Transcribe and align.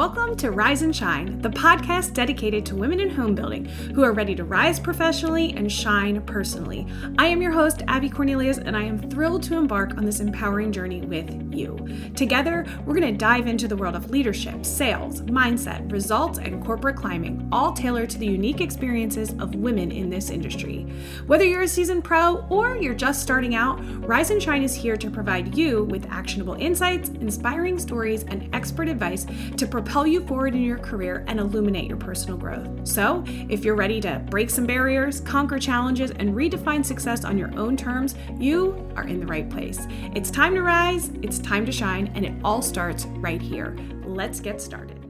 Welcome 0.00 0.34
to 0.38 0.50
Rise 0.50 0.80
and 0.80 0.96
Shine, 0.96 1.42
the 1.42 1.50
podcast 1.50 2.14
dedicated 2.14 2.64
to 2.64 2.74
women 2.74 3.00
in 3.00 3.10
home 3.10 3.34
building 3.34 3.66
who 3.66 4.02
are 4.02 4.14
ready 4.14 4.34
to 4.34 4.44
rise 4.44 4.80
professionally 4.80 5.52
and 5.52 5.70
shine 5.70 6.22
personally. 6.22 6.86
I 7.18 7.26
am 7.26 7.42
your 7.42 7.52
host, 7.52 7.82
Abby 7.86 8.08
Cornelius, 8.08 8.56
and 8.56 8.74
I 8.74 8.82
am 8.82 8.98
thrilled 9.10 9.42
to 9.42 9.58
embark 9.58 9.98
on 9.98 10.06
this 10.06 10.20
empowering 10.20 10.72
journey 10.72 11.02
with 11.02 11.52
you. 11.52 11.86
Together, 12.16 12.64
we're 12.86 12.98
going 12.98 13.12
to 13.12 13.18
dive 13.18 13.46
into 13.46 13.68
the 13.68 13.76
world 13.76 13.94
of 13.94 14.08
leadership, 14.08 14.64
sales, 14.64 15.20
mindset, 15.20 15.92
results, 15.92 16.38
and 16.38 16.64
corporate 16.64 16.96
climbing, 16.96 17.46
all 17.52 17.74
tailored 17.74 18.08
to 18.08 18.18
the 18.18 18.24
unique 18.24 18.62
experiences 18.62 19.34
of 19.38 19.54
women 19.54 19.92
in 19.92 20.08
this 20.08 20.30
industry. 20.30 20.86
Whether 21.26 21.44
you're 21.44 21.64
a 21.64 21.68
seasoned 21.68 22.04
pro 22.04 22.46
or 22.48 22.78
you're 22.78 22.94
just 22.94 23.20
starting 23.20 23.54
out, 23.54 23.78
Rise 24.08 24.30
and 24.30 24.42
Shine 24.42 24.62
is 24.62 24.74
here 24.74 24.96
to 24.96 25.10
provide 25.10 25.54
you 25.54 25.84
with 25.84 26.10
actionable 26.10 26.54
insights, 26.54 27.10
inspiring 27.10 27.78
stories, 27.78 28.22
and 28.24 28.48
expert 28.54 28.88
advice 28.88 29.26
to 29.58 29.66
propel 29.66 29.89
propel 29.90 30.06
you 30.06 30.24
forward 30.24 30.54
in 30.54 30.62
your 30.62 30.78
career 30.78 31.24
and 31.26 31.40
illuminate 31.40 31.88
your 31.88 31.96
personal 31.96 32.38
growth. 32.38 32.86
So, 32.86 33.24
if 33.26 33.64
you're 33.64 33.74
ready 33.74 34.00
to 34.02 34.24
break 34.30 34.48
some 34.48 34.64
barriers, 34.64 35.18
conquer 35.18 35.58
challenges, 35.58 36.12
and 36.12 36.32
redefine 36.32 36.84
success 36.84 37.24
on 37.24 37.36
your 37.36 37.52
own 37.58 37.76
terms, 37.76 38.14
you 38.38 38.88
are 38.94 39.02
in 39.02 39.18
the 39.18 39.26
right 39.26 39.50
place. 39.50 39.80
It's 40.14 40.30
time 40.30 40.54
to 40.54 40.62
rise, 40.62 41.10
it's 41.22 41.40
time 41.40 41.66
to 41.66 41.72
shine, 41.72 42.12
and 42.14 42.24
it 42.24 42.32
all 42.44 42.62
starts 42.62 43.06
right 43.16 43.42
here. 43.42 43.76
Let's 44.04 44.38
get 44.38 44.60
started. 44.60 45.00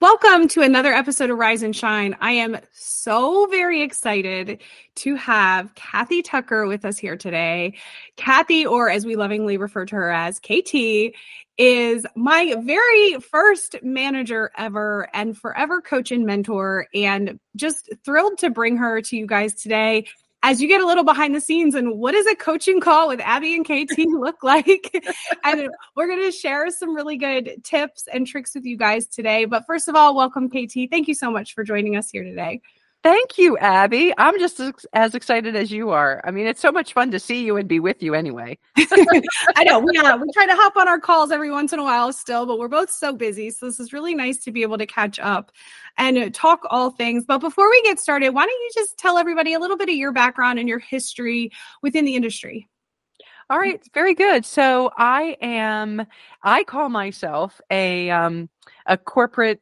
Welcome 0.00 0.48
to 0.48 0.60
another 0.60 0.92
episode 0.92 1.30
of 1.30 1.38
Rise 1.38 1.62
and 1.62 1.74
Shine. 1.74 2.14
I 2.20 2.32
am 2.32 2.58
so 2.72 3.46
very 3.46 3.80
excited 3.80 4.60
to 4.96 5.14
have 5.14 5.74
Kathy 5.74 6.20
Tucker 6.20 6.66
with 6.66 6.84
us 6.84 6.98
here 6.98 7.16
today. 7.16 7.74
Kathy, 8.16 8.66
or 8.66 8.90
as 8.90 9.06
we 9.06 9.16
lovingly 9.16 9.56
refer 9.56 9.86
to 9.86 9.94
her 9.94 10.10
as 10.10 10.40
KT, 10.40 11.14
is 11.56 12.06
my 12.16 12.54
very 12.62 13.20
first 13.20 13.76
manager 13.82 14.50
ever 14.56 15.08
and 15.14 15.36
forever 15.36 15.80
coach 15.80 16.10
and 16.10 16.26
mentor. 16.26 16.88
And 16.94 17.38
just 17.56 17.90
thrilled 18.04 18.38
to 18.38 18.50
bring 18.50 18.76
her 18.76 19.00
to 19.02 19.16
you 19.16 19.26
guys 19.26 19.54
today 19.54 20.06
as 20.44 20.60
you 20.60 20.68
get 20.68 20.82
a 20.82 20.86
little 20.86 21.04
behind 21.04 21.34
the 21.34 21.40
scenes 21.40 21.74
and 21.74 21.98
what 21.98 22.12
does 22.12 22.26
a 22.26 22.34
coaching 22.34 22.78
call 22.78 23.08
with 23.08 23.18
Abby 23.20 23.54
and 23.54 23.64
KT 23.64 23.98
look 23.98 24.42
like? 24.42 24.94
and 25.42 25.70
we're 25.96 26.06
going 26.06 26.22
to 26.22 26.30
share 26.30 26.70
some 26.70 26.94
really 26.94 27.16
good 27.16 27.62
tips 27.64 28.06
and 28.12 28.26
tricks 28.26 28.54
with 28.54 28.66
you 28.66 28.76
guys 28.76 29.06
today. 29.06 29.46
But 29.46 29.64
first 29.66 29.88
of 29.88 29.94
all, 29.94 30.14
welcome, 30.14 30.50
KT. 30.50 30.90
Thank 30.90 31.08
you 31.08 31.14
so 31.14 31.30
much 31.30 31.54
for 31.54 31.64
joining 31.64 31.96
us 31.96 32.10
here 32.10 32.24
today. 32.24 32.60
Thank 33.04 33.36
you, 33.36 33.58
Abby. 33.58 34.14
I'm 34.16 34.38
just 34.38 34.58
as 34.94 35.14
excited 35.14 35.54
as 35.54 35.70
you 35.70 35.90
are. 35.90 36.22
I 36.24 36.30
mean, 36.30 36.46
it's 36.46 36.62
so 36.62 36.72
much 36.72 36.94
fun 36.94 37.10
to 37.10 37.20
see 37.20 37.44
you 37.44 37.58
and 37.58 37.68
be 37.68 37.78
with 37.78 38.02
you 38.02 38.14
anyway. 38.14 38.56
I 38.78 39.64
know. 39.64 39.78
We, 39.78 39.98
uh, 39.98 40.16
we 40.16 40.26
try 40.32 40.46
to 40.46 40.54
hop 40.54 40.74
on 40.78 40.88
our 40.88 40.98
calls 40.98 41.30
every 41.30 41.50
once 41.50 41.74
in 41.74 41.78
a 41.78 41.82
while 41.82 42.14
still, 42.14 42.46
but 42.46 42.58
we're 42.58 42.66
both 42.68 42.90
so 42.90 43.14
busy. 43.14 43.50
So 43.50 43.66
this 43.66 43.78
is 43.78 43.92
really 43.92 44.14
nice 44.14 44.38
to 44.44 44.50
be 44.50 44.62
able 44.62 44.78
to 44.78 44.86
catch 44.86 45.18
up 45.18 45.52
and 45.98 46.34
talk 46.34 46.62
all 46.70 46.92
things. 46.92 47.26
But 47.26 47.40
before 47.42 47.68
we 47.68 47.82
get 47.82 48.00
started, 48.00 48.30
why 48.30 48.46
don't 48.46 48.62
you 48.62 48.70
just 48.74 48.96
tell 48.96 49.18
everybody 49.18 49.52
a 49.52 49.58
little 49.58 49.76
bit 49.76 49.90
of 49.90 49.96
your 49.96 50.12
background 50.12 50.58
and 50.58 50.66
your 50.66 50.78
history 50.78 51.52
within 51.82 52.06
the 52.06 52.14
industry? 52.14 52.70
All 53.50 53.58
right, 53.58 53.82
very 53.92 54.14
good. 54.14 54.46
So 54.46 54.90
I 54.96 55.36
am 55.42 56.06
I 56.42 56.64
call 56.64 56.88
myself 56.88 57.60
a 57.70 58.08
um 58.10 58.48
a 58.86 58.96
corporate 58.96 59.60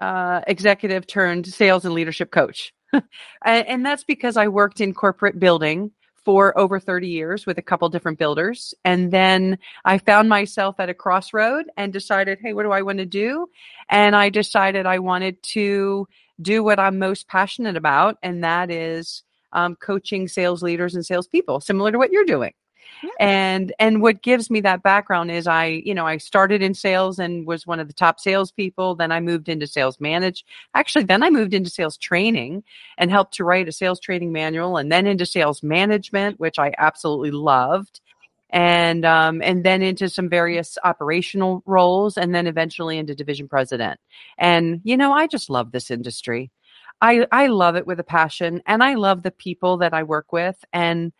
uh, 0.00 0.40
executive 0.46 1.06
turned 1.06 1.46
sales 1.46 1.84
and 1.84 1.94
leadership 1.94 2.30
coach. 2.30 2.72
and, 3.44 3.84
that's 3.84 4.04
because 4.04 4.36
I 4.36 4.48
worked 4.48 4.80
in 4.80 4.92
corporate 4.94 5.38
building 5.38 5.90
for 6.24 6.56
over 6.58 6.78
30 6.78 7.08
years 7.08 7.46
with 7.46 7.58
a 7.58 7.62
couple 7.62 7.88
different 7.88 8.18
builders. 8.18 8.74
And 8.84 9.10
then 9.10 9.58
I 9.84 9.98
found 9.98 10.28
myself 10.28 10.78
at 10.78 10.88
a 10.88 10.94
crossroad 10.94 11.66
and 11.76 11.92
decided, 11.92 12.38
hey, 12.40 12.52
what 12.52 12.62
do 12.62 12.70
I 12.70 12.82
want 12.82 12.98
to 12.98 13.06
do? 13.06 13.48
And 13.88 14.14
I 14.14 14.28
decided 14.28 14.86
I 14.86 14.98
wanted 14.98 15.42
to 15.54 16.06
do 16.40 16.62
what 16.62 16.78
I'm 16.78 16.98
most 16.98 17.28
passionate 17.28 17.76
about, 17.76 18.16
and 18.22 18.42
that 18.44 18.70
is 18.70 19.22
um, 19.52 19.76
coaching 19.76 20.28
sales 20.28 20.62
leaders 20.62 20.94
and 20.94 21.04
salespeople, 21.04 21.60
similar 21.60 21.92
to 21.92 21.98
what 21.98 22.10
you're 22.10 22.24
doing. 22.24 22.52
And 23.18 23.72
and 23.78 24.02
what 24.02 24.22
gives 24.22 24.50
me 24.50 24.60
that 24.62 24.82
background 24.82 25.30
is 25.30 25.46
I, 25.46 25.66
you 25.84 25.94
know, 25.94 26.06
I 26.06 26.18
started 26.18 26.62
in 26.62 26.74
sales 26.74 27.18
and 27.18 27.46
was 27.46 27.66
one 27.66 27.80
of 27.80 27.88
the 27.88 27.94
top 27.94 28.20
salespeople. 28.20 28.94
Then 28.94 29.12
I 29.12 29.20
moved 29.20 29.48
into 29.48 29.66
sales 29.66 30.00
manage. 30.00 30.44
Actually, 30.74 31.04
then 31.04 31.22
I 31.22 31.30
moved 31.30 31.54
into 31.54 31.70
sales 31.70 31.96
training 31.96 32.64
and 32.98 33.10
helped 33.10 33.34
to 33.34 33.44
write 33.44 33.68
a 33.68 33.72
sales 33.72 34.00
training 34.00 34.32
manual, 34.32 34.76
and 34.76 34.90
then 34.90 35.06
into 35.06 35.26
sales 35.26 35.62
management, 35.62 36.38
which 36.40 36.58
I 36.58 36.72
absolutely 36.78 37.30
loved. 37.30 38.00
And 38.50 39.04
um, 39.06 39.40
and 39.42 39.64
then 39.64 39.80
into 39.82 40.08
some 40.10 40.28
various 40.28 40.76
operational 40.84 41.62
roles, 41.64 42.18
and 42.18 42.34
then 42.34 42.46
eventually 42.46 42.98
into 42.98 43.14
division 43.14 43.48
president. 43.48 43.98
And 44.38 44.80
you 44.84 44.96
know, 44.96 45.12
I 45.12 45.26
just 45.26 45.48
love 45.48 45.72
this 45.72 45.90
industry. 45.90 46.50
I 47.00 47.26
I 47.32 47.46
love 47.48 47.76
it 47.76 47.86
with 47.86 47.98
a 47.98 48.04
passion, 48.04 48.62
and 48.66 48.82
I 48.82 48.94
love 48.94 49.22
the 49.22 49.30
people 49.30 49.78
that 49.78 49.94
I 49.94 50.02
work 50.02 50.32
with, 50.32 50.56
and 50.72 51.12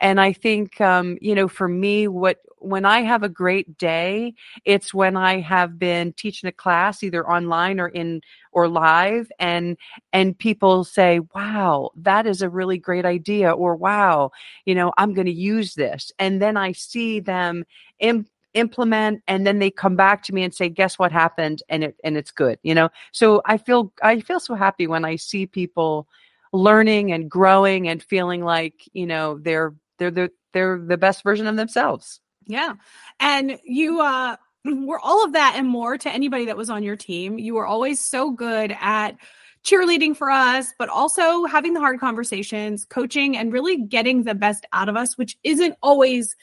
and 0.00 0.20
I 0.20 0.32
think, 0.32 0.80
um, 0.80 1.18
you 1.20 1.34
know, 1.34 1.48
for 1.48 1.68
me, 1.68 2.08
what 2.08 2.38
when 2.58 2.84
I 2.84 3.00
have 3.00 3.22
a 3.22 3.28
great 3.28 3.78
day, 3.78 4.34
it's 4.66 4.92
when 4.92 5.16
I 5.16 5.40
have 5.40 5.78
been 5.78 6.12
teaching 6.12 6.48
a 6.48 6.52
class 6.52 7.02
either 7.02 7.26
online 7.28 7.80
or 7.80 7.88
in 7.88 8.20
or 8.52 8.68
live, 8.68 9.30
and 9.38 9.76
and 10.12 10.38
people 10.38 10.84
say, 10.84 11.20
"Wow, 11.34 11.90
that 11.96 12.26
is 12.26 12.42
a 12.42 12.48
really 12.50 12.78
great 12.78 13.04
idea," 13.06 13.50
or 13.52 13.76
"Wow, 13.76 14.30
you 14.66 14.74
know, 14.74 14.92
I'm 14.98 15.14
going 15.14 15.26
to 15.26 15.32
use 15.32 15.74
this," 15.74 16.12
and 16.18 16.40
then 16.42 16.56
I 16.56 16.72
see 16.72 17.20
them 17.20 17.64
Im- 18.00 18.26
implement 18.54 19.22
and 19.28 19.46
then 19.46 19.60
they 19.60 19.70
come 19.70 19.94
back 19.94 20.24
to 20.24 20.34
me 20.34 20.42
and 20.42 20.52
say 20.52 20.68
guess 20.68 20.98
what 20.98 21.12
happened? 21.12 21.62
And 21.68 21.84
it 21.84 21.96
and 22.02 22.16
it's 22.16 22.30
good 22.32 22.58
you 22.62 22.74
know? 22.74 22.88
So 23.12 23.42
i 23.46 23.56
feel 23.58 23.92
i 24.02 24.20
feel 24.20 24.40
so 24.40 24.54
happy 24.54 24.86
when 24.88 25.04
i 25.04 25.14
see 25.16 25.46
people 25.46 26.08
learning 26.52 27.12
and 27.12 27.30
growing 27.30 27.88
and 27.88 28.02
feeling 28.02 28.42
like 28.44 28.88
you 28.92 29.06
know 29.06 29.38
they're 29.38 29.72
they're 30.00 30.10
the 30.10 30.30
they're 30.52 30.78
the 30.78 30.96
best 30.96 31.22
version 31.22 31.46
of 31.46 31.54
themselves. 31.54 32.20
Yeah. 32.46 32.74
And 33.20 33.58
you 33.64 34.00
uh 34.00 34.36
were 34.64 34.98
all 34.98 35.24
of 35.24 35.34
that 35.34 35.54
and 35.56 35.68
more 35.68 35.96
to 35.96 36.10
anybody 36.10 36.46
that 36.46 36.56
was 36.56 36.70
on 36.70 36.82
your 36.82 36.96
team. 36.96 37.38
You 37.38 37.54
were 37.54 37.66
always 37.66 38.00
so 38.00 38.30
good 38.30 38.76
at 38.80 39.16
cheerleading 39.64 40.16
for 40.16 40.30
us, 40.30 40.72
but 40.78 40.88
also 40.88 41.44
having 41.44 41.74
the 41.74 41.80
hard 41.80 42.00
conversations, 42.00 42.84
coaching, 42.84 43.36
and 43.36 43.52
really 43.52 43.76
getting 43.76 44.24
the 44.24 44.34
best 44.34 44.66
out 44.72 44.88
of 44.88 44.96
us, 44.96 45.16
which 45.18 45.36
isn't 45.44 45.76
always 45.82 46.34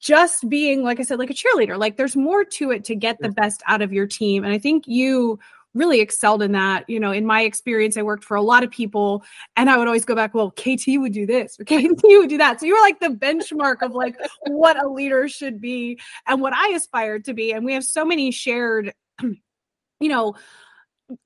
just 0.00 0.48
being, 0.48 0.82
like 0.82 1.00
I 1.00 1.02
said, 1.02 1.18
like 1.18 1.30
a 1.30 1.34
cheerleader. 1.34 1.78
Like 1.78 1.96
there's 1.96 2.16
more 2.16 2.44
to 2.44 2.70
it 2.70 2.84
to 2.84 2.94
get 2.94 3.18
the 3.20 3.30
best 3.30 3.62
out 3.66 3.82
of 3.82 3.92
your 3.92 4.06
team. 4.06 4.44
And 4.44 4.52
I 4.52 4.58
think 4.58 4.84
you 4.86 5.38
really 5.78 6.00
excelled 6.00 6.42
in 6.42 6.52
that. 6.52 6.88
You 6.88 7.00
know, 7.00 7.12
in 7.12 7.24
my 7.24 7.42
experience, 7.42 7.96
I 7.96 8.02
worked 8.02 8.24
for 8.24 8.36
a 8.36 8.42
lot 8.42 8.64
of 8.64 8.70
people 8.70 9.24
and 9.56 9.70
I 9.70 9.78
would 9.78 9.86
always 9.86 10.04
go 10.04 10.14
back, 10.14 10.34
well, 10.34 10.50
KT 10.50 10.98
would 10.98 11.12
do 11.12 11.24
this, 11.24 11.58
or 11.58 11.64
KT 11.64 12.02
would 12.02 12.28
do 12.28 12.38
that. 12.38 12.60
So 12.60 12.66
you 12.66 12.74
were 12.74 12.80
like 12.80 13.00
the 13.00 13.08
benchmark 13.08 13.82
of 13.82 13.92
like 13.92 14.16
what 14.46 14.82
a 14.82 14.88
leader 14.88 15.28
should 15.28 15.60
be 15.60 15.98
and 16.26 16.40
what 16.40 16.52
I 16.52 16.70
aspired 16.70 17.24
to 17.26 17.34
be. 17.34 17.52
And 17.52 17.64
we 17.64 17.72
have 17.74 17.84
so 17.84 18.04
many 18.04 18.30
shared, 18.30 18.92
you 19.22 19.38
know, 20.00 20.34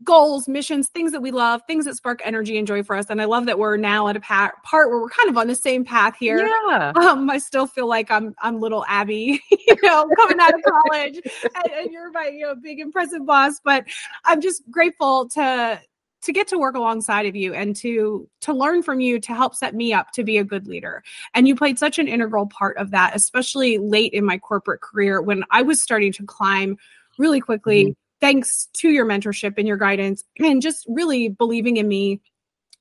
goals, 0.04 0.48
missions, 0.48 0.88
things 0.88 1.12
that 1.12 1.20
we 1.20 1.30
love, 1.30 1.62
things 1.66 1.84
that 1.84 1.96
spark 1.96 2.20
energy 2.24 2.56
and 2.56 2.66
joy 2.66 2.82
for 2.82 2.96
us. 2.96 3.06
And 3.08 3.20
I 3.20 3.24
love 3.24 3.46
that 3.46 3.58
we're 3.58 3.76
now 3.76 4.08
at 4.08 4.16
a 4.16 4.20
part 4.20 4.54
where 4.72 5.00
we're 5.00 5.08
kind 5.08 5.28
of 5.28 5.36
on 5.36 5.48
the 5.48 5.54
same 5.54 5.84
path 5.84 6.14
here. 6.18 6.46
Yeah. 6.46 6.92
Um, 6.94 7.28
I 7.28 7.38
still 7.38 7.66
feel 7.66 7.88
like 7.88 8.10
I'm 8.10 8.34
I'm 8.40 8.60
little 8.60 8.84
Abby, 8.88 9.42
you 9.50 9.76
know, 9.82 10.08
coming 10.16 10.38
out 10.40 10.54
of 10.54 10.60
college, 10.68 11.20
and, 11.42 11.72
and 11.72 11.92
you're 11.92 12.10
my 12.12 12.28
you 12.28 12.42
know 12.42 12.54
big 12.54 12.80
impressive 12.80 13.26
boss. 13.26 13.60
But 13.64 13.84
I'm 14.24 14.40
just 14.40 14.62
grateful 14.70 15.28
to 15.30 15.80
to 16.22 16.32
get 16.32 16.46
to 16.48 16.58
work 16.58 16.76
alongside 16.76 17.26
of 17.26 17.34
you 17.34 17.52
and 17.52 17.74
to 17.76 18.28
to 18.42 18.52
learn 18.52 18.82
from 18.82 19.00
you 19.00 19.18
to 19.18 19.34
help 19.34 19.54
set 19.54 19.74
me 19.74 19.92
up 19.92 20.12
to 20.12 20.22
be 20.22 20.38
a 20.38 20.44
good 20.44 20.68
leader 20.68 21.02
and 21.34 21.48
you 21.48 21.56
played 21.56 21.80
such 21.80 21.98
an 21.98 22.06
integral 22.06 22.46
part 22.46 22.76
of 22.76 22.92
that 22.92 23.10
especially 23.16 23.78
late 23.78 24.12
in 24.12 24.24
my 24.24 24.38
corporate 24.38 24.80
career 24.80 25.20
when 25.20 25.42
i 25.50 25.62
was 25.62 25.82
starting 25.82 26.12
to 26.12 26.24
climb 26.24 26.76
really 27.18 27.40
quickly 27.40 27.86
mm-hmm 27.86 28.01
thanks 28.22 28.68
to 28.72 28.88
your 28.88 29.04
mentorship 29.04 29.54
and 29.58 29.68
your 29.68 29.76
guidance 29.76 30.24
and 30.38 30.62
just 30.62 30.86
really 30.88 31.28
believing 31.28 31.76
in 31.76 31.86
me 31.86 32.22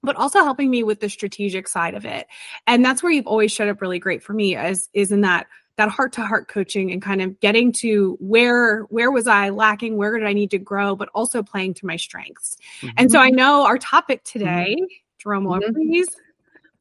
but 0.03 0.15
also 0.15 0.39
helping 0.39 0.69
me 0.69 0.81
with 0.83 0.99
the 0.99 1.09
strategic 1.09 1.67
side 1.67 1.95
of 1.95 2.05
it 2.05 2.27
and 2.67 2.85
that's 2.85 3.03
where 3.03 3.11
you've 3.11 3.27
always 3.27 3.51
showed 3.51 3.67
up 3.67 3.81
really 3.81 3.99
great 3.99 4.23
for 4.23 4.33
me 4.33 4.55
as 4.55 4.87
is 4.93 5.11
in 5.11 5.21
that 5.21 5.47
that 5.77 5.89
heart 5.89 6.13
to 6.13 6.21
heart 6.21 6.47
coaching 6.47 6.91
and 6.91 7.01
kind 7.01 7.23
of 7.23 7.39
getting 7.39 7.71
to 7.71 8.15
where 8.19 8.83
where 8.83 9.09
was 9.09 9.27
i 9.27 9.49
lacking 9.49 9.97
where 9.97 10.17
did 10.17 10.27
i 10.27 10.33
need 10.33 10.51
to 10.51 10.59
grow 10.59 10.95
but 10.95 11.09
also 11.15 11.41
playing 11.41 11.73
to 11.73 11.87
my 11.87 11.95
strengths 11.95 12.55
mm-hmm. 12.81 12.89
and 12.97 13.11
so 13.11 13.19
i 13.19 13.29
know 13.29 13.65
our 13.65 13.79
topic 13.79 14.23
today 14.23 14.75
mm-hmm. 14.77 14.85
drum 15.17 15.45
roll 15.45 15.59
mm-hmm. 15.59 15.73
please 15.73 16.07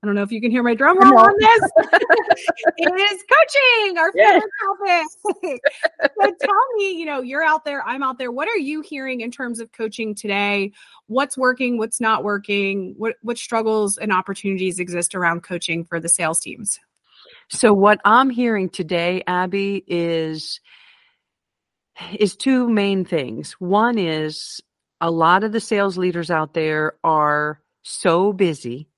I 0.03 0.07
don't 0.07 0.15
know 0.15 0.23
if 0.23 0.33
you 0.33 0.41
can 0.41 0.51
hear 0.51 0.63
my 0.63 0.75
drum 0.75 0.99
roll 0.99 1.19
on 1.19 1.35
this. 1.39 1.61
it 2.79 3.01
is 3.01 3.23
coaching, 3.29 3.99
our 3.99 4.11
favorite 4.13 4.51
topic. 5.29 5.61
so 6.19 6.35
tell 6.41 6.75
me, 6.77 6.93
you 6.93 7.05
know, 7.05 7.21
you're 7.21 7.43
out 7.43 7.67
there, 7.67 7.87
I'm 7.87 8.03
out 8.03 8.17
there. 8.17 8.33
What 8.33 8.49
are 8.49 8.57
you 8.57 8.81
hearing 8.81 9.21
in 9.21 9.31
terms 9.31 9.61
of 9.61 9.73
coaching 9.73 10.15
today? 10.15 10.73
What's 11.07 11.37
working, 11.37 11.77
what's 11.77 12.01
not 12.01 12.25
working? 12.25 12.95
What 12.97 13.17
what 13.21 13.37
struggles 13.37 13.99
and 13.99 14.11
opportunities 14.11 14.79
exist 14.79 15.15
around 15.15 15.43
coaching 15.43 15.85
for 15.85 16.01
the 16.01 16.09
sales 16.09 16.41
teams? 16.41 16.79
So 17.51 17.75
what 17.75 18.01
I'm 18.05 18.31
hearing 18.31 18.71
today, 18.71 19.23
Abby, 19.27 19.85
is 19.87 20.61
is 22.19 22.37
two 22.37 22.71
main 22.71 23.05
things. 23.05 23.53
One 23.59 23.99
is 23.99 24.63
a 25.01 25.11
lot 25.11 25.45
of 25.45 25.53
the 25.53 25.61
sales 25.61 25.99
leaders 25.99 26.31
out 26.31 26.55
there 26.55 26.95
are 27.05 27.61
so 27.83 28.33
busy. 28.33 28.90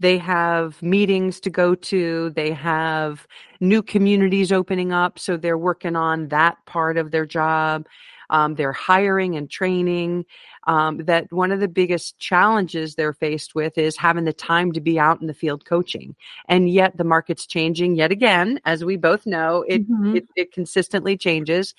They 0.00 0.16
have 0.18 0.82
meetings 0.82 1.40
to 1.40 1.50
go 1.50 1.74
to. 1.74 2.30
They 2.30 2.52
have 2.52 3.28
new 3.60 3.82
communities 3.82 4.50
opening 4.50 4.92
up. 4.92 5.18
So 5.18 5.36
they're 5.36 5.58
working 5.58 5.94
on 5.94 6.28
that 6.28 6.56
part 6.64 6.96
of 6.96 7.10
their 7.10 7.26
job. 7.26 7.86
Um, 8.30 8.54
they're 8.54 8.72
hiring 8.72 9.36
and 9.36 9.50
training. 9.50 10.24
Um, 10.66 10.98
that 11.04 11.32
one 11.32 11.52
of 11.52 11.60
the 11.60 11.68
biggest 11.68 12.18
challenges 12.18 12.94
they're 12.94 13.14
faced 13.14 13.54
with 13.54 13.76
is 13.78 13.96
having 13.96 14.24
the 14.24 14.32
time 14.32 14.72
to 14.72 14.80
be 14.80 14.98
out 14.98 15.20
in 15.20 15.26
the 15.26 15.34
field 15.34 15.64
coaching. 15.64 16.14
And 16.48 16.68
yet 16.68 16.96
the 16.96 17.04
market's 17.04 17.46
changing 17.46 17.96
yet 17.96 18.12
again, 18.12 18.60
as 18.64 18.84
we 18.84 18.96
both 18.96 19.26
know, 19.26 19.64
it, 19.66 19.90
mm-hmm. 19.90 20.16
it, 20.16 20.28
it 20.36 20.52
consistently 20.52 21.16
changes. 21.16 21.74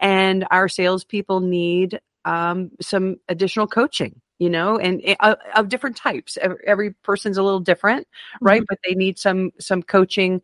And 0.00 0.46
our 0.50 0.68
salespeople 0.68 1.40
need 1.40 2.00
um, 2.24 2.70
some 2.80 3.16
additional 3.28 3.66
coaching 3.66 4.20
you 4.38 4.50
know 4.50 4.78
and 4.78 5.02
uh, 5.20 5.36
of 5.54 5.68
different 5.68 5.96
types. 5.96 6.36
Every, 6.66 6.90
person's 7.02 7.38
a 7.38 7.42
little 7.42 7.60
different 7.60 8.06
right? 8.40 8.60
Mm-hmm. 8.60 8.66
but 8.68 8.78
they 8.86 8.94
need 8.94 9.18
some 9.18 9.52
some 9.58 9.82
coaching 9.82 10.42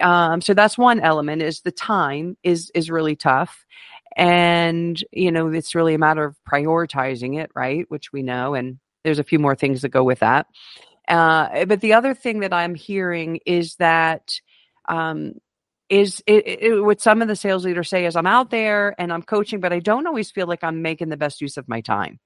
um, 0.00 0.40
so 0.40 0.54
that's 0.54 0.78
one 0.78 1.00
element 1.00 1.42
is 1.42 1.60
the 1.60 1.72
time 1.72 2.36
is 2.42 2.70
is 2.74 2.90
really 2.90 3.16
tough. 3.16 3.64
And 4.16 5.02
you 5.12 5.32
know 5.32 5.48
it's 5.48 5.74
really 5.74 5.94
a 5.94 5.98
matter 5.98 6.24
of 6.24 6.36
prioritizing 6.48 7.40
it 7.40 7.50
right? 7.54 7.86
Which 7.88 8.12
we 8.12 8.22
know 8.22 8.54
and 8.54 8.78
there's 9.02 9.18
a 9.18 9.24
few 9.24 9.38
more 9.38 9.54
things 9.54 9.82
that 9.82 9.90
go 9.90 10.04
with 10.04 10.20
that. 10.20 10.46
Uh, 11.06 11.66
but 11.66 11.82
the 11.82 11.92
other 11.92 12.14
thing 12.14 12.40
that 12.40 12.54
i'm 12.54 12.74
hearing 12.74 13.38
is 13.44 13.76
that 13.76 14.40
um, 14.88 15.34
is 15.88 16.22
it, 16.26 16.46
it, 16.46 16.84
what 16.84 17.00
some 17.00 17.22
of 17.22 17.28
the 17.28 17.36
sales 17.36 17.64
leaders 17.64 17.88
say 17.88 18.06
is 18.06 18.16
I'm 18.16 18.26
out 18.26 18.50
there 18.50 18.94
and 18.98 19.12
I'm 19.12 19.22
coaching, 19.22 19.60
but 19.60 19.72
I 19.72 19.80
don't 19.80 20.06
always 20.06 20.30
feel 20.30 20.46
like 20.46 20.64
I'm 20.64 20.82
making 20.82 21.08
the 21.08 21.16
best 21.16 21.40
use 21.40 21.56
of 21.56 21.68
my 21.68 21.80
time. 21.80 22.18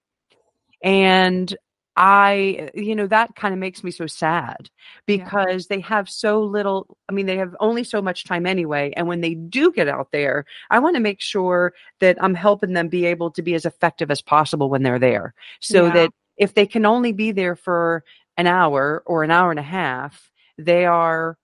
And 0.83 1.55
I, 1.97 2.71
you 2.75 2.95
know, 2.95 3.09
that 3.09 3.35
kind 3.35 3.53
of 3.53 3.59
makes 3.59 3.83
me 3.83 3.91
so 3.91 4.07
sad 4.07 4.71
because 5.05 5.67
yeah. 5.69 5.77
they 5.77 5.81
have 5.81 6.09
so 6.09 6.41
little. 6.43 6.97
I 7.09 7.13
mean, 7.13 7.27
they 7.27 7.39
have 7.39 7.57
only 7.59 7.83
so 7.83 8.01
much 8.01 8.25
time 8.25 8.47
anyway. 8.47 8.93
And 8.97 9.09
when 9.09 9.21
they 9.21 9.35
do 9.35 9.73
get 9.73 9.89
out 9.89 10.13
there, 10.13 10.45
I 10.71 10.79
want 10.79 10.95
to 10.95 11.03
make 11.03 11.21
sure 11.21 11.73
that 11.99 12.17
I'm 12.23 12.35
helping 12.35 12.73
them 12.73 12.87
be 12.87 13.07
able 13.07 13.33
to 13.33 13.43
be 13.43 13.55
as 13.55 13.67
effective 13.67 14.13
as 14.13 14.23
possible 14.23 14.71
when 14.71 14.85
they're 14.85 15.01
there. 15.01 15.35
So 15.61 15.87
yeah. 15.87 15.93
that 15.95 16.11
if 16.37 16.55
they 16.55 16.67
can 16.67 16.87
only 16.87 17.11
be 17.11 17.33
there 17.33 17.57
for 17.57 18.05
an 18.37 18.47
hour 18.47 19.03
or 19.05 19.25
an 19.25 19.33
hour 19.33 19.51
and 19.51 19.59
a 19.59 19.63
half, 19.63 20.31
they 20.57 20.85
are, 20.85 21.37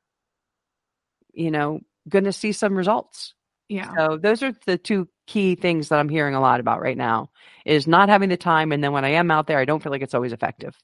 you 1.33 1.51
know, 1.51 1.81
going 2.09 2.27
to 2.27 2.33
see 2.33 2.53
some 2.53 2.77
results. 2.77 3.35
Yeah. 3.69 3.95
So 3.97 4.17
those 4.17 4.43
are 4.43 4.53
the 4.67 4.79
two 4.79 5.09
key 5.27 5.55
things 5.55 5.89
that 5.89 5.99
I'm 5.99 6.09
hearing 6.09 6.35
a 6.35 6.41
lot 6.41 6.61
about 6.61 6.83
right 6.83 6.97
now 6.97 7.31
is 7.65 7.87
not 7.87 8.09
having 8.09 8.29
the 8.29 8.37
time 8.37 8.73
and 8.73 8.85
then 8.85 8.93
when 8.93 9.05
I 9.05 9.11
am 9.11 9.31
out 9.31 9.47
there 9.47 9.59
I 9.59 9.65
don't 9.65 9.83
feel 9.83 9.93
like 9.93 10.03
it's 10.03 10.15
always 10.15 10.33
effective. 10.33 10.77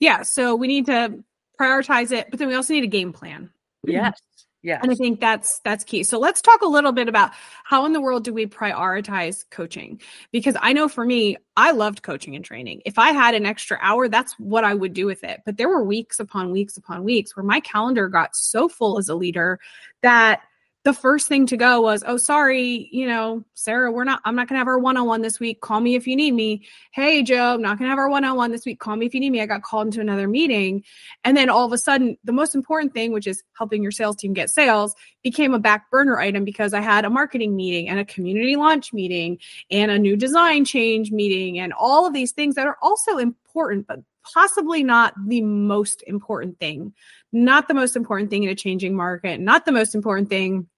Yeah, 0.00 0.22
so 0.22 0.56
we 0.56 0.66
need 0.66 0.86
to 0.86 1.22
prioritize 1.60 2.10
it, 2.10 2.26
but 2.30 2.38
then 2.38 2.48
we 2.48 2.54
also 2.54 2.74
need 2.74 2.84
a 2.84 2.88
game 2.88 3.12
plan. 3.12 3.50
Yes. 3.86 4.20
Yeah. 4.62 4.80
And 4.82 4.90
I 4.90 4.94
think 4.94 5.20
that's 5.20 5.60
that's 5.62 5.84
key. 5.84 6.04
So 6.04 6.18
let's 6.18 6.40
talk 6.40 6.62
a 6.62 6.66
little 6.66 6.90
bit 6.90 7.06
about 7.06 7.32
how 7.64 7.84
in 7.84 7.92
the 7.92 8.00
world 8.00 8.24
do 8.24 8.32
we 8.32 8.46
prioritize 8.46 9.44
coaching? 9.50 10.00
Because 10.32 10.56
I 10.58 10.72
know 10.72 10.88
for 10.88 11.04
me, 11.04 11.36
I 11.54 11.72
loved 11.72 12.02
coaching 12.02 12.34
and 12.34 12.42
training. 12.42 12.80
If 12.86 12.98
I 12.98 13.10
had 13.10 13.34
an 13.34 13.44
extra 13.44 13.78
hour, 13.82 14.08
that's 14.08 14.32
what 14.38 14.64
I 14.64 14.72
would 14.72 14.94
do 14.94 15.04
with 15.04 15.22
it. 15.22 15.42
But 15.44 15.58
there 15.58 15.68
were 15.68 15.84
weeks 15.84 16.18
upon 16.18 16.50
weeks 16.50 16.78
upon 16.78 17.04
weeks 17.04 17.36
where 17.36 17.44
my 17.44 17.60
calendar 17.60 18.08
got 18.08 18.34
so 18.34 18.68
full 18.68 18.98
as 18.98 19.10
a 19.10 19.14
leader 19.14 19.60
that 20.00 20.40
the 20.84 20.92
first 20.92 21.28
thing 21.28 21.46
to 21.46 21.56
go 21.56 21.80
was, 21.80 22.04
oh, 22.06 22.18
sorry, 22.18 22.90
you 22.92 23.06
know, 23.06 23.42
Sarah, 23.54 23.90
we're 23.90 24.04
not, 24.04 24.20
I'm 24.26 24.36
not 24.36 24.48
going 24.48 24.56
to 24.56 24.58
have 24.58 24.68
our 24.68 24.78
one 24.78 24.98
on 24.98 25.06
one 25.06 25.22
this 25.22 25.40
week. 25.40 25.62
Call 25.62 25.80
me 25.80 25.94
if 25.94 26.06
you 26.06 26.14
need 26.14 26.32
me. 26.32 26.66
Hey, 26.92 27.22
Joe, 27.22 27.54
I'm 27.54 27.62
not 27.62 27.78
going 27.78 27.86
to 27.86 27.88
have 27.88 27.98
our 27.98 28.10
one 28.10 28.22
on 28.22 28.36
one 28.36 28.52
this 28.52 28.66
week. 28.66 28.80
Call 28.80 28.94
me 28.94 29.06
if 29.06 29.14
you 29.14 29.20
need 29.20 29.30
me. 29.30 29.40
I 29.40 29.46
got 29.46 29.62
called 29.62 29.86
into 29.86 30.02
another 30.02 30.28
meeting. 30.28 30.84
And 31.24 31.38
then 31.38 31.48
all 31.48 31.64
of 31.64 31.72
a 31.72 31.78
sudden, 31.78 32.18
the 32.22 32.32
most 32.32 32.54
important 32.54 32.92
thing, 32.92 33.12
which 33.12 33.26
is 33.26 33.42
helping 33.56 33.82
your 33.82 33.92
sales 33.92 34.16
team 34.16 34.34
get 34.34 34.50
sales, 34.50 34.94
became 35.22 35.54
a 35.54 35.58
back 35.58 35.90
burner 35.90 36.18
item 36.18 36.44
because 36.44 36.74
I 36.74 36.82
had 36.82 37.06
a 37.06 37.10
marketing 37.10 37.56
meeting 37.56 37.88
and 37.88 37.98
a 37.98 38.04
community 38.04 38.56
launch 38.56 38.92
meeting 38.92 39.38
and 39.70 39.90
a 39.90 39.98
new 39.98 40.16
design 40.16 40.66
change 40.66 41.10
meeting 41.10 41.58
and 41.60 41.72
all 41.72 42.06
of 42.06 42.12
these 42.12 42.32
things 42.32 42.56
that 42.56 42.66
are 42.66 42.76
also 42.82 43.16
important, 43.16 43.86
but 43.86 44.00
possibly 44.34 44.82
not 44.84 45.14
the 45.26 45.40
most 45.40 46.02
important 46.06 46.58
thing. 46.58 46.92
Not 47.32 47.68
the 47.68 47.74
most 47.74 47.96
important 47.96 48.28
thing 48.28 48.44
in 48.44 48.50
a 48.50 48.54
changing 48.54 48.94
market, 48.94 49.40
not 49.40 49.64
the 49.64 49.72
most 49.72 49.94
important 49.94 50.28
thing 50.28 50.68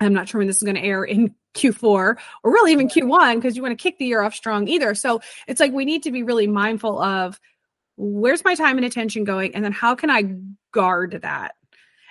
I'm 0.00 0.12
not 0.12 0.28
sure 0.28 0.38
when 0.38 0.46
this 0.46 0.56
is 0.56 0.62
going 0.62 0.76
to 0.76 0.82
air 0.82 1.04
in 1.04 1.34
Q4 1.54 1.84
or 1.84 2.16
really 2.44 2.72
even 2.72 2.88
Q1 2.88 3.36
because 3.36 3.56
you 3.56 3.62
want 3.62 3.78
to 3.78 3.82
kick 3.82 3.98
the 3.98 4.06
year 4.06 4.22
off 4.22 4.34
strong 4.34 4.66
either. 4.68 4.94
So 4.94 5.20
it's 5.46 5.60
like 5.60 5.72
we 5.72 5.84
need 5.84 6.02
to 6.04 6.10
be 6.10 6.22
really 6.22 6.46
mindful 6.46 7.00
of 7.00 7.40
where's 7.96 8.44
my 8.44 8.54
time 8.54 8.76
and 8.76 8.84
attention 8.84 9.24
going 9.24 9.54
and 9.54 9.64
then 9.64 9.72
how 9.72 9.94
can 9.94 10.10
I 10.10 10.36
guard 10.72 11.20
that? 11.22 11.54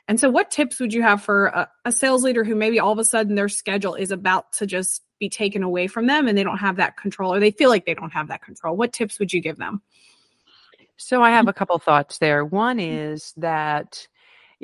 And 0.08 0.20
so 0.20 0.30
what 0.30 0.52
tips 0.52 0.80
would 0.80 0.94
you 0.94 1.02
have 1.02 1.22
for 1.22 1.48
a, 1.48 1.70
a 1.86 1.92
sales 1.92 2.24
leader 2.24 2.44
who 2.44 2.56
maybe 2.56 2.80
all 2.80 2.92
of 2.92 3.00
a 3.00 3.06
sudden 3.06 3.36
their 3.36 3.50
schedule 3.50 3.96
is 3.96 4.12
about 4.12 4.52
to 4.54 4.66
just 4.66 5.02
be 5.20 5.30
taken 5.30 5.64
away 5.64 5.88
from 5.88 6.08
them 6.08 6.28
and 6.28 6.38
they 6.38 6.44
don't 6.44 6.58
have 6.58 6.78
that 6.78 6.98
control 6.98 7.34
or 7.34 7.40
they 7.40 7.52
feel 7.52 7.70
like 7.70 7.86
they 7.86 7.94
don't 7.94 8.12
have 8.12 8.28
that 8.30 8.42
control? 8.42 8.76
What 8.76 8.94
tips 8.94 9.20
would 9.20 9.32
you 9.32 9.42
give 9.42 9.58
them? 9.58 9.82
So 10.98 11.22
I 11.22 11.32
have 11.32 11.48
a 11.48 11.52
mm-hmm. 11.52 11.58
couple 11.58 11.80
thoughts 11.80 12.18
there. 12.18 12.44
One 12.46 12.78
mm-hmm. 12.78 13.14
is 13.14 13.34
that 13.38 14.08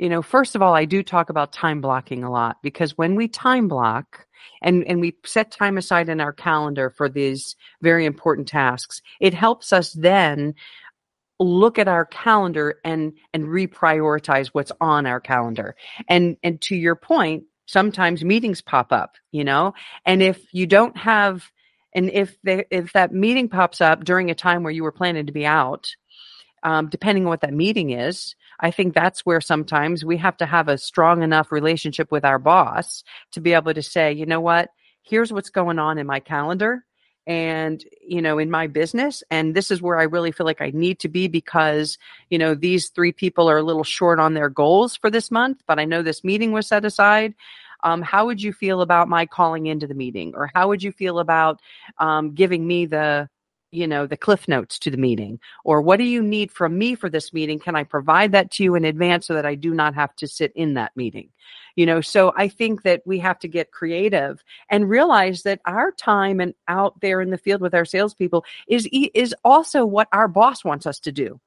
you 0.00 0.08
know, 0.08 0.22
first 0.22 0.54
of 0.54 0.62
all, 0.62 0.74
I 0.74 0.86
do 0.86 1.02
talk 1.02 1.28
about 1.28 1.52
time 1.52 1.82
blocking 1.82 2.24
a 2.24 2.30
lot 2.30 2.56
because 2.62 2.96
when 2.96 3.16
we 3.16 3.28
time 3.28 3.68
block 3.68 4.26
and, 4.62 4.82
and 4.84 4.98
we 4.98 5.14
set 5.26 5.50
time 5.50 5.76
aside 5.76 6.08
in 6.08 6.22
our 6.22 6.32
calendar 6.32 6.88
for 6.88 7.10
these 7.10 7.54
very 7.82 8.06
important 8.06 8.48
tasks, 8.48 9.02
it 9.20 9.34
helps 9.34 9.74
us 9.74 9.92
then 9.92 10.54
look 11.38 11.78
at 11.78 11.86
our 11.86 12.06
calendar 12.06 12.80
and 12.82 13.12
and 13.34 13.44
reprioritize 13.44 14.48
what's 14.48 14.72
on 14.80 15.04
our 15.04 15.20
calendar. 15.20 15.76
And 16.08 16.38
and 16.42 16.58
to 16.62 16.76
your 16.76 16.96
point, 16.96 17.44
sometimes 17.66 18.24
meetings 18.24 18.62
pop 18.62 18.92
up, 18.92 19.16
you 19.32 19.44
know, 19.44 19.74
and 20.06 20.22
if 20.22 20.42
you 20.54 20.66
don't 20.66 20.96
have 20.96 21.50
and 21.92 22.08
if 22.08 22.38
they, 22.42 22.64
if 22.70 22.94
that 22.94 23.12
meeting 23.12 23.50
pops 23.50 23.82
up 23.82 24.04
during 24.04 24.30
a 24.30 24.34
time 24.34 24.62
where 24.62 24.72
you 24.72 24.82
were 24.82 24.92
planning 24.92 25.26
to 25.26 25.32
be 25.32 25.44
out, 25.44 25.94
um, 26.62 26.88
depending 26.88 27.24
on 27.24 27.28
what 27.28 27.42
that 27.42 27.52
meeting 27.52 27.90
is, 27.90 28.34
I 28.60 28.70
think 28.70 28.94
that's 28.94 29.24
where 29.26 29.40
sometimes 29.40 30.04
we 30.04 30.16
have 30.18 30.36
to 30.38 30.46
have 30.46 30.68
a 30.68 30.78
strong 30.78 31.22
enough 31.22 31.50
relationship 31.50 32.12
with 32.12 32.24
our 32.24 32.38
boss 32.38 33.02
to 33.32 33.40
be 33.40 33.54
able 33.54 33.74
to 33.74 33.82
say, 33.82 34.12
you 34.12 34.26
know 34.26 34.40
what, 34.40 34.70
here's 35.02 35.32
what's 35.32 35.50
going 35.50 35.78
on 35.78 35.98
in 35.98 36.06
my 36.06 36.20
calendar 36.20 36.84
and 37.26 37.84
you 38.00 38.22
know 38.22 38.38
in 38.38 38.50
my 38.50 38.66
business 38.66 39.22
and 39.30 39.54
this 39.54 39.70
is 39.70 39.82
where 39.82 39.98
i 39.98 40.04
really 40.04 40.32
feel 40.32 40.46
like 40.46 40.62
i 40.62 40.70
need 40.70 40.98
to 40.98 41.06
be 41.06 41.28
because 41.28 41.98
you 42.30 42.38
know 42.38 42.54
these 42.54 42.88
three 42.88 43.12
people 43.12 43.48
are 43.48 43.58
a 43.58 43.62
little 43.62 43.84
short 43.84 44.18
on 44.18 44.32
their 44.32 44.48
goals 44.48 44.96
for 44.96 45.10
this 45.10 45.30
month 45.30 45.62
but 45.66 45.78
i 45.78 45.84
know 45.84 46.00
this 46.02 46.24
meeting 46.24 46.50
was 46.50 46.66
set 46.66 46.82
aside. 46.82 47.34
Um, 47.82 48.02
how 48.02 48.26
would 48.26 48.42
you 48.42 48.52
feel 48.52 48.82
about 48.82 49.08
my 49.08 49.26
calling 49.26 49.66
into 49.66 49.86
the 49.86 49.94
meeting? 49.94 50.34
Or 50.36 50.50
how 50.54 50.68
would 50.68 50.82
you 50.82 50.92
feel 50.92 51.18
about 51.18 51.60
um, 51.98 52.34
giving 52.34 52.66
me 52.66 52.86
the 52.86 53.28
you 53.72 53.86
know 53.86 54.06
the 54.06 54.16
cliff 54.16 54.48
notes 54.48 54.78
to 54.78 54.90
the 54.90 54.96
meeting 54.96 55.38
or 55.64 55.80
what 55.80 55.98
do 55.98 56.04
you 56.04 56.22
need 56.22 56.50
from 56.50 56.76
me 56.76 56.94
for 56.94 57.08
this 57.08 57.32
meeting? 57.32 57.58
Can 57.58 57.76
i 57.76 57.84
provide 57.84 58.32
that 58.32 58.50
to 58.52 58.64
you 58.64 58.74
in 58.74 58.84
advance 58.84 59.26
so 59.26 59.34
that 59.34 59.46
i 59.46 59.54
do 59.54 59.72
not 59.72 59.94
have 59.94 60.14
to 60.16 60.26
sit 60.26 60.52
in 60.54 60.74
that 60.74 60.96
meeting? 60.96 61.30
You 61.76 61.86
know 61.86 62.00
so 62.00 62.32
i 62.36 62.48
think 62.48 62.82
that 62.82 63.02
we 63.04 63.18
have 63.20 63.38
to 63.40 63.48
get 63.48 63.72
creative 63.72 64.42
and 64.68 64.88
realize 64.88 65.42
that 65.42 65.60
our 65.64 65.92
time 65.92 66.40
and 66.40 66.54
out 66.68 67.00
there 67.00 67.20
in 67.20 67.30
the 67.30 67.38
field 67.38 67.60
with 67.60 67.74
our 67.74 67.84
salespeople 67.84 68.44
is 68.68 68.88
is 68.92 69.34
also 69.44 69.84
what 69.86 70.08
our 70.12 70.28
boss 70.28 70.64
wants 70.64 70.86
us 70.86 71.00
to 71.00 71.12
do. 71.12 71.40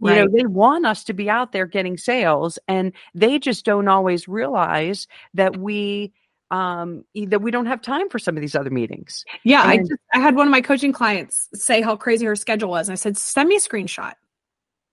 Right. 0.00 0.18
You 0.18 0.24
know, 0.24 0.30
they 0.36 0.44
want 0.44 0.86
us 0.86 1.04
to 1.04 1.12
be 1.12 1.30
out 1.30 1.52
there 1.52 1.66
getting 1.66 1.96
sales 1.96 2.58
and 2.66 2.92
they 3.14 3.38
just 3.38 3.64
don't 3.64 3.88
always 3.88 4.26
realize 4.26 5.06
that 5.34 5.56
we 5.56 6.12
um, 6.54 7.04
that 7.14 7.42
we 7.42 7.50
don't 7.50 7.66
have 7.66 7.82
time 7.82 8.08
for 8.08 8.20
some 8.20 8.36
of 8.36 8.40
these 8.40 8.54
other 8.54 8.70
meetings. 8.70 9.24
Yeah, 9.42 9.62
and, 9.62 9.70
I 9.70 9.76
just 9.78 10.00
I 10.12 10.20
had 10.20 10.36
one 10.36 10.46
of 10.46 10.52
my 10.52 10.60
coaching 10.60 10.92
clients 10.92 11.48
say 11.52 11.80
how 11.80 11.96
crazy 11.96 12.26
her 12.26 12.36
schedule 12.36 12.70
was. 12.70 12.88
And 12.88 12.92
I 12.92 12.96
said, 12.96 13.16
send 13.16 13.48
me 13.48 13.56
a 13.56 13.60
screenshot. 13.60 14.12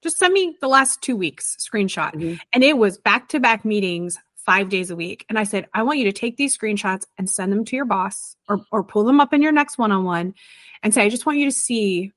Just 0.01 0.17
send 0.17 0.33
me 0.33 0.57
the 0.59 0.67
last 0.67 1.03
two 1.03 1.15
weeks 1.15 1.55
screenshot. 1.59 2.15
Mm-hmm. 2.15 2.35
And 2.53 2.63
it 2.63 2.77
was 2.77 2.97
back 2.97 3.29
to 3.29 3.39
back 3.39 3.63
meetings 3.63 4.17
five 4.37 4.69
days 4.69 4.89
a 4.89 4.95
week. 4.95 5.23
And 5.29 5.37
I 5.37 5.43
said, 5.43 5.67
I 5.75 5.83
want 5.83 5.99
you 5.99 6.05
to 6.05 6.11
take 6.11 6.37
these 6.37 6.57
screenshots 6.57 7.05
and 7.19 7.29
send 7.29 7.51
them 7.51 7.63
to 7.65 7.75
your 7.75 7.85
boss 7.85 8.35
or, 8.49 8.65
or 8.71 8.83
pull 8.83 9.03
them 9.03 9.19
up 9.19 9.31
in 9.31 9.43
your 9.43 9.51
next 9.51 9.77
one 9.77 9.91
on 9.91 10.03
one 10.03 10.33
and 10.81 10.95
say, 10.95 11.03
I 11.03 11.09
just 11.09 11.27
want 11.27 11.37
you 11.37 11.45
to 11.45 11.51
see 11.51 12.11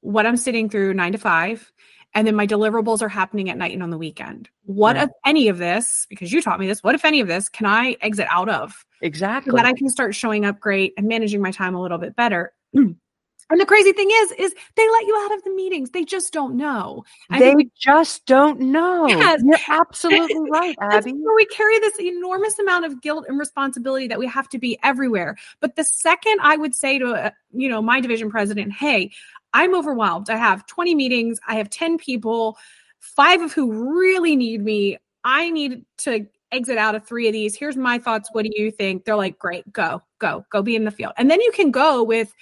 what 0.00 0.24
I'm 0.24 0.38
sitting 0.38 0.70
through 0.70 0.94
nine 0.94 1.12
to 1.12 1.18
five 1.18 1.70
and 2.14 2.26
then 2.26 2.34
my 2.34 2.46
deliverables 2.46 3.02
are 3.02 3.08
happening 3.08 3.50
at 3.50 3.56
night 3.56 3.72
and 3.72 3.82
on 3.82 3.90
the 3.90 3.98
weekend. 3.98 4.48
What 4.64 4.96
if 4.96 5.10
any 5.24 5.48
of 5.48 5.58
this, 5.58 6.06
because 6.08 6.32
you 6.32 6.42
taught 6.42 6.58
me 6.58 6.66
this, 6.66 6.82
what 6.82 6.94
if 6.94 7.04
any 7.04 7.20
of 7.20 7.28
this 7.28 7.48
can 7.48 7.66
I 7.66 7.96
exit 8.00 8.26
out 8.30 8.48
of? 8.48 8.84
Exactly. 9.00 9.50
So 9.50 9.56
that 9.56 9.66
I 9.66 9.72
can 9.72 9.88
start 9.88 10.14
showing 10.14 10.44
up 10.44 10.60
great 10.60 10.94
and 10.96 11.06
managing 11.06 11.40
my 11.40 11.50
time 11.50 11.74
a 11.74 11.80
little 11.80 11.98
bit 11.98 12.16
better. 12.16 12.52
And 13.50 13.60
the 13.60 13.66
crazy 13.66 13.92
thing 13.92 14.08
is, 14.10 14.32
is 14.32 14.54
they 14.76 14.88
let 14.88 15.06
you 15.06 15.20
out 15.24 15.36
of 15.36 15.44
the 15.44 15.50
meetings. 15.50 15.90
They 15.90 16.04
just 16.04 16.32
don't 16.32 16.54
know. 16.56 17.04
I 17.30 17.40
they 17.40 17.54
we, 17.54 17.70
just 17.78 18.24
don't 18.26 18.60
know. 18.60 19.08
Yes. 19.08 19.42
You're 19.44 19.58
absolutely 19.68 20.50
right, 20.50 20.76
Abby. 20.80 21.12
We 21.12 21.46
carry 21.46 21.78
this 21.80 21.98
enormous 22.00 22.58
amount 22.58 22.84
of 22.84 23.02
guilt 23.02 23.26
and 23.28 23.38
responsibility 23.38 24.06
that 24.06 24.18
we 24.18 24.26
have 24.28 24.48
to 24.50 24.58
be 24.58 24.78
everywhere. 24.82 25.36
But 25.60 25.76
the 25.76 25.84
second 25.84 26.38
I 26.42 26.56
would 26.56 26.74
say 26.74 26.98
to, 26.98 27.12
uh, 27.12 27.30
you 27.52 27.68
know, 27.68 27.82
my 27.82 28.00
division 28.00 28.30
president, 28.30 28.72
hey, 28.72 29.10
I'm 29.52 29.74
overwhelmed. 29.74 30.30
I 30.30 30.36
have 30.36 30.66
20 30.66 30.94
meetings. 30.94 31.40
I 31.46 31.56
have 31.56 31.70
10 31.70 31.98
people, 31.98 32.56
five 33.00 33.42
of 33.42 33.52
who 33.52 33.98
really 33.98 34.36
need 34.36 34.62
me. 34.62 34.98
I 35.24 35.50
need 35.50 35.84
to 35.98 36.26
exit 36.52 36.78
out 36.78 36.94
of 36.94 37.06
three 37.06 37.26
of 37.26 37.32
these. 37.32 37.56
Here's 37.56 37.76
my 37.76 37.98
thoughts. 37.98 38.28
What 38.32 38.44
do 38.44 38.50
you 38.54 38.70
think? 38.70 39.04
They're 39.04 39.16
like, 39.16 39.38
great, 39.38 39.70
go, 39.72 40.02
go, 40.18 40.44
go 40.50 40.62
be 40.62 40.76
in 40.76 40.84
the 40.84 40.90
field. 40.90 41.12
And 41.16 41.30
then 41.30 41.40
you 41.40 41.52
can 41.52 41.70
go 41.70 42.02
with 42.02 42.32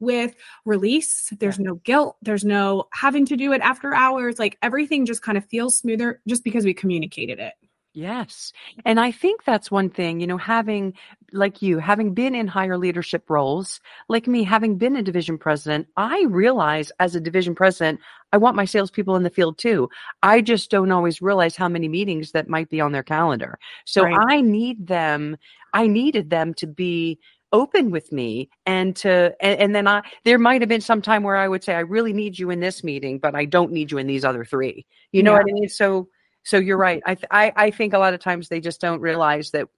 with 0.00 0.34
release. 0.64 1.32
There's 1.38 1.58
no 1.58 1.76
guilt. 1.76 2.16
There's 2.22 2.44
no 2.44 2.88
having 2.92 3.26
to 3.26 3.36
do 3.36 3.52
it 3.52 3.60
after 3.60 3.94
hours. 3.94 4.38
Like 4.38 4.58
everything 4.62 5.06
just 5.06 5.22
kind 5.22 5.38
of 5.38 5.44
feels 5.46 5.78
smoother 5.78 6.20
just 6.26 6.44
because 6.44 6.64
we 6.64 6.74
communicated 6.74 7.38
it. 7.38 7.54
Yes. 7.94 8.52
And 8.84 9.00
I 9.00 9.10
think 9.10 9.42
that's 9.42 9.72
one 9.72 9.90
thing, 9.90 10.20
you 10.20 10.26
know, 10.28 10.36
having, 10.36 10.94
like 11.32 11.62
you, 11.62 11.78
having 11.78 12.14
been 12.14 12.34
in 12.34 12.46
higher 12.46 12.78
leadership 12.78 13.28
roles, 13.28 13.80
like 14.08 14.28
me, 14.28 14.44
having 14.44 14.76
been 14.76 14.94
a 14.94 15.02
division 15.02 15.36
president, 15.36 15.88
I 15.96 16.24
realize 16.28 16.92
as 17.00 17.16
a 17.16 17.20
division 17.20 17.56
president, 17.56 17.98
I 18.32 18.36
want 18.36 18.54
my 18.54 18.66
salespeople 18.66 19.16
in 19.16 19.24
the 19.24 19.30
field 19.30 19.58
too. 19.58 19.88
I 20.22 20.42
just 20.42 20.70
don't 20.70 20.92
always 20.92 21.20
realize 21.20 21.56
how 21.56 21.68
many 21.68 21.88
meetings 21.88 22.30
that 22.32 22.48
might 22.48 22.68
be 22.68 22.80
on 22.80 22.92
their 22.92 23.02
calendar. 23.02 23.58
So 23.84 24.04
right. 24.04 24.16
I 24.28 24.40
need 24.42 24.86
them, 24.86 25.36
I 25.72 25.88
needed 25.88 26.30
them 26.30 26.54
to 26.54 26.68
be 26.68 27.18
open 27.52 27.90
with 27.90 28.12
me 28.12 28.48
and 28.66 28.94
to 28.96 29.34
and, 29.40 29.60
and, 29.60 29.74
then 29.74 29.88
i 29.88 30.02
there 30.24 30.38
might 30.38 30.60
have 30.60 30.68
been 30.68 30.80
some 30.80 31.00
time 31.00 31.22
where 31.22 31.36
i 31.36 31.48
would 31.48 31.64
say 31.64 31.74
i 31.74 31.80
really 31.80 32.12
need 32.12 32.38
you 32.38 32.50
in 32.50 32.60
this 32.60 32.84
meeting 32.84 33.18
but 33.18 33.34
i 33.34 33.44
don't 33.44 33.72
need 33.72 33.90
you 33.90 33.98
in 33.98 34.06
these 34.06 34.24
other 34.24 34.44
three. 34.44 34.86
You 35.12 35.22
know 35.22 35.32
yeah. 35.32 35.38
what 35.38 35.50
i 35.50 35.52
mean? 35.52 35.68
So 35.68 36.08
so 36.44 36.58
you're 36.58 36.78
right. 36.78 37.02
I, 37.06 37.16
I 37.30 37.52
i 37.56 37.70
think 37.70 37.92
a 37.92 37.98
lot 37.98 38.14
of 38.14 38.20
times 38.20 38.48
they 38.48 38.60
just 38.60 38.80
don't 38.80 39.00
realize 39.00 39.50
that 39.52 39.68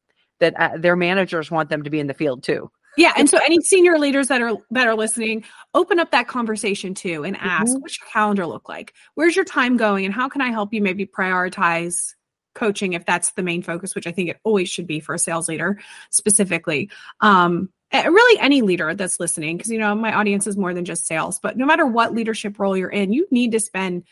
that 0.41 0.59
uh, 0.59 0.79
their 0.79 0.97
managers 0.97 1.51
want 1.51 1.69
them 1.69 1.83
to 1.83 1.91
be 1.91 2.01
in 2.01 2.07
the 2.07 2.15
field 2.15 2.43
too. 2.43 2.71
Yeah 2.97 3.13
and 3.17 3.29
so 3.29 3.39
any 3.45 3.61
senior 3.61 3.99
leaders 3.99 4.29
that 4.29 4.43
are 4.43 4.57
that 4.71 4.87
are 4.87 4.97
listening 4.97 5.45
open 5.75 5.99
up 5.99 6.11
that 6.11 6.29
conversation 6.29 6.95
too 6.95 7.25
and 7.25 7.37
ask 7.37 7.73
mm-hmm. 7.73 7.83
what's 7.83 7.99
your 8.01 8.09
calendar 8.09 8.47
look 8.47 8.69
like? 8.69 8.95
Where's 9.15 9.37
your 9.37 9.45
time 9.45 9.77
going? 9.77 10.05
And 10.05 10.15
how 10.15 10.29
can 10.29 10.41
i 10.41 10.51
help 10.51 10.75
you 10.75 10.83
maybe 10.83 11.07
prioritize 11.07 12.15
coaching 12.55 12.93
if 12.93 13.07
that's 13.07 13.33
the 13.33 13.43
main 13.43 13.63
focus, 13.63 13.95
which 13.95 14.07
I 14.07 14.13
think 14.13 14.29
it 14.29 14.39
always 14.45 14.69
should 14.69 14.87
be 14.87 15.01
for 15.01 15.15
a 15.15 15.19
sales 15.19 15.49
leader 15.49 15.79
specifically. 16.11 16.91
Um, 17.21 17.71
really 17.93 18.41
any 18.41 18.63
leader 18.63 18.95
that's 18.95 19.19
listening, 19.21 19.57
because 19.57 19.71
you 19.71 19.79
know 19.79 19.95
my 19.95 20.15
audience 20.15 20.47
is 20.47 20.57
more 20.57 20.75
than 20.75 20.85
just 20.85 21.07
sales. 21.07 21.41
But 21.41 21.57
no 21.57 21.67
matter 21.67 21.87
what 21.87 22.15
leadership 22.15 22.59
role 22.59 22.77
you're 22.77 22.89
in, 22.89 23.13
you 23.13 23.27
need 23.31 23.53
to 23.53 23.61
spend 23.61 24.05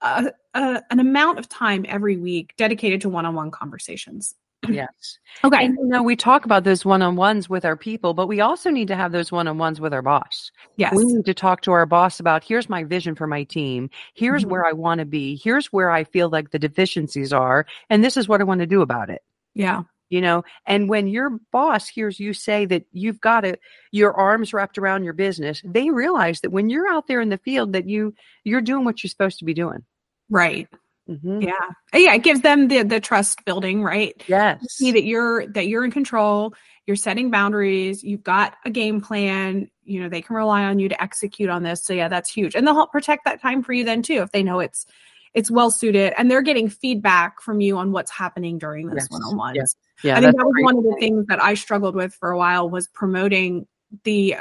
a, 0.00 0.32
a, 0.54 0.82
an 0.90 1.00
amount 1.00 1.38
of 1.38 1.48
time 1.48 1.84
every 1.88 2.16
week 2.16 2.54
dedicated 2.56 3.02
to 3.02 3.08
one-on-one 3.08 3.50
conversations. 3.50 4.34
Yes. 4.68 5.18
Okay. 5.42 5.64
And, 5.64 5.74
you 5.78 5.86
know, 5.86 6.02
we 6.02 6.16
talk 6.16 6.44
about 6.44 6.64
those 6.64 6.84
one 6.84 7.00
on 7.02 7.16
ones 7.16 7.48
with 7.48 7.64
our 7.64 7.76
people, 7.76 8.12
but 8.12 8.26
we 8.26 8.40
also 8.40 8.70
need 8.70 8.88
to 8.88 8.96
have 8.96 9.12
those 9.12 9.32
one 9.32 9.48
on 9.48 9.58
ones 9.58 9.80
with 9.80 9.94
our 9.94 10.02
boss. 10.02 10.50
Yes. 10.76 10.94
We 10.94 11.04
need 11.04 11.24
to 11.24 11.34
talk 11.34 11.62
to 11.62 11.72
our 11.72 11.86
boss 11.86 12.20
about 12.20 12.44
here's 12.44 12.68
my 12.68 12.84
vision 12.84 13.14
for 13.14 13.26
my 13.26 13.44
team. 13.44 13.88
Here's 14.14 14.42
mm-hmm. 14.42 14.50
where 14.50 14.66
I 14.66 14.72
want 14.72 14.98
to 14.98 15.06
be. 15.06 15.40
Here's 15.42 15.72
where 15.72 15.90
I 15.90 16.04
feel 16.04 16.28
like 16.28 16.50
the 16.50 16.58
deficiencies 16.58 17.32
are. 17.32 17.66
And 17.88 18.04
this 18.04 18.16
is 18.16 18.28
what 18.28 18.40
I 18.40 18.44
want 18.44 18.60
to 18.60 18.66
do 18.66 18.82
about 18.82 19.08
it. 19.08 19.22
Yeah. 19.54 19.82
You 20.10 20.20
know, 20.20 20.42
and 20.66 20.88
when 20.88 21.06
your 21.06 21.38
boss 21.52 21.88
hears 21.88 22.18
you 22.18 22.32
say 22.34 22.66
that 22.66 22.84
you've 22.92 23.20
got 23.20 23.44
it, 23.44 23.60
your 23.92 24.12
arms 24.12 24.52
wrapped 24.52 24.76
around 24.76 25.04
your 25.04 25.12
business, 25.12 25.62
they 25.64 25.90
realize 25.90 26.40
that 26.40 26.50
when 26.50 26.68
you're 26.68 26.88
out 26.88 27.06
there 27.06 27.20
in 27.20 27.28
the 27.28 27.38
field 27.38 27.74
that 27.74 27.88
you 27.88 28.12
you're 28.42 28.60
doing 28.60 28.84
what 28.84 29.02
you're 29.04 29.08
supposed 29.08 29.38
to 29.38 29.44
be 29.44 29.54
doing. 29.54 29.84
Right. 30.28 30.68
Mm-hmm. 31.08 31.42
Yeah. 31.42 31.52
Yeah. 31.92 32.14
It 32.14 32.22
gives 32.22 32.40
them 32.40 32.68
the 32.68 32.82
the 32.82 33.00
trust 33.00 33.44
building, 33.44 33.82
right? 33.82 34.20
Yes. 34.26 34.64
See 34.70 34.92
that 34.92 35.04
you're 35.04 35.46
that 35.48 35.66
you're 35.66 35.84
in 35.84 35.90
control, 35.90 36.54
you're 36.86 36.96
setting 36.96 37.30
boundaries, 37.30 38.02
you've 38.02 38.22
got 38.22 38.54
a 38.64 38.70
game 38.70 39.00
plan, 39.00 39.68
you 39.82 40.00
know, 40.00 40.08
they 40.08 40.22
can 40.22 40.36
rely 40.36 40.64
on 40.64 40.78
you 40.78 40.88
to 40.88 41.02
execute 41.02 41.48
on 41.48 41.62
this. 41.62 41.82
So 41.84 41.92
yeah, 41.92 42.08
that's 42.08 42.30
huge. 42.32 42.54
And 42.54 42.66
they'll 42.66 42.74
help 42.74 42.92
protect 42.92 43.24
that 43.24 43.40
time 43.40 43.62
for 43.62 43.72
you 43.72 43.84
then 43.84 44.02
too, 44.02 44.22
if 44.22 44.30
they 44.30 44.42
know 44.42 44.60
it's 44.60 44.86
it's 45.34 45.50
well 45.50 45.70
suited 45.70 46.12
and 46.18 46.30
they're 46.30 46.42
getting 46.42 46.68
feedback 46.68 47.40
from 47.40 47.60
you 47.60 47.76
on 47.78 47.92
what's 47.92 48.10
happening 48.10 48.58
during 48.58 48.88
this 48.88 49.04
yes. 49.04 49.10
one-on-ones. 49.10 49.76
Yeah. 50.02 50.10
yeah 50.10 50.18
I 50.18 50.20
think 50.20 50.36
that 50.36 50.44
was 50.44 50.54
one 50.62 50.78
of 50.78 50.84
the 50.84 50.96
things 50.98 51.26
that 51.26 51.42
I 51.42 51.54
struggled 51.54 51.94
with 51.94 52.14
for 52.14 52.30
a 52.30 52.38
while 52.38 52.68
was 52.68 52.88
promoting 52.88 53.66
the 54.04 54.36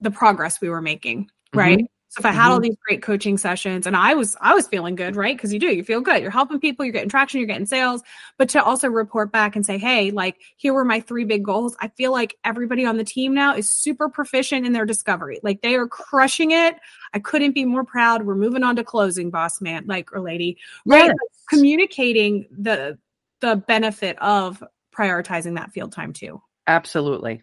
the 0.00 0.10
progress 0.10 0.60
we 0.60 0.68
were 0.68 0.82
making, 0.82 1.30
right? 1.54 1.78
Mm-hmm. 1.78 1.86
So 2.14 2.20
if 2.20 2.26
I 2.26 2.30
had 2.30 2.42
mm-hmm. 2.42 2.50
all 2.52 2.60
these 2.60 2.76
great 2.86 3.02
coaching 3.02 3.36
sessions 3.36 3.88
and 3.88 3.96
I 3.96 4.14
was 4.14 4.36
I 4.40 4.54
was 4.54 4.68
feeling 4.68 4.94
good, 4.94 5.16
right? 5.16 5.36
Because 5.36 5.52
you 5.52 5.58
do, 5.58 5.66
you 5.66 5.82
feel 5.82 6.00
good. 6.00 6.22
You're 6.22 6.30
helping 6.30 6.60
people, 6.60 6.84
you're 6.84 6.92
getting 6.92 7.08
traction, 7.08 7.40
you're 7.40 7.48
getting 7.48 7.66
sales, 7.66 8.02
but 8.38 8.48
to 8.50 8.62
also 8.62 8.86
report 8.86 9.32
back 9.32 9.56
and 9.56 9.66
say, 9.66 9.78
"Hey, 9.78 10.12
like 10.12 10.36
here 10.56 10.72
were 10.72 10.84
my 10.84 11.00
three 11.00 11.24
big 11.24 11.44
goals." 11.44 11.74
I 11.80 11.88
feel 11.88 12.12
like 12.12 12.36
everybody 12.44 12.86
on 12.86 12.98
the 12.98 13.04
team 13.04 13.34
now 13.34 13.56
is 13.56 13.68
super 13.68 14.08
proficient 14.08 14.64
in 14.64 14.72
their 14.72 14.86
discovery. 14.86 15.40
Like 15.42 15.62
they 15.62 15.74
are 15.74 15.88
crushing 15.88 16.52
it. 16.52 16.76
I 17.14 17.18
couldn't 17.18 17.52
be 17.52 17.64
more 17.64 17.84
proud. 17.84 18.24
We're 18.24 18.36
moving 18.36 18.62
on 18.62 18.76
to 18.76 18.84
closing, 18.84 19.30
boss 19.30 19.60
man, 19.60 19.84
like 19.88 20.12
or 20.12 20.20
lady. 20.20 20.58
Right? 20.86 21.06
Yes. 21.06 21.16
Communicating 21.48 22.46
the 22.56 22.96
the 23.40 23.56
benefit 23.56 24.16
of 24.22 24.62
prioritizing 24.96 25.56
that 25.56 25.72
field 25.72 25.90
time 25.90 26.12
too. 26.12 26.40
Absolutely. 26.68 27.42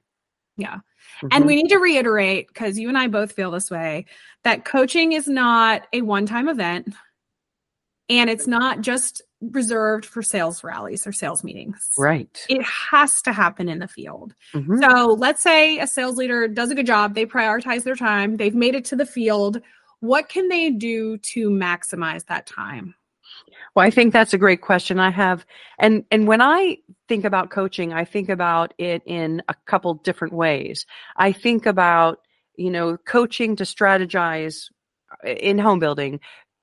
Yeah. 0.57 0.75
Mm-hmm. 0.75 1.27
And 1.31 1.45
we 1.45 1.55
need 1.55 1.69
to 1.69 1.77
reiterate, 1.77 2.47
because 2.47 2.77
you 2.77 2.89
and 2.89 2.97
I 2.97 3.07
both 3.07 3.31
feel 3.31 3.51
this 3.51 3.71
way, 3.71 4.05
that 4.43 4.65
coaching 4.65 5.13
is 5.13 5.27
not 5.27 5.87
a 5.93 6.01
one 6.01 6.25
time 6.25 6.47
event 6.47 6.93
and 8.09 8.29
it's 8.29 8.47
not 8.47 8.81
just 8.81 9.21
reserved 9.39 10.05
for 10.05 10.21
sales 10.21 10.63
rallies 10.63 11.07
or 11.07 11.11
sales 11.11 11.43
meetings. 11.43 11.89
Right. 11.97 12.45
It 12.49 12.61
has 12.63 13.21
to 13.23 13.33
happen 13.33 13.69
in 13.69 13.79
the 13.79 13.87
field. 13.87 14.35
Mm-hmm. 14.53 14.81
So 14.81 15.13
let's 15.17 15.41
say 15.41 15.79
a 15.79 15.87
sales 15.87 16.17
leader 16.17 16.47
does 16.47 16.69
a 16.69 16.75
good 16.75 16.85
job, 16.85 17.15
they 17.15 17.25
prioritize 17.25 17.83
their 17.83 17.95
time, 17.95 18.37
they've 18.37 18.53
made 18.53 18.75
it 18.75 18.85
to 18.85 18.95
the 18.95 19.05
field. 19.05 19.61
What 20.01 20.29
can 20.29 20.49
they 20.49 20.69
do 20.69 21.17
to 21.17 21.49
maximize 21.49 22.25
that 22.27 22.45
time? 22.45 22.95
Well, 23.75 23.85
I 23.85 23.89
think 23.89 24.11
that's 24.11 24.33
a 24.33 24.37
great 24.37 24.61
question. 24.61 24.99
I 24.99 25.11
have, 25.11 25.45
and 25.79 26.03
and 26.11 26.27
when 26.27 26.41
I 26.41 26.77
think 27.11 27.25
about 27.25 27.49
coaching, 27.49 27.91
I 27.91 28.05
think 28.05 28.29
about 28.29 28.73
it 28.77 29.01
in 29.05 29.43
a 29.49 29.53
couple 29.65 29.95
different 29.95 30.33
ways. 30.33 30.85
I 31.17 31.33
think 31.33 31.65
about 31.65 32.19
you 32.55 32.71
know 32.71 32.95
coaching 32.95 33.57
to 33.57 33.65
strategize 33.65 34.69
uh, 35.25 35.31
in 35.31 35.59
home 35.59 35.79
building, 35.79 36.21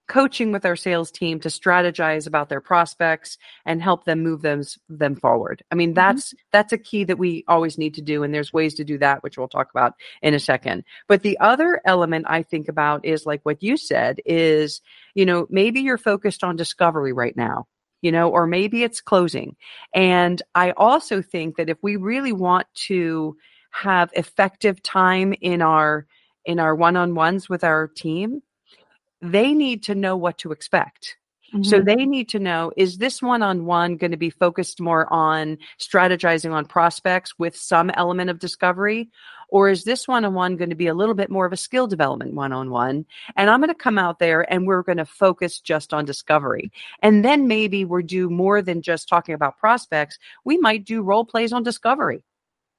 coaching 0.08 0.50
with 0.50 0.64
our 0.64 0.74
sales 0.74 1.10
team 1.10 1.38
to 1.40 1.50
strategize 1.50 2.26
about 2.26 2.48
their 2.48 2.62
prospects 2.62 3.36
and 3.66 3.82
help 3.82 4.04
them 4.04 4.22
move 4.22 4.40
them 4.40 4.62
them 4.88 5.16
forward. 5.16 5.62
I 5.70 5.74
mean, 5.74 5.90
mm-hmm. 5.90 5.96
that's 5.96 6.28
mm-hmm. 6.28 6.48
that's 6.50 6.72
a 6.72 6.78
key 6.78 7.04
that 7.04 7.18
we 7.18 7.44
always 7.46 7.76
need 7.76 7.92
to 7.96 8.02
do 8.02 8.22
and 8.22 8.32
there's 8.32 8.50
ways 8.50 8.72
to 8.76 8.84
do 8.84 8.96
that 8.96 9.22
which 9.22 9.36
we'll 9.36 9.48
talk 9.48 9.68
about 9.70 9.92
in 10.22 10.32
a 10.32 10.40
second. 10.40 10.84
But 11.08 11.20
the 11.20 11.38
other 11.40 11.82
element 11.84 12.24
I 12.26 12.42
think 12.42 12.68
about 12.68 13.04
is 13.04 13.26
like 13.26 13.42
what 13.42 13.62
you 13.62 13.76
said 13.76 14.22
is, 14.24 14.80
you 15.14 15.26
know, 15.26 15.46
maybe 15.50 15.82
you're 15.82 15.98
focused 15.98 16.42
on 16.42 16.56
discovery 16.56 17.12
right 17.12 17.36
now. 17.36 17.66
You 18.00 18.12
know, 18.12 18.30
or 18.30 18.46
maybe 18.46 18.84
it's 18.84 19.00
closing. 19.00 19.56
And 19.94 20.40
I 20.54 20.70
also 20.72 21.20
think 21.20 21.56
that 21.56 21.68
if 21.68 21.78
we 21.82 21.96
really 21.96 22.32
want 22.32 22.66
to 22.86 23.36
have 23.70 24.10
effective 24.14 24.82
time 24.82 25.34
in 25.40 25.62
our 25.62 26.06
in 26.44 26.58
our 26.58 26.74
one-on-ones 26.74 27.48
with 27.48 27.64
our 27.64 27.88
team, 27.88 28.42
they 29.20 29.52
need 29.52 29.82
to 29.84 29.94
know 29.94 30.16
what 30.16 30.38
to 30.38 30.52
expect. 30.52 31.16
Mm-hmm. 31.52 31.62
So 31.62 31.80
they 31.80 32.04
need 32.06 32.28
to 32.30 32.38
know 32.38 32.72
is 32.76 32.98
this 32.98 33.22
one 33.22 33.42
on 33.42 33.64
one 33.64 33.96
going 33.96 34.10
to 34.10 34.16
be 34.16 34.30
focused 34.30 34.80
more 34.80 35.10
on 35.12 35.58
strategizing 35.78 36.52
on 36.52 36.66
prospects 36.66 37.38
with 37.38 37.56
some 37.56 37.90
element 37.90 38.30
of 38.30 38.38
discovery? 38.38 39.10
Or 39.50 39.70
is 39.70 39.84
this 39.84 40.06
one 40.06 40.26
on 40.26 40.34
one 40.34 40.56
going 40.56 40.68
to 40.68 40.76
be 40.76 40.88
a 40.88 40.94
little 40.94 41.14
bit 41.14 41.30
more 41.30 41.46
of 41.46 41.54
a 41.54 41.56
skill 41.56 41.86
development 41.86 42.34
one 42.34 42.52
on 42.52 42.70
one? 42.70 43.06
And 43.34 43.48
I'm 43.48 43.60
going 43.60 43.68
to 43.68 43.74
come 43.74 43.98
out 43.98 44.18
there 44.18 44.50
and 44.52 44.66
we're 44.66 44.82
going 44.82 44.98
to 44.98 45.06
focus 45.06 45.58
just 45.58 45.94
on 45.94 46.04
discovery. 46.04 46.70
And 47.02 47.24
then 47.24 47.48
maybe 47.48 47.86
we'll 47.86 48.02
do 48.02 48.28
more 48.28 48.60
than 48.60 48.82
just 48.82 49.08
talking 49.08 49.34
about 49.34 49.58
prospects. 49.58 50.18
We 50.44 50.58
might 50.58 50.84
do 50.84 51.02
role 51.02 51.24
plays 51.24 51.54
on 51.54 51.62
discovery 51.62 52.22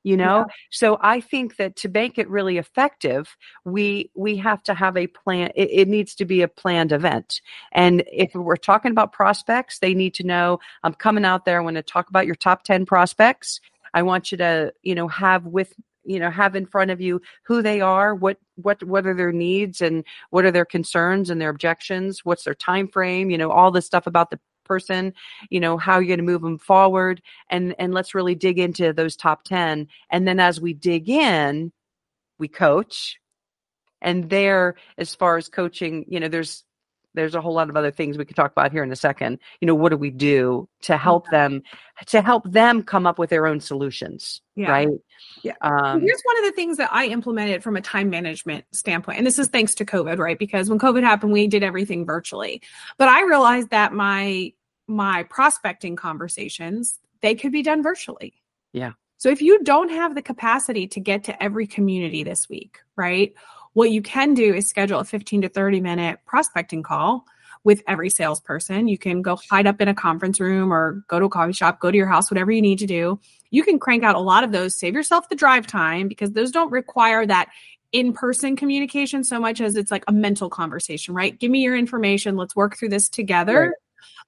you 0.03 0.17
know? 0.17 0.39
Yeah. 0.39 0.53
so 0.71 0.97
i 1.01 1.19
think 1.19 1.57
that 1.57 1.75
to 1.77 1.89
make 1.89 2.17
it 2.17 2.29
really 2.29 2.57
effective 2.57 3.35
we 3.65 4.11
we 4.15 4.37
have 4.37 4.63
to 4.63 4.73
have 4.73 4.97
a 4.97 5.07
plan 5.07 5.51
it, 5.55 5.69
it, 5.71 5.87
needs 5.87 6.15
to 6.15 6.25
be 6.25 6.41
a 6.41 6.47
planned 6.47 6.91
event. 6.91 7.41
And 7.71 8.03
if 8.11 8.33
we're 8.33 8.55
talking 8.55 8.91
about 8.91 9.11
prospects 9.11 9.79
they 9.79 9.93
need 9.93 10.13
to 10.15 10.23
know 10.23 10.59
i'm 10.83 10.93
coming 10.93 11.25
out 11.25 11.45
there 11.45 11.59
i 11.59 11.63
want 11.63 11.75
to 11.75 11.83
talk 11.83 12.09
about 12.09 12.25
your 12.25 12.35
top 12.35 12.63
10 12.63 12.85
prospects. 12.85 13.59
I 13.93 14.03
want 14.03 14.31
you 14.31 14.37
to 14.37 14.73
you 14.83 14.95
know 14.95 15.07
have 15.07 15.45
with 15.45 15.73
you 16.05 16.19
know 16.19 16.29
have 16.29 16.55
in 16.55 16.65
front 16.65 16.91
of 16.91 17.01
you 17.01 17.21
who 17.43 17.61
they 17.61 17.81
are 17.81 18.15
what 18.15 18.37
what 18.55 18.83
what 18.83 19.05
are 19.05 19.13
their 19.13 19.31
needs 19.31 19.81
and 19.81 20.03
what 20.29 20.45
are 20.45 20.51
their 20.51 20.65
concerns 20.65 21.29
and 21.29 21.39
their 21.39 21.49
objections 21.49 22.25
what's 22.25 22.43
their 22.43 22.55
time 22.55 22.87
frame 22.87 23.29
you 23.29 23.37
know 23.37 23.51
all 23.51 23.71
the 23.71 23.81
stuff 23.81 24.07
about 24.07 24.31
the 24.31 24.39
person, 24.69 25.13
you 25.49 25.59
know, 25.59 25.77
how 25.77 25.99
you're 25.99 26.15
going 26.15 26.25
to 26.25 26.31
move 26.31 26.43
them 26.43 26.59
forward. 26.59 27.21
And, 27.49 27.75
and 27.77 27.93
let's 27.93 28.15
really 28.15 28.35
dig 28.35 28.59
into 28.59 28.93
those 28.93 29.17
top 29.17 29.43
10. 29.43 29.87
And 30.09 30.27
then 30.27 30.39
as 30.39 30.61
we 30.61 30.73
dig 30.73 31.09
in, 31.09 31.73
we 32.37 32.47
coach 32.47 33.19
And 34.01 34.29
there, 34.29 34.75
as 34.97 35.13
far 35.15 35.35
as 35.35 35.49
coaching, 35.49 36.05
you 36.07 36.21
know, 36.21 36.29
there's 36.29 36.63
there's 37.15 37.35
a 37.35 37.41
whole 37.41 37.53
lot 37.53 37.69
of 37.69 37.75
other 37.75 37.91
things 37.91 38.17
we 38.17 38.25
could 38.25 38.35
talk 38.35 38.51
about 38.51 38.71
here 38.71 38.83
in 38.83 38.91
a 38.91 38.95
second. 38.95 39.39
You 39.61 39.65
know, 39.65 39.75
what 39.75 39.89
do 39.89 39.97
we 39.97 40.11
do 40.11 40.69
to 40.83 40.95
help 40.95 41.25
yeah. 41.25 41.47
them 41.47 41.63
to 42.07 42.21
help 42.21 42.49
them 42.49 42.83
come 42.83 43.07
up 43.07 43.17
with 43.17 43.29
their 43.29 43.47
own 43.47 43.59
solutions? 43.59 44.41
Yeah. 44.55 44.71
Right. 44.71 44.89
Yeah. 45.43 45.55
Um, 45.61 46.01
Here's 46.01 46.21
one 46.23 46.37
of 46.39 46.45
the 46.45 46.51
things 46.51 46.77
that 46.77 46.89
I 46.93 47.07
implemented 47.07 47.63
from 47.63 47.75
a 47.75 47.81
time 47.81 48.09
management 48.09 48.65
standpoint. 48.71 49.17
And 49.17 49.27
this 49.27 49.39
is 49.39 49.47
thanks 49.47 49.75
to 49.75 49.85
COVID, 49.85 50.17
right? 50.19 50.37
Because 50.37 50.69
when 50.69 50.79
COVID 50.79 51.03
happened, 51.03 51.33
we 51.33 51.47
did 51.47 51.63
everything 51.63 52.05
virtually. 52.05 52.61
But 52.97 53.09
I 53.09 53.23
realized 53.23 53.71
that 53.71 53.91
my 53.91 54.53
my 54.89 55.23
prospecting 55.23 55.95
conversations, 55.95 56.99
they 57.21 57.35
could 57.35 57.51
be 57.51 57.61
done 57.61 57.83
virtually. 57.83 58.33
Yeah. 58.73 58.93
So 59.17 59.29
if 59.29 59.41
you 59.41 59.61
don't 59.63 59.89
have 59.89 60.15
the 60.15 60.21
capacity 60.21 60.87
to 60.87 60.99
get 60.99 61.25
to 61.25 61.43
every 61.43 61.67
community 61.67 62.23
this 62.23 62.49
week, 62.49 62.79
right? 62.95 63.33
What 63.73 63.91
you 63.91 64.01
can 64.01 64.33
do 64.33 64.53
is 64.53 64.67
schedule 64.67 64.99
a 64.99 65.05
15 65.05 65.43
to 65.43 65.49
30 65.49 65.81
minute 65.81 66.19
prospecting 66.25 66.83
call 66.83 67.25
with 67.63 67.83
every 67.87 68.09
salesperson. 68.09 68.87
You 68.87 68.97
can 68.97 69.21
go 69.21 69.37
hide 69.49 69.67
up 69.67 69.81
in 69.81 69.89
a 69.89 69.93
conference 69.93 70.39
room 70.39 70.73
or 70.73 71.03
go 71.07 71.19
to 71.19 71.25
a 71.25 71.29
coffee 71.29 71.53
shop, 71.53 71.79
go 71.79 71.91
to 71.91 71.97
your 71.97 72.07
house, 72.07 72.31
whatever 72.31 72.51
you 72.51 72.61
need 72.61 72.79
to 72.79 72.87
do. 72.87 73.19
You 73.51 73.63
can 73.63 73.77
crank 73.77 74.03
out 74.03 74.15
a 74.15 74.19
lot 74.19 74.43
of 74.43 74.51
those, 74.51 74.79
save 74.79 74.93
yourself 74.93 75.29
the 75.29 75.35
drive 75.35 75.67
time 75.67 76.07
because 76.07 76.31
those 76.31 76.51
don't 76.51 76.71
require 76.71 77.25
that 77.25 77.49
in 77.91 78.13
person 78.13 78.55
communication 78.55 79.23
so 79.23 79.39
much 79.39 79.59
as 79.59 79.75
it's 79.75 79.91
like 79.91 80.03
a 80.07 80.13
mental 80.13 80.49
conversation, 80.49 81.13
right? 81.13 81.37
Give 81.37 81.51
me 81.51 81.59
your 81.59 81.75
information. 81.75 82.37
Let's 82.37 82.55
work 82.55 82.77
through 82.77 82.89
this 82.89 83.09
together. 83.09 83.59
Right. 83.59 83.71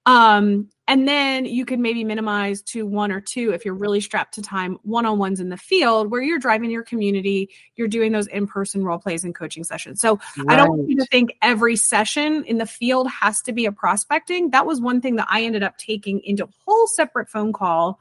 Um, 0.04 0.68
and 0.88 1.06
then 1.06 1.44
you 1.44 1.64
can 1.64 1.80
maybe 1.80 2.02
minimize 2.02 2.60
to 2.62 2.84
one 2.84 3.12
or 3.12 3.20
two 3.20 3.52
if 3.52 3.64
you're 3.64 3.74
really 3.74 4.00
strapped 4.00 4.34
to 4.34 4.42
time 4.42 4.78
one 4.82 5.06
on 5.06 5.16
ones 5.16 5.38
in 5.38 5.48
the 5.48 5.56
field 5.56 6.10
where 6.10 6.20
you're 6.20 6.40
driving 6.40 6.70
your 6.70 6.82
community, 6.82 7.50
you're 7.76 7.88
doing 7.88 8.10
those 8.10 8.26
in 8.26 8.48
person 8.48 8.84
role 8.84 8.98
plays 8.98 9.22
and 9.22 9.34
coaching 9.34 9.62
sessions. 9.62 10.00
So 10.00 10.18
right. 10.38 10.50
I 10.50 10.56
don't 10.56 10.76
want 10.76 10.88
you 10.90 10.96
to 10.96 11.06
think 11.06 11.36
every 11.40 11.76
session 11.76 12.44
in 12.44 12.58
the 12.58 12.66
field 12.66 13.08
has 13.08 13.42
to 13.42 13.52
be 13.52 13.64
a 13.64 13.72
prospecting. 13.72 14.50
That 14.50 14.66
was 14.66 14.80
one 14.80 15.00
thing 15.00 15.16
that 15.16 15.28
I 15.30 15.44
ended 15.44 15.62
up 15.62 15.78
taking 15.78 16.20
into 16.20 16.44
a 16.44 16.48
whole 16.66 16.88
separate 16.88 17.28
phone 17.28 17.52
call 17.52 18.00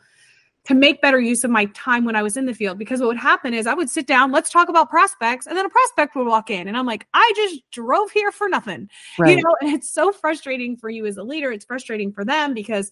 to 0.65 0.75
make 0.75 1.01
better 1.01 1.19
use 1.19 1.43
of 1.43 1.49
my 1.49 1.65
time 1.73 2.05
when 2.05 2.15
I 2.15 2.21
was 2.21 2.37
in 2.37 2.45
the 2.45 2.53
field. 2.53 2.77
Because 2.77 2.99
what 2.99 3.07
would 3.07 3.17
happen 3.17 3.53
is 3.53 3.65
I 3.65 3.73
would 3.73 3.89
sit 3.89 4.05
down, 4.05 4.31
let's 4.31 4.49
talk 4.49 4.69
about 4.69 4.89
prospects, 4.89 5.47
and 5.47 5.57
then 5.57 5.65
a 5.65 5.69
prospect 5.69 6.15
would 6.15 6.27
walk 6.27 6.49
in, 6.49 6.67
and 6.67 6.77
I'm 6.77 6.85
like, 6.85 7.07
I 7.13 7.33
just 7.35 7.61
drove 7.71 8.11
here 8.11 8.31
for 8.31 8.47
nothing, 8.47 8.89
right. 9.17 9.37
you 9.37 9.43
know. 9.43 9.55
And 9.61 9.73
it's 9.73 9.89
so 9.89 10.11
frustrating 10.11 10.77
for 10.77 10.89
you 10.89 11.05
as 11.05 11.17
a 11.17 11.23
leader. 11.23 11.51
It's 11.51 11.65
frustrating 11.65 12.11
for 12.11 12.23
them 12.23 12.53
because 12.53 12.91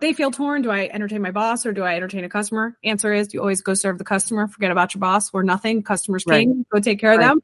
they 0.00 0.12
feel 0.12 0.30
torn. 0.30 0.62
Do 0.62 0.70
I 0.70 0.88
entertain 0.92 1.22
my 1.22 1.30
boss 1.30 1.66
or 1.66 1.72
do 1.72 1.82
I 1.82 1.94
entertain 1.94 2.24
a 2.24 2.28
customer? 2.28 2.76
Answer 2.84 3.12
is 3.12 3.32
you 3.32 3.40
always 3.40 3.60
go 3.60 3.74
serve 3.74 3.98
the 3.98 4.04
customer. 4.04 4.48
Forget 4.48 4.70
about 4.70 4.94
your 4.94 5.00
boss. 5.00 5.32
We're 5.32 5.42
nothing. 5.42 5.82
Customers 5.82 6.24
right. 6.26 6.46
king. 6.46 6.64
Go 6.72 6.80
take 6.80 6.98
care 6.98 7.10
right. 7.10 7.20
of 7.20 7.28
them. 7.28 7.40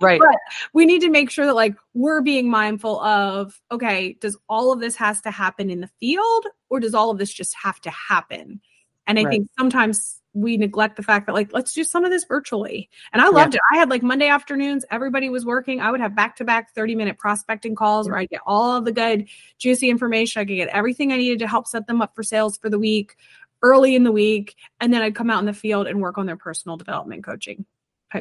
Right. 0.00 0.18
but 0.18 0.36
we 0.72 0.86
need 0.86 1.02
to 1.02 1.10
make 1.10 1.30
sure 1.30 1.46
that 1.46 1.54
like 1.54 1.74
we're 1.94 2.22
being 2.22 2.50
mindful 2.50 3.00
of 3.00 3.60
okay, 3.70 4.14
does 4.14 4.36
all 4.48 4.72
of 4.72 4.80
this 4.80 4.96
has 4.96 5.20
to 5.22 5.30
happen 5.30 5.70
in 5.70 5.80
the 5.80 5.90
field 6.00 6.46
or 6.70 6.80
does 6.80 6.94
all 6.94 7.10
of 7.10 7.18
this 7.18 7.32
just 7.32 7.54
have 7.54 7.80
to 7.82 7.90
happen? 7.90 8.60
And 9.08 9.18
I 9.18 9.24
right. 9.24 9.30
think 9.30 9.48
sometimes 9.58 10.20
we 10.34 10.56
neglect 10.56 10.96
the 10.96 11.02
fact 11.02 11.26
that 11.26 11.34
like 11.34 11.52
let's 11.52 11.72
do 11.72 11.82
some 11.82 12.04
of 12.04 12.10
this 12.10 12.24
virtually. 12.24 12.88
And 13.12 13.20
I 13.20 13.28
loved 13.28 13.54
yeah. 13.54 13.58
it. 13.72 13.76
I 13.76 13.78
had 13.78 13.90
like 13.90 14.02
Monday 14.02 14.28
afternoons, 14.28 14.84
everybody 14.90 15.28
was 15.30 15.44
working. 15.44 15.80
I 15.80 15.90
would 15.90 16.00
have 16.00 16.14
back 16.14 16.36
to 16.36 16.44
back 16.44 16.74
30 16.74 16.94
minute 16.94 17.18
prospecting 17.18 17.74
calls 17.74 18.08
where 18.08 18.18
I'd 18.18 18.30
get 18.30 18.42
all 18.46 18.76
of 18.76 18.84
the 18.84 18.92
good 18.92 19.28
juicy 19.58 19.90
information. 19.90 20.40
I 20.40 20.44
could 20.44 20.54
get 20.54 20.68
everything 20.68 21.12
I 21.12 21.16
needed 21.16 21.40
to 21.40 21.48
help 21.48 21.66
set 21.66 21.86
them 21.86 22.00
up 22.00 22.14
for 22.14 22.22
sales 22.22 22.58
for 22.58 22.70
the 22.70 22.78
week 22.78 23.16
early 23.62 23.96
in 23.96 24.04
the 24.04 24.12
week. 24.12 24.54
And 24.80 24.92
then 24.92 25.02
I'd 25.02 25.16
come 25.16 25.30
out 25.30 25.40
in 25.40 25.46
the 25.46 25.52
field 25.52 25.86
and 25.86 26.00
work 26.00 26.18
on 26.18 26.26
their 26.26 26.36
personal 26.36 26.76
development 26.76 27.24
coaching. 27.24 27.64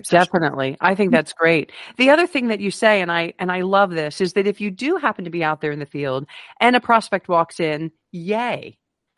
Definitely. 0.09 0.75
I 0.81 0.95
think 0.95 1.11
that's 1.11 1.31
great. 1.31 1.71
The 1.97 2.09
other 2.09 2.27
thing 2.27 2.47
that 2.47 2.59
you 2.59 2.71
say 2.71 3.01
and 3.01 3.09
I 3.09 3.33
and 3.39 3.49
I 3.51 3.61
love 3.61 3.91
this 3.91 4.19
is 4.19 4.33
that 4.33 4.45
if 4.45 4.59
you 4.59 4.69
do 4.69 4.97
happen 4.97 5.23
to 5.23 5.29
be 5.29 5.45
out 5.45 5.61
there 5.61 5.71
in 5.71 5.79
the 5.79 5.85
field 5.85 6.25
and 6.59 6.75
a 6.75 6.81
prospect 6.81 7.29
walks 7.29 7.59
in, 7.61 7.91
yay 8.11 8.77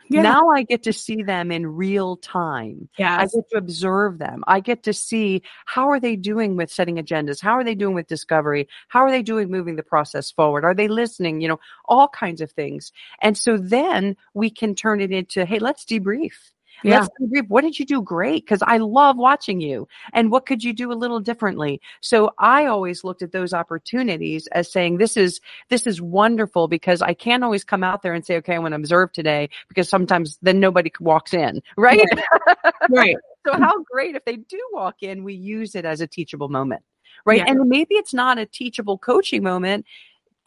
yeah. 0.09 0.23
Now 0.23 0.49
I 0.49 0.63
get 0.63 0.83
to 0.83 0.93
see 0.93 1.21
them 1.21 1.51
in 1.51 1.67
real 1.67 2.17
time. 2.17 2.89
Yeah. 2.97 3.15
I 3.17 3.27
get 3.27 3.49
to 3.51 3.57
observe 3.57 4.17
them. 4.17 4.43
I 4.47 4.59
get 4.59 4.83
to 4.83 4.93
see 4.93 5.43
how 5.65 5.89
are 5.89 5.99
they 5.99 6.15
doing 6.15 6.55
with 6.55 6.71
setting 6.71 6.95
agendas? 6.97 7.41
How 7.41 7.51
are 7.51 7.63
they 7.63 7.75
doing 7.75 7.95
with 7.95 8.07
discovery? 8.07 8.67
How 8.87 9.01
are 9.01 9.11
they 9.11 9.21
doing 9.21 9.49
moving 9.49 9.75
the 9.75 9.83
process 9.83 10.31
forward? 10.31 10.65
Are 10.65 10.73
they 10.73 10.87
listening? 10.87 11.41
You 11.41 11.49
know, 11.49 11.59
all 11.85 12.07
kinds 12.07 12.41
of 12.41 12.51
things. 12.51 12.91
And 13.21 13.37
so 13.37 13.57
then 13.57 14.17
we 14.33 14.49
can 14.49 14.75
turn 14.75 14.99
it 14.99 15.11
into, 15.11 15.45
hey, 15.45 15.59
let's 15.59 15.85
debrief. 15.85 16.33
Yeah. 16.83 17.01
Let's 17.01 17.09
debrief. 17.21 17.47
What 17.49 17.61
did 17.61 17.79
you 17.79 17.85
do 17.85 18.01
great? 18.01 18.45
Because 18.45 18.61
I 18.61 18.77
love 18.77 19.17
watching 19.17 19.61
you. 19.61 19.87
And 20.13 20.31
what 20.31 20.45
could 20.45 20.63
you 20.63 20.73
do 20.73 20.91
a 20.91 20.93
little 20.93 21.19
differently? 21.19 21.81
So 22.01 22.31
I 22.39 22.65
always 22.65 23.03
looked 23.03 23.21
at 23.21 23.31
those 23.31 23.53
opportunities 23.53 24.47
as 24.47 24.71
saying, 24.71 24.97
this 24.97 25.17
is, 25.17 25.41
this 25.69 25.85
is 25.87 26.01
wonderful 26.01 26.67
because 26.67 27.01
I 27.01 27.13
can't 27.13 27.43
always 27.43 27.63
come 27.63 27.83
out 27.83 28.01
there 28.01 28.13
and 28.13 28.25
say, 28.25 28.37
okay, 28.37 28.55
I 28.55 28.59
want 28.59 28.73
to 28.73 28.77
observe 28.77 29.11
today 29.11 29.49
because 29.67 29.89
sometimes 29.89 30.37
then 30.41 30.59
nobody 30.59 30.91
walks 30.99 31.33
in. 31.33 31.61
Right. 31.77 32.03
Right. 32.13 32.83
right. 32.89 33.15
so 33.47 33.57
how 33.57 33.83
great 33.89 34.15
if 34.15 34.25
they 34.25 34.35
do 34.35 34.59
walk 34.73 35.01
in, 35.01 35.23
we 35.23 35.33
use 35.33 35.75
it 35.75 35.85
as 35.85 36.01
a 36.01 36.07
teachable 36.07 36.49
moment. 36.49 36.83
Right. 37.25 37.37
Yeah. 37.37 37.45
And 37.47 37.69
maybe 37.69 37.95
it's 37.95 38.13
not 38.13 38.37
a 38.37 38.45
teachable 38.45 38.97
coaching 38.97 39.43
moment 39.43 39.85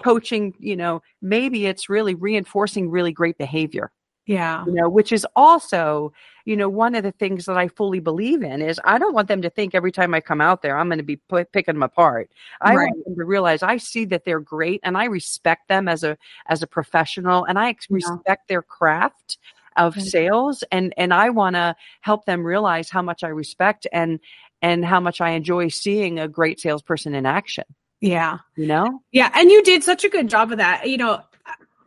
coaching, 0.02 0.54
you 0.58 0.76
know, 0.76 1.02
maybe 1.20 1.66
it's 1.66 1.88
really 1.88 2.14
reinforcing 2.14 2.90
really 2.90 3.12
great 3.12 3.38
behavior. 3.38 3.90
Yeah. 4.32 4.64
You 4.64 4.72
know, 4.72 4.88
which 4.88 5.12
is 5.12 5.26
also, 5.36 6.12
you 6.46 6.56
know, 6.56 6.68
one 6.68 6.94
of 6.94 7.02
the 7.02 7.12
things 7.12 7.44
that 7.44 7.58
I 7.58 7.68
fully 7.68 8.00
believe 8.00 8.42
in 8.42 8.62
is 8.62 8.80
I 8.82 8.98
don't 8.98 9.12
want 9.12 9.28
them 9.28 9.42
to 9.42 9.50
think 9.50 9.74
every 9.74 9.92
time 9.92 10.14
I 10.14 10.20
come 10.20 10.40
out 10.40 10.62
there, 10.62 10.78
I'm 10.78 10.88
going 10.88 10.98
to 10.98 11.04
be 11.04 11.16
p- 11.16 11.44
picking 11.52 11.74
them 11.74 11.82
apart. 11.82 12.30
I 12.62 12.74
right. 12.74 12.90
want 12.90 13.04
them 13.04 13.16
to 13.16 13.24
realize 13.24 13.62
I 13.62 13.76
see 13.76 14.06
that 14.06 14.24
they're 14.24 14.40
great 14.40 14.80
and 14.84 14.96
I 14.96 15.04
respect 15.04 15.68
them 15.68 15.86
as 15.86 16.02
a, 16.02 16.16
as 16.46 16.62
a 16.62 16.66
professional 16.66 17.44
and 17.44 17.58
I 17.58 17.68
yeah. 17.68 17.74
respect 17.90 18.48
their 18.48 18.62
craft 18.62 19.36
of 19.76 19.96
right. 19.96 20.04
sales 20.06 20.64
and, 20.72 20.94
and 20.96 21.12
I 21.12 21.28
want 21.28 21.56
to 21.56 21.76
help 22.00 22.24
them 22.24 22.42
realize 22.42 22.88
how 22.88 23.02
much 23.02 23.22
I 23.22 23.28
respect 23.28 23.86
and, 23.92 24.18
and 24.62 24.82
how 24.82 25.00
much 25.00 25.20
I 25.20 25.30
enjoy 25.30 25.68
seeing 25.68 26.18
a 26.18 26.26
great 26.26 26.58
salesperson 26.58 27.14
in 27.14 27.26
action. 27.26 27.64
Yeah. 28.00 28.38
You 28.56 28.66
know? 28.66 29.02
Yeah. 29.12 29.30
And 29.34 29.50
you 29.50 29.62
did 29.62 29.84
such 29.84 30.04
a 30.04 30.08
good 30.08 30.28
job 30.28 30.52
of 30.52 30.58
that. 30.58 30.88
You 30.88 30.96
know, 30.96 31.22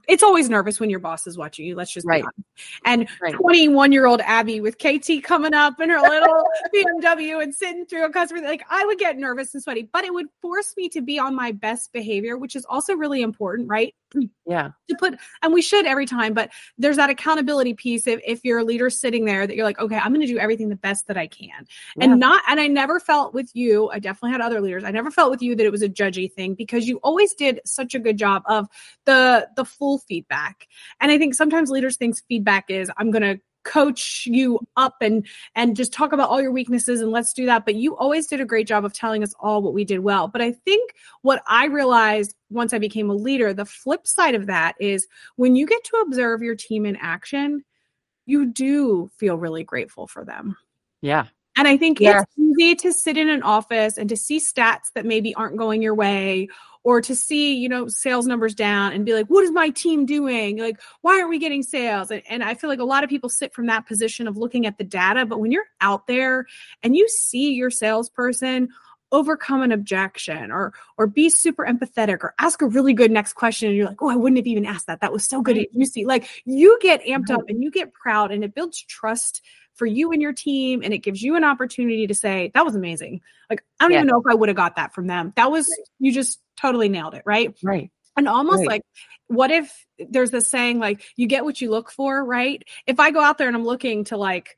it's 0.07 0.23
always 0.23 0.49
nervous 0.49 0.79
when 0.79 0.89
your 0.89 0.99
boss 0.99 1.27
is 1.27 1.37
watching 1.37 1.65
you. 1.65 1.75
Let's 1.75 1.91
just 1.91 2.05
right. 2.05 2.23
And 2.85 3.07
21 3.19 3.75
right. 3.75 3.93
year 3.93 4.05
old 4.05 4.21
Abby 4.21 4.61
with 4.61 4.77
KT 4.77 5.23
coming 5.23 5.53
up 5.53 5.79
in 5.79 5.89
her 5.89 5.99
little 5.99 6.43
BMW 6.75 7.41
and 7.41 7.53
sitting 7.53 7.85
through 7.85 8.05
a 8.05 8.09
customer, 8.11 8.41
like 8.41 8.63
I 8.69 8.85
would 8.85 8.99
get 8.99 9.17
nervous 9.17 9.53
and 9.53 9.63
sweaty, 9.63 9.89
but 9.91 10.03
it 10.03 10.13
would 10.13 10.27
force 10.41 10.73
me 10.77 10.89
to 10.89 11.01
be 11.01 11.19
on 11.19 11.35
my 11.35 11.51
best 11.51 11.93
behavior, 11.93 12.37
which 12.37 12.55
is 12.55 12.65
also 12.65 12.93
really 12.95 13.21
important, 13.21 13.67
right? 13.67 13.93
Yeah. 14.45 14.69
To 14.89 14.95
put, 14.97 15.17
and 15.41 15.53
we 15.53 15.61
should 15.61 15.85
every 15.85 16.05
time, 16.05 16.33
but 16.33 16.51
there's 16.77 16.97
that 16.97 17.09
accountability 17.09 17.73
piece. 17.73 18.07
If, 18.07 18.21
if 18.25 18.41
you're 18.43 18.59
a 18.59 18.63
leader 18.63 18.89
sitting 18.89 19.25
there 19.25 19.45
that 19.45 19.55
you're 19.55 19.65
like, 19.65 19.79
okay, 19.79 19.97
I'm 19.97 20.13
going 20.13 20.25
to 20.25 20.31
do 20.31 20.37
everything 20.37 20.69
the 20.69 20.75
best 20.75 21.07
that 21.07 21.17
I 21.17 21.27
can. 21.27 21.65
Yeah. 21.97 22.05
And 22.05 22.19
not, 22.19 22.41
and 22.47 22.59
I 22.59 22.67
never 22.67 22.99
felt 22.99 23.33
with 23.33 23.49
you, 23.53 23.89
I 23.89 23.99
definitely 23.99 24.31
had 24.31 24.41
other 24.41 24.61
leaders. 24.61 24.83
I 24.83 24.91
never 24.91 25.11
felt 25.11 25.31
with 25.31 25.41
you 25.41 25.55
that 25.55 25.65
it 25.65 25.71
was 25.71 25.81
a 25.81 25.89
judgy 25.89 26.31
thing 26.31 26.53
because 26.53 26.87
you 26.87 26.97
always 27.03 27.33
did 27.33 27.61
such 27.65 27.95
a 27.95 27.99
good 27.99 28.17
job 28.17 28.43
of 28.45 28.67
the, 29.05 29.49
the 29.55 29.65
full 29.65 29.99
feedback. 29.99 30.67
And 30.99 31.11
I 31.11 31.17
think 31.17 31.33
sometimes 31.33 31.69
leaders 31.69 31.97
think 31.97 32.15
feedback 32.27 32.65
is, 32.69 32.91
I'm 32.97 33.11
going 33.11 33.23
to 33.23 33.41
coach 33.65 34.25
you 34.25 34.59
up 34.77 34.95
and 35.01 35.27
and 35.55 35.75
just 35.75 35.91
talk 35.91 36.13
about 36.13 36.29
all 36.29 36.41
your 36.41 36.51
weaknesses 36.51 37.01
and 37.01 37.11
let's 37.11 37.33
do 37.33 37.45
that. 37.45 37.65
But 37.65 37.75
you 37.75 37.97
always 37.97 38.27
did 38.27 38.39
a 38.39 38.45
great 38.45 38.67
job 38.67 38.85
of 38.85 38.93
telling 38.93 39.23
us 39.23 39.33
all 39.39 39.61
what 39.61 39.73
we 39.73 39.83
did 39.83 39.99
well. 39.99 40.27
But 40.27 40.41
i 40.41 40.51
think 40.51 40.93
what 41.21 41.41
i 41.47 41.65
realized 41.65 42.35
once 42.49 42.73
i 42.73 42.79
became 42.79 43.09
a 43.09 43.13
leader 43.13 43.53
the 43.53 43.65
flip 43.65 44.07
side 44.07 44.35
of 44.35 44.45
that 44.45 44.75
is 44.79 45.07
when 45.35 45.55
you 45.55 45.65
get 45.65 45.83
to 45.83 45.97
observe 45.97 46.41
your 46.41 46.55
team 46.55 46.85
in 46.85 46.95
action 46.97 47.63
you 48.25 48.45
do 48.45 49.09
feel 49.17 49.37
really 49.37 49.63
grateful 49.63 50.07
for 50.07 50.25
them. 50.25 50.57
Yeah 51.01 51.27
and 51.55 51.67
I 51.67 51.77
think 51.77 51.99
it's 52.01 52.25
easy 52.37 52.75
to 52.75 52.91
sit 52.91 53.17
in 53.17 53.29
an 53.29 53.43
office 53.43 53.97
and 53.97 54.09
to 54.09 54.17
see 54.17 54.39
stats 54.39 54.91
that 54.93 55.05
maybe 55.05 55.33
aren't 55.35 55.57
going 55.57 55.81
your 55.81 55.95
way 55.95 56.49
or 56.83 57.01
to 57.01 57.15
see, 57.15 57.55
you 57.55 57.67
know, 57.67 57.87
sales 57.87 58.27
numbers 58.27 58.53
down 58.53 58.93
and 58.93 59.05
be 59.05 59.13
like, 59.13 59.25
what 59.27 59.43
is 59.43 59.51
my 59.51 59.69
team 59.69 60.05
doing? 60.05 60.57
Like, 60.57 60.79
why 61.01 61.15
aren't 61.15 61.29
we 61.29 61.39
getting 61.39 61.63
sales? 61.63 62.11
And, 62.11 62.21
and 62.29 62.43
I 62.43 62.53
feel 62.53 62.69
like 62.69 62.79
a 62.79 62.85
lot 62.85 63.03
of 63.03 63.09
people 63.09 63.27
sit 63.29 63.53
from 63.53 63.65
that 63.67 63.87
position 63.87 64.27
of 64.27 64.37
looking 64.37 64.67
at 64.67 64.77
the 64.77 64.83
data. 64.83 65.25
But 65.25 65.39
when 65.39 65.51
you're 65.51 65.65
out 65.81 66.05
there 66.05 66.45
and 66.83 66.95
you 66.95 67.07
see 67.09 67.53
your 67.53 67.71
salesperson 67.71 68.69
overcome 69.11 69.61
an 69.61 69.71
objection 69.71 70.51
or 70.51 70.73
or 70.97 71.07
be 71.07 71.29
super 71.29 71.65
empathetic 71.65 72.17
or 72.21 72.33
ask 72.37 72.61
a 72.61 72.67
really 72.67 72.93
good 72.93 73.11
next 73.11 73.33
question 73.33 73.69
and 73.69 73.77
you're 73.77 73.85
like 73.85 74.01
oh 74.01 74.09
i 74.09 74.15
wouldn't 74.15 74.37
have 74.37 74.47
even 74.47 74.65
asked 74.65 74.87
that 74.87 74.99
that 74.99 75.13
was 75.13 75.23
so 75.23 75.41
good 75.41 75.67
you 75.71 75.85
see 75.85 76.05
like 76.05 76.27
you 76.43 76.77
get 76.81 77.03
amped 77.03 77.29
up 77.29 77.41
and 77.47 77.63
you 77.63 77.69
get 77.69 77.93
proud 77.93 78.31
and 78.31 78.43
it 78.43 78.55
builds 78.55 78.81
trust 78.81 79.41
for 79.75 79.85
you 79.85 80.11
and 80.11 80.21
your 80.21 80.33
team 80.33 80.81
and 80.83 80.93
it 80.93 80.99
gives 80.99 81.21
you 81.21 81.35
an 81.35 81.43
opportunity 81.43 82.07
to 82.07 82.15
say 82.15 82.51
that 82.53 82.65
was 82.65 82.75
amazing 82.75 83.21
like 83.49 83.63
i 83.79 83.83
don't 83.83 83.91
yeah. 83.91 83.99
even 83.99 84.07
know 84.07 84.19
if 84.19 84.25
i 84.29 84.33
would 84.33 84.49
have 84.49 84.55
got 84.55 84.75
that 84.75 84.93
from 84.93 85.07
them 85.07 85.33
that 85.35 85.51
was 85.51 85.69
you 85.99 86.11
just 86.11 86.39
totally 86.59 86.89
nailed 86.89 87.13
it 87.13 87.23
right 87.25 87.55
right 87.63 87.91
and 88.17 88.27
almost 88.27 88.59
right. 88.59 88.67
like 88.67 88.81
what 89.27 89.51
if 89.51 89.85
there's 90.09 90.31
this 90.31 90.47
saying 90.47 90.79
like 90.79 91.03
you 91.15 91.27
get 91.27 91.43
what 91.43 91.59
you 91.61 91.69
look 91.69 91.91
for 91.91 92.23
right 92.23 92.63
if 92.87 92.99
i 92.99 93.11
go 93.11 93.21
out 93.21 93.37
there 93.37 93.47
and 93.47 93.55
i'm 93.55 93.65
looking 93.65 94.03
to 94.03 94.17
like 94.17 94.57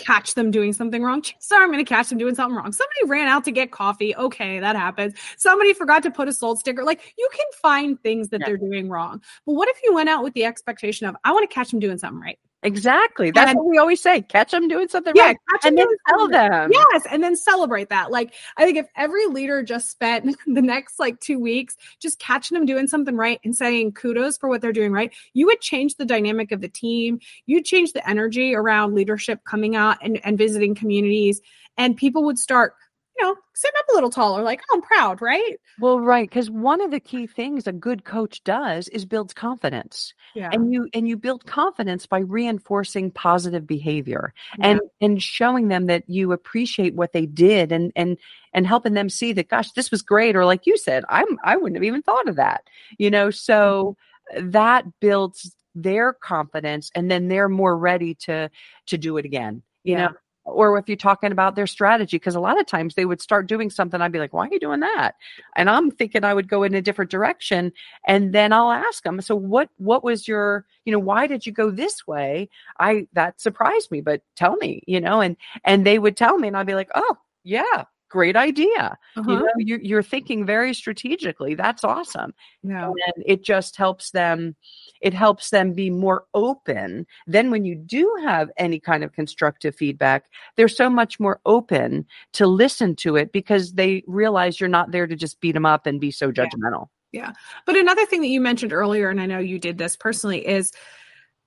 catch 0.00 0.34
them 0.34 0.50
doing 0.50 0.72
something 0.72 1.02
wrong. 1.02 1.22
Sorry, 1.40 1.62
I'm 1.62 1.70
going 1.70 1.84
to 1.84 1.88
catch 1.88 2.08
them 2.08 2.18
doing 2.18 2.34
something 2.34 2.56
wrong. 2.56 2.72
Somebody 2.72 3.00
ran 3.06 3.28
out 3.28 3.44
to 3.44 3.52
get 3.52 3.70
coffee. 3.70 4.14
Okay, 4.16 4.58
that 4.58 4.76
happens. 4.76 5.14
Somebody 5.36 5.74
forgot 5.74 6.02
to 6.04 6.10
put 6.10 6.28
a 6.28 6.32
sold 6.32 6.58
sticker. 6.58 6.84
Like 6.84 7.14
you 7.18 7.28
can 7.32 7.46
find 7.62 8.00
things 8.02 8.30
that 8.30 8.40
yeah. 8.40 8.46
they're 8.46 8.56
doing 8.56 8.88
wrong. 8.88 9.20
But 9.46 9.52
what 9.52 9.68
if 9.68 9.78
you 9.84 9.94
went 9.94 10.08
out 10.08 10.24
with 10.24 10.34
the 10.34 10.44
expectation 10.44 11.06
of, 11.06 11.16
I 11.24 11.32
want 11.32 11.48
to 11.48 11.54
catch 11.54 11.70
them 11.70 11.80
doing 11.80 11.98
something 11.98 12.20
right? 12.20 12.38
Exactly. 12.62 13.30
That's 13.30 13.50
and, 13.50 13.58
what 13.58 13.68
we 13.68 13.78
always 13.78 14.02
say. 14.02 14.20
Catch 14.20 14.50
them 14.50 14.68
doing 14.68 14.88
something 14.88 15.14
yeah, 15.16 15.28
right. 15.28 15.36
and 15.64 15.78
then 15.78 15.86
tell 16.08 16.28
them. 16.28 16.70
Yes. 16.72 17.06
And 17.10 17.22
then 17.22 17.34
celebrate 17.34 17.88
that. 17.88 18.10
Like, 18.10 18.34
I 18.58 18.64
think 18.64 18.76
if 18.76 18.86
every 18.96 19.26
leader 19.26 19.62
just 19.62 19.90
spent 19.90 20.36
the 20.46 20.60
next 20.60 20.98
like 20.98 21.20
two 21.20 21.38
weeks 21.38 21.76
just 22.00 22.18
catching 22.18 22.56
them 22.56 22.66
doing 22.66 22.86
something 22.86 23.16
right 23.16 23.40
and 23.44 23.56
saying 23.56 23.92
kudos 23.92 24.36
for 24.36 24.48
what 24.48 24.60
they're 24.60 24.72
doing 24.72 24.92
right, 24.92 25.12
you 25.32 25.46
would 25.46 25.60
change 25.60 25.94
the 25.94 26.04
dynamic 26.04 26.52
of 26.52 26.60
the 26.60 26.68
team. 26.68 27.18
You'd 27.46 27.64
change 27.64 27.92
the 27.92 28.08
energy 28.08 28.54
around 28.54 28.94
leadership 28.94 29.44
coming 29.44 29.74
out 29.74 29.96
and, 30.02 30.20
and 30.24 30.36
visiting 30.36 30.74
communities. 30.74 31.40
And 31.78 31.96
people 31.96 32.24
would 32.24 32.38
start 32.38 32.74
you 33.20 33.26
know, 33.26 33.36
sitting 33.54 33.76
up 33.78 33.88
a 33.90 33.94
little 33.94 34.10
taller, 34.10 34.42
like, 34.42 34.62
oh, 34.70 34.76
I'm 34.76 34.82
proud, 34.82 35.20
right? 35.20 35.56
Well, 35.78 36.00
right. 36.00 36.28
Because 36.28 36.50
one 36.50 36.80
of 36.80 36.90
the 36.90 37.00
key 37.00 37.26
things 37.26 37.66
a 37.66 37.72
good 37.72 38.04
coach 38.04 38.42
does 38.44 38.88
is 38.88 39.04
builds 39.04 39.34
confidence. 39.34 40.14
Yeah. 40.34 40.50
And 40.52 40.72
you 40.72 40.88
and 40.94 41.08
you 41.08 41.16
build 41.16 41.46
confidence 41.46 42.06
by 42.06 42.20
reinforcing 42.20 43.10
positive 43.10 43.66
behavior 43.66 44.32
yeah. 44.58 44.68
and 44.68 44.80
and 45.00 45.22
showing 45.22 45.68
them 45.68 45.86
that 45.86 46.08
you 46.08 46.32
appreciate 46.32 46.94
what 46.94 47.12
they 47.12 47.26
did 47.26 47.72
and 47.72 47.92
and 47.96 48.16
and 48.52 48.66
helping 48.66 48.94
them 48.94 49.10
see 49.10 49.32
that, 49.34 49.48
gosh, 49.48 49.72
this 49.72 49.90
was 49.90 50.02
great. 50.02 50.36
Or 50.36 50.44
like 50.44 50.66
you 50.66 50.76
said, 50.78 51.04
I'm 51.08 51.38
I 51.44 51.56
wouldn't 51.56 51.76
have 51.76 51.84
even 51.84 52.02
thought 52.02 52.28
of 52.28 52.36
that. 52.36 52.64
You 52.98 53.10
know, 53.10 53.30
so 53.30 53.96
mm-hmm. 54.34 54.50
that 54.50 54.84
builds 55.00 55.54
their 55.74 56.12
confidence 56.12 56.90
and 56.94 57.10
then 57.10 57.28
they're 57.28 57.48
more 57.48 57.76
ready 57.76 58.14
to 58.14 58.50
to 58.86 58.98
do 58.98 59.16
it 59.18 59.24
again 59.24 59.62
you 59.84 59.94
yeah. 59.94 60.06
know 60.06 60.12
or 60.52 60.78
if 60.78 60.88
you're 60.88 60.96
talking 60.96 61.32
about 61.32 61.56
their 61.56 61.66
strategy 61.66 62.16
because 62.16 62.34
a 62.34 62.40
lot 62.40 62.60
of 62.60 62.66
times 62.66 62.94
they 62.94 63.04
would 63.04 63.20
start 63.20 63.46
doing 63.46 63.70
something 63.70 64.00
i'd 64.00 64.12
be 64.12 64.18
like 64.18 64.32
why 64.32 64.46
are 64.46 64.52
you 64.52 64.60
doing 64.60 64.80
that? 64.80 65.14
And 65.56 65.70
i'm 65.70 65.90
thinking 65.90 66.24
i 66.24 66.34
would 66.34 66.48
go 66.48 66.62
in 66.62 66.74
a 66.74 66.82
different 66.82 67.10
direction 67.10 67.72
and 68.06 68.32
then 68.32 68.52
i'll 68.52 68.72
ask 68.72 69.02
them 69.02 69.20
so 69.20 69.34
what 69.34 69.68
what 69.78 70.04
was 70.04 70.28
your 70.28 70.66
you 70.84 70.92
know 70.92 70.98
why 70.98 71.26
did 71.26 71.46
you 71.46 71.52
go 71.52 71.70
this 71.70 72.06
way? 72.06 72.48
I 72.78 73.06
that 73.12 73.40
surprised 73.40 73.90
me 73.90 74.00
but 74.00 74.22
tell 74.36 74.56
me 74.56 74.82
you 74.86 75.00
know 75.00 75.20
and 75.20 75.36
and 75.64 75.86
they 75.86 75.98
would 75.98 76.16
tell 76.16 76.38
me 76.38 76.48
and 76.48 76.56
i'd 76.56 76.66
be 76.66 76.74
like 76.74 76.90
oh 76.94 77.16
yeah 77.44 77.84
great 78.10 78.36
idea. 78.36 78.98
Uh-huh. 79.16 79.30
You 79.30 79.38
know, 79.38 79.48
you're, 79.56 79.80
you're, 79.80 80.02
thinking 80.02 80.44
very 80.44 80.74
strategically. 80.74 81.54
That's 81.54 81.84
awesome. 81.84 82.34
Yeah. 82.62 82.86
And 82.86 83.24
it 83.24 83.42
just 83.42 83.76
helps 83.76 84.10
them, 84.10 84.56
it 85.00 85.14
helps 85.14 85.50
them 85.50 85.72
be 85.72 85.88
more 85.88 86.24
open. 86.34 87.06
Then 87.26 87.50
when 87.50 87.64
you 87.64 87.76
do 87.76 88.12
have 88.24 88.50
any 88.58 88.80
kind 88.80 89.04
of 89.04 89.12
constructive 89.12 89.76
feedback, 89.76 90.26
they're 90.56 90.68
so 90.68 90.90
much 90.90 91.20
more 91.20 91.40
open 91.46 92.04
to 92.34 92.46
listen 92.46 92.96
to 92.96 93.16
it 93.16 93.32
because 93.32 93.72
they 93.72 94.02
realize 94.06 94.60
you're 94.60 94.68
not 94.68 94.90
there 94.90 95.06
to 95.06 95.16
just 95.16 95.40
beat 95.40 95.52
them 95.52 95.66
up 95.66 95.86
and 95.86 96.00
be 96.00 96.10
so 96.10 96.32
judgmental. 96.32 96.88
Yeah. 97.12 97.20
yeah. 97.22 97.32
But 97.64 97.76
another 97.76 98.04
thing 98.04 98.20
that 98.22 98.28
you 98.28 98.40
mentioned 98.40 98.72
earlier, 98.72 99.08
and 99.08 99.20
I 99.20 99.26
know 99.26 99.38
you 99.38 99.58
did 99.58 99.78
this 99.78 99.96
personally, 99.96 100.46
is 100.46 100.72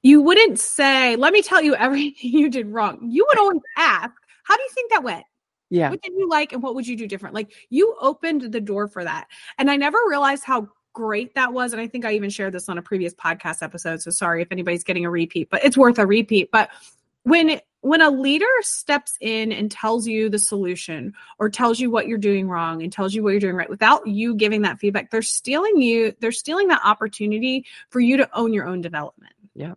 you 0.02 0.21
wouldn't 0.21 0.60
say, 0.60 1.15
let 1.17 1.34
me 1.34 1.41
tell 1.41 1.62
you 1.62 1.76
everything 1.76 2.13
you 2.21 2.49
did 2.49 2.67
wrong. 2.67 2.99
You 3.10 3.26
would 3.28 3.39
always 3.39 3.62
ask, 3.78 4.12
how 4.43 4.56
do 4.56 4.63
you 4.63 4.69
think 4.73 4.91
that 4.91 5.04
went? 5.04 5.26
Yeah. 5.73 5.89
What 5.89 6.03
did 6.03 6.13
you 6.15 6.29
like 6.29 6.53
and 6.53 6.62
what 6.62 6.75
would 6.75 6.88
you 6.88 6.95
do 6.95 7.07
different? 7.07 7.33
Like 7.33 7.51
you 7.71 7.95
opened 7.99 8.51
the 8.51 8.62
door 8.62 8.88
for 8.88 9.03
that. 9.03 9.27
And 9.57 9.71
I 9.71 9.75
never 9.75 9.97
realized 10.07 10.43
how 10.43 10.69
great 10.93 11.33
that 11.33 11.51
was. 11.51 11.73
And 11.73 11.81
I 11.81 11.88
think 11.88 12.05
I 12.05 12.13
even 12.13 12.29
shared 12.29 12.53
this 12.53 12.69
on 12.69 12.77
a 12.77 12.81
previous 12.83 13.12
podcast 13.15 13.63
episode. 13.63 13.99
So 13.99 14.12
sorry 14.12 14.43
if 14.43 14.49
anybody's 14.51 14.83
getting 14.83 15.03
a 15.03 15.09
repeat, 15.09 15.49
but 15.49 15.65
it's 15.65 15.75
worth 15.75 15.97
a 15.97 16.05
repeat. 16.05 16.51
But 16.51 16.69
when 17.23 17.59
when 17.81 18.01
a 18.01 18.12
leader 18.12 18.45
steps 18.62 19.17
in 19.19 19.51
and 19.51 19.71
tells 19.71 20.07
you 20.07 20.29
the 20.29 20.38
solution 20.38 21.12
or 21.39 21.49
tells 21.49 21.79
you 21.79 21.89
what 21.89 22.07
you're 22.07 22.19
doing 22.19 22.47
wrong 22.47 22.83
and 22.83 22.93
tells 22.93 23.15
you 23.15 23.23
what 23.23 23.31
you're 23.31 23.39
doing 23.39 23.55
right 23.55 23.69
without 23.69 24.05
you 24.05 24.36
giving 24.36 24.62
that 24.62 24.79
feedback, 24.79 25.09
they're 25.09 25.23
stealing 25.23 25.81
you, 25.81 26.13
they're 26.19 26.31
stealing 26.31 26.67
that 26.67 26.81
opportunity 26.86 27.65
for 27.89 27.99
you 27.99 28.15
to 28.17 28.29
own 28.38 28.53
your 28.53 28.67
own 28.67 28.79
development. 28.79 29.33
Yeah. 29.55 29.73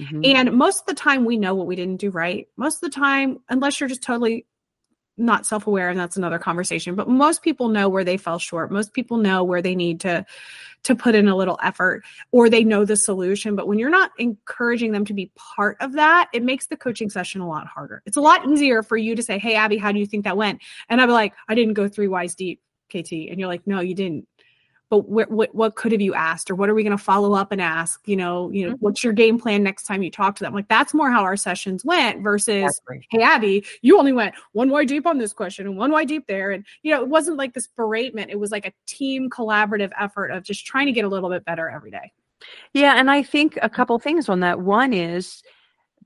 Mm-hmm. 0.00 0.22
And 0.24 0.52
most 0.52 0.80
of 0.80 0.86
the 0.86 0.94
time 0.94 1.24
we 1.24 1.38
know 1.38 1.54
what 1.54 1.68
we 1.68 1.76
didn't 1.76 1.96
do 1.96 2.10
right. 2.10 2.48
Most 2.56 2.82
of 2.82 2.92
the 2.92 2.94
time, 2.94 3.38
unless 3.48 3.78
you're 3.78 3.88
just 3.88 4.02
totally 4.02 4.44
not 5.18 5.46
self-aware 5.46 5.88
and 5.88 5.98
that's 5.98 6.16
another 6.16 6.38
conversation 6.38 6.94
but 6.94 7.08
most 7.08 7.42
people 7.42 7.68
know 7.68 7.88
where 7.88 8.04
they 8.04 8.16
fell 8.16 8.38
short. 8.38 8.70
Most 8.70 8.92
people 8.92 9.16
know 9.16 9.42
where 9.42 9.62
they 9.62 9.74
need 9.74 10.00
to 10.00 10.24
to 10.82 10.94
put 10.94 11.14
in 11.14 11.26
a 11.26 11.34
little 11.34 11.58
effort 11.62 12.04
or 12.32 12.48
they 12.48 12.62
know 12.62 12.84
the 12.84 12.96
solution 12.96 13.56
but 13.56 13.66
when 13.66 13.78
you're 13.78 13.90
not 13.90 14.12
encouraging 14.18 14.92
them 14.92 15.04
to 15.04 15.14
be 15.14 15.30
part 15.34 15.76
of 15.80 15.92
that 15.94 16.28
it 16.32 16.42
makes 16.42 16.66
the 16.66 16.76
coaching 16.76 17.10
session 17.10 17.40
a 17.40 17.48
lot 17.48 17.66
harder. 17.66 18.02
It's 18.06 18.16
a 18.16 18.20
lot 18.20 18.46
easier 18.48 18.82
for 18.82 18.96
you 18.96 19.16
to 19.16 19.22
say 19.22 19.38
hey 19.38 19.54
abby 19.54 19.78
how 19.78 19.92
do 19.92 19.98
you 19.98 20.06
think 20.06 20.24
that 20.24 20.36
went? 20.36 20.62
And 20.88 21.00
i'd 21.00 21.06
be 21.06 21.12
like 21.12 21.34
i 21.48 21.54
didn't 21.54 21.74
go 21.74 21.88
three 21.88 22.08
whys 22.08 22.34
deep 22.34 22.60
kt 22.88 23.12
and 23.12 23.40
you're 23.40 23.48
like 23.48 23.66
no 23.66 23.80
you 23.80 23.94
didn't 23.94 24.28
but 24.88 25.08
what, 25.08 25.30
what, 25.30 25.54
what 25.54 25.74
could 25.74 25.92
have 25.92 26.00
you 26.00 26.14
asked 26.14 26.50
or 26.50 26.54
what 26.54 26.68
are 26.68 26.74
we 26.74 26.84
going 26.84 26.96
to 26.96 27.02
follow 27.02 27.34
up 27.34 27.50
and 27.50 27.60
ask? 27.60 28.00
You 28.06 28.16
know 28.16 28.50
you 28.50 28.66
know 28.66 28.74
mm-hmm. 28.74 28.84
what's 28.84 29.02
your 29.02 29.12
game 29.12 29.38
plan 29.38 29.62
next 29.62 29.84
time 29.84 30.02
you 30.02 30.10
talk 30.10 30.36
to 30.36 30.44
them? 30.44 30.54
Like 30.54 30.68
that's 30.68 30.94
more 30.94 31.10
how 31.10 31.22
our 31.22 31.36
sessions 31.36 31.84
went 31.84 32.22
versus 32.22 32.80
hey 33.10 33.22
abby 33.22 33.64
you 33.82 33.98
only 33.98 34.12
went 34.12 34.34
one 34.52 34.70
wide 34.70 34.88
deep 34.88 35.06
on 35.06 35.18
this 35.18 35.32
question 35.32 35.66
and 35.66 35.76
one 35.76 35.90
wide 35.90 36.08
deep 36.08 36.26
there. 36.26 36.50
And 36.50 36.64
you 36.82 36.92
know 36.92 37.02
it 37.02 37.08
wasn't 37.08 37.36
like 37.36 37.54
this 37.54 37.68
beratement 37.76 38.30
it 38.30 38.38
was 38.38 38.50
like 38.50 38.66
a 38.66 38.72
team 38.86 39.28
collaborative 39.28 39.90
effort 39.98 40.28
of 40.28 40.44
just 40.44 40.66
trying 40.66 40.86
to 40.86 40.92
get 40.92 41.04
a 41.04 41.08
little 41.08 41.30
bit 41.30 41.44
better 41.44 41.68
every 41.68 41.90
day. 41.90 42.12
Yeah 42.72 42.94
and 42.96 43.10
i 43.10 43.22
think 43.22 43.58
a 43.60 43.70
couple 43.70 43.98
things 43.98 44.28
on 44.28 44.40
that. 44.40 44.60
One 44.60 44.92
is 44.92 45.42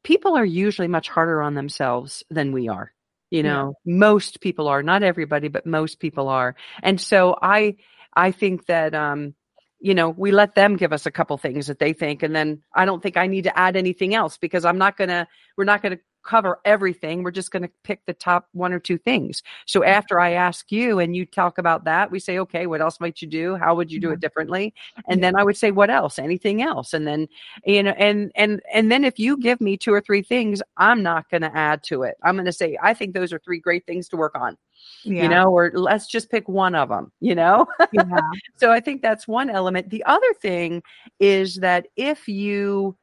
people 0.03 0.37
are 0.37 0.45
usually 0.45 0.88
much 0.88 1.09
harder 1.09 1.43
on 1.43 1.55
themselves 1.55 2.25
than 2.31 2.53
we 2.53 2.69
are. 2.69 2.93
You 3.31 3.43
know 3.43 3.77
yeah. 3.85 3.95
most 3.95 4.40
people 4.40 4.69
are 4.69 4.83
not 4.83 5.03
everybody 5.03 5.49
but 5.49 5.66
most 5.66 6.01
people 6.01 6.29
are. 6.29 6.57
And 6.83 6.99
so 6.99 7.37
i 7.43 7.77
I 8.14 8.31
think 8.31 8.66
that 8.66 8.94
um, 8.94 9.35
you 9.81 9.94
know, 9.94 10.11
we 10.11 10.31
let 10.31 10.55
them 10.55 10.77
give 10.77 10.92
us 10.92 11.07
a 11.07 11.11
couple 11.11 11.37
things 11.38 11.66
that 11.66 11.79
they 11.79 11.92
think, 11.92 12.23
and 12.23 12.37
then 12.37 12.62
I 12.75 12.85
don't 12.85 13.03
think 13.03 13.16
I 13.16 13.27
need 13.27 13.44
to 13.44 13.59
add 13.59 13.77
anything 13.77 14.14
else 14.14 14.37
because 14.37 14.64
I'm 14.66 14.79
not 14.79 14.96
gonna, 14.96 15.27
we're 15.57 15.64
not 15.64 15.83
gonna 15.83 15.99
cover 16.23 16.61
everything. 16.66 17.23
We're 17.23 17.31
just 17.31 17.51
gonna 17.51 17.70
pick 17.83 18.05
the 18.05 18.12
top 18.12 18.46
one 18.53 18.75
or 18.75 18.79
two 18.79 18.99
things. 18.99 19.42
So 19.66 19.81
mm-hmm. 19.81 19.88
after 19.88 20.20
I 20.20 20.33
ask 20.33 20.70
you 20.70 20.99
and 20.99 21.16
you 21.16 21.25
talk 21.25 21.57
about 21.57 21.85
that, 21.85 22.11
we 22.11 22.18
say, 22.18 22.38
okay, 22.40 22.66
what 22.66 22.83
else 22.83 23.01
might 23.01 23.23
you 23.23 23.29
do? 23.29 23.57
How 23.57 23.75
would 23.75 23.90
you 23.90 23.99
do 23.99 24.11
it 24.11 24.20
differently? 24.20 24.75
And 25.09 25.25
then 25.25 25.35
I 25.35 25.42
would 25.42 25.57
say, 25.57 25.70
what 25.70 25.88
else? 25.88 26.18
Anything 26.18 26.61
else? 26.61 26.92
And 26.92 27.07
then, 27.07 27.27
you 27.64 27.83
know, 27.83 27.92
and 27.92 28.31
and 28.35 28.61
and 28.73 28.92
then 28.92 29.03
if 29.03 29.18
you 29.18 29.38
give 29.38 29.62
me 29.62 29.79
two 29.79 29.94
or 29.94 30.03
three 30.03 30.23
things, 30.23 30.62
I'm 30.77 31.03
not 31.03 31.31
gonna 31.31 31.51
add 31.55 31.83
to 31.85 32.03
it. 32.03 32.16
I'm 32.23 32.37
gonna 32.37 32.53
say, 32.53 32.77
I 32.83 32.92
think 32.92 33.14
those 33.14 33.33
are 33.33 33.38
three 33.38 33.61
great 33.61 33.87
things 33.87 34.11
to 34.11 34.18
work 34.18 34.35
on 34.35 34.59
yeah. 35.05 35.23
you 35.23 35.29
know, 35.29 35.47
or 35.47 35.71
let's 35.75 36.07
just 36.07 36.31
pick 36.31 36.49
one 36.49 36.75
of 36.75 36.88
them, 36.88 37.12
you 37.21 37.35
know? 37.35 37.66
Yeah. 37.93 38.21
so 38.57 38.71
I 38.71 38.81
think 38.81 39.03
that's 39.03 39.27
one 39.27 39.51
element. 39.51 39.90
The 39.90 40.05
other 40.05 40.33
thing 40.40 40.83
is 41.19 41.57
that 41.57 41.88
if 41.97 42.29
you, 42.29 42.97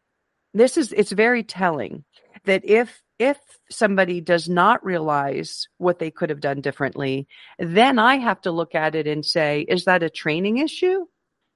this 0.53 0.77
is, 0.77 0.93
it's 0.93 1.11
very 1.11 1.43
telling 1.43 2.05
that 2.45 2.63
if, 2.63 3.01
if 3.19 3.37
somebody 3.69 4.21
does 4.21 4.47
not 4.47 4.83
realize 4.85 5.67
what 5.77 5.99
they 5.99 6.11
could 6.11 6.29
have 6.29 6.39
done 6.39 6.61
differently, 6.61 7.27
then 7.59 7.99
I 7.99 8.17
have 8.17 8.39
to 8.41 8.51
look 8.51 8.75
at 8.75 8.95
it 8.95 9.07
and 9.07 9.25
say, 9.25 9.65
is 9.67 9.85
that 9.85 10.03
a 10.03 10.09
training 10.09 10.59
issue? 10.59 11.05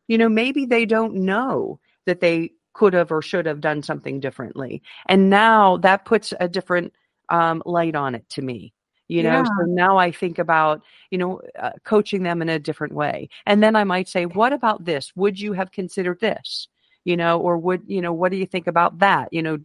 You 0.07 0.17
know, 0.17 0.29
maybe 0.29 0.65
they 0.65 0.85
don't 0.85 1.15
know 1.15 1.79
that 2.05 2.19
they 2.19 2.51
could 2.73 2.93
have 2.93 3.11
or 3.11 3.21
should 3.21 3.45
have 3.45 3.61
done 3.61 3.83
something 3.83 4.19
differently. 4.19 4.81
And 5.07 5.29
now 5.29 5.77
that 5.77 6.05
puts 6.05 6.33
a 6.39 6.49
different 6.49 6.93
um, 7.29 7.61
light 7.65 7.95
on 7.95 8.15
it 8.15 8.27
to 8.29 8.41
me 8.41 8.73
you 9.11 9.23
know 9.23 9.39
yeah. 9.39 9.43
so 9.43 9.65
now 9.65 9.97
i 9.97 10.09
think 10.09 10.39
about 10.39 10.81
you 11.09 11.17
know 11.17 11.41
uh, 11.59 11.71
coaching 11.83 12.23
them 12.23 12.41
in 12.41 12.47
a 12.47 12.57
different 12.57 12.93
way. 12.93 13.27
And 13.45 13.61
then 13.61 13.75
i 13.75 13.83
might 13.83 14.07
say 14.07 14.25
what 14.25 14.53
about 14.53 14.85
this? 14.85 15.11
Would 15.15 15.39
you 15.39 15.53
have 15.53 15.71
considered 15.71 16.21
this? 16.21 16.69
You 17.03 17.17
know 17.17 17.39
or 17.39 17.57
would 17.57 17.83
you 17.87 18.01
know 18.01 18.13
what 18.13 18.31
do 18.31 18.37
you 18.37 18.45
think 18.45 18.67
about 18.67 18.99
that? 18.99 19.33
You 19.33 19.41
know 19.43 19.59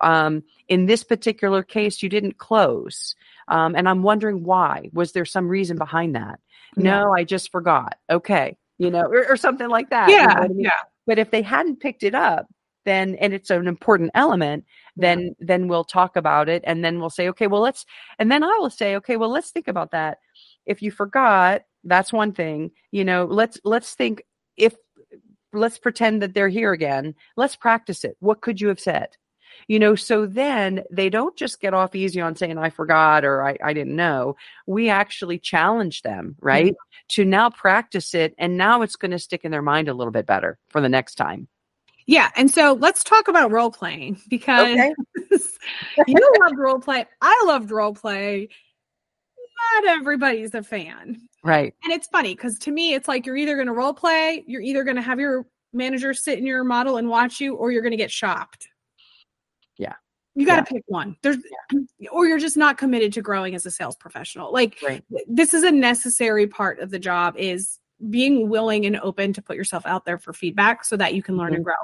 um, 0.00 0.44
in 0.68 0.86
this 0.86 1.02
particular 1.02 1.62
case 1.64 2.02
you 2.02 2.08
didn't 2.08 2.38
close 2.38 3.16
um, 3.48 3.74
and 3.74 3.88
i'm 3.88 4.04
wondering 4.04 4.44
why. 4.44 4.88
Was 4.92 5.12
there 5.12 5.24
some 5.24 5.48
reason 5.48 5.76
behind 5.76 6.14
that? 6.14 6.38
Yeah. 6.76 6.90
no 6.90 7.12
i 7.12 7.24
just 7.24 7.50
forgot. 7.50 7.98
Okay. 8.08 8.56
You 8.78 8.90
know 8.90 9.02
or, 9.02 9.32
or 9.32 9.36
something 9.36 9.68
like 9.68 9.90
that 9.90 10.10
yeah 10.10 10.20
you 10.20 10.26
know 10.28 10.42
I 10.42 10.48
mean? 10.48 10.60
yeah. 10.60 10.82
But 11.08 11.18
if 11.18 11.32
they 11.32 11.42
hadn't 11.42 11.80
picked 11.80 12.04
it 12.04 12.14
up 12.14 12.46
then 12.84 13.16
and 13.16 13.34
it's 13.34 13.50
an 13.50 13.66
important 13.66 14.10
element 14.14 14.64
then 14.96 15.34
then 15.40 15.68
we'll 15.68 15.84
talk 15.84 16.16
about 16.16 16.48
it 16.48 16.62
and 16.66 16.84
then 16.84 17.00
we'll 17.00 17.10
say 17.10 17.28
okay 17.28 17.46
well 17.46 17.60
let's 17.60 17.84
and 18.18 18.30
then 18.30 18.42
i 18.44 18.56
will 18.58 18.70
say 18.70 18.96
okay 18.96 19.16
well 19.16 19.30
let's 19.30 19.50
think 19.50 19.68
about 19.68 19.90
that. 19.92 20.18
If 20.66 20.80
you 20.82 20.90
forgot 20.90 21.62
that's 21.84 22.12
one 22.12 22.32
thing 22.32 22.70
you 22.90 23.04
know 23.04 23.24
let's 23.24 23.58
let's 23.64 23.94
think 23.94 24.22
if 24.56 24.74
let's 25.52 25.78
pretend 25.78 26.22
that 26.22 26.34
they're 26.34 26.48
here 26.48 26.72
again 26.72 27.14
let's 27.36 27.56
practice 27.56 28.04
it. 28.04 28.16
What 28.20 28.40
could 28.40 28.60
you 28.60 28.68
have 28.68 28.80
said? 28.80 29.08
You 29.68 29.78
know 29.78 29.94
so 29.94 30.26
then 30.26 30.84
they 30.90 31.08
don't 31.08 31.36
just 31.36 31.60
get 31.60 31.74
off 31.74 31.94
easy 31.94 32.20
on 32.20 32.36
saying 32.36 32.58
i 32.58 32.70
forgot 32.70 33.24
or 33.24 33.44
i, 33.46 33.56
I 33.62 33.72
didn't 33.72 33.96
know. 33.96 34.36
We 34.66 34.88
actually 34.88 35.38
challenge 35.38 36.02
them 36.02 36.36
right 36.40 36.66
mm-hmm. 36.72 37.06
to 37.08 37.24
now 37.24 37.50
practice 37.50 38.14
it 38.14 38.34
and 38.38 38.56
now 38.56 38.82
it's 38.82 38.96
going 38.96 39.10
to 39.12 39.18
stick 39.18 39.44
in 39.44 39.50
their 39.50 39.62
mind 39.62 39.88
a 39.88 39.94
little 39.94 40.12
bit 40.12 40.26
better 40.26 40.58
for 40.68 40.80
the 40.80 40.88
next 40.88 41.16
time 41.16 41.48
Yeah, 42.06 42.30
and 42.36 42.50
so 42.50 42.72
let's 42.74 43.04
talk 43.04 43.28
about 43.28 43.50
role 43.52 43.70
playing 43.70 44.20
because 44.28 44.70
Okay. 44.70 44.94
you 46.08 46.36
loved 46.40 46.58
role 46.58 46.78
play. 46.80 47.06
I 47.20 47.44
loved 47.46 47.70
role 47.70 47.94
play. 47.94 48.48
Not 49.74 49.98
everybody's 49.98 50.54
a 50.54 50.62
fan. 50.62 51.28
Right. 51.44 51.74
And 51.84 51.92
it's 51.92 52.08
funny 52.08 52.34
because 52.34 52.58
to 52.60 52.70
me, 52.70 52.94
it's 52.94 53.08
like 53.08 53.26
you're 53.26 53.36
either 53.36 53.54
going 53.54 53.66
to 53.68 53.72
role 53.72 53.94
play, 53.94 54.44
you're 54.46 54.60
either 54.62 54.84
going 54.84 54.96
to 54.96 55.02
have 55.02 55.18
your 55.20 55.46
manager 55.72 56.12
sit 56.14 56.38
in 56.38 56.46
your 56.46 56.64
model 56.64 56.96
and 56.98 57.08
watch 57.08 57.40
you, 57.40 57.54
or 57.54 57.70
you're 57.72 57.82
going 57.82 57.92
to 57.92 57.96
get 57.96 58.10
shopped. 58.10 58.68
Yeah. 59.78 59.94
You 60.34 60.46
got 60.46 60.66
to 60.66 60.74
pick 60.74 60.82
one. 60.86 61.16
There's, 61.22 61.38
or 62.10 62.26
you're 62.26 62.38
just 62.38 62.56
not 62.56 62.76
committed 62.78 63.12
to 63.14 63.22
growing 63.22 63.54
as 63.54 63.64
a 63.66 63.70
sales 63.70 63.96
professional. 63.96 64.52
Like 64.52 64.78
Right. 64.82 65.04
this 65.28 65.54
is 65.54 65.62
a 65.62 65.70
necessary 65.70 66.46
part 66.46 66.78
of 66.80 66.90
the 66.90 66.98
job 66.98 67.36
is 67.36 67.78
being 68.10 68.48
willing 68.48 68.86
and 68.86 68.98
open 69.00 69.32
to 69.34 69.42
put 69.42 69.56
yourself 69.56 69.84
out 69.86 70.04
there 70.04 70.18
for 70.18 70.32
feedback 70.32 70.84
so 70.84 70.96
that 70.96 71.14
you 71.14 71.22
can 71.22 71.36
learn 71.36 71.52
Mhm. 71.52 71.56
and 71.56 71.64
grow. 71.64 71.74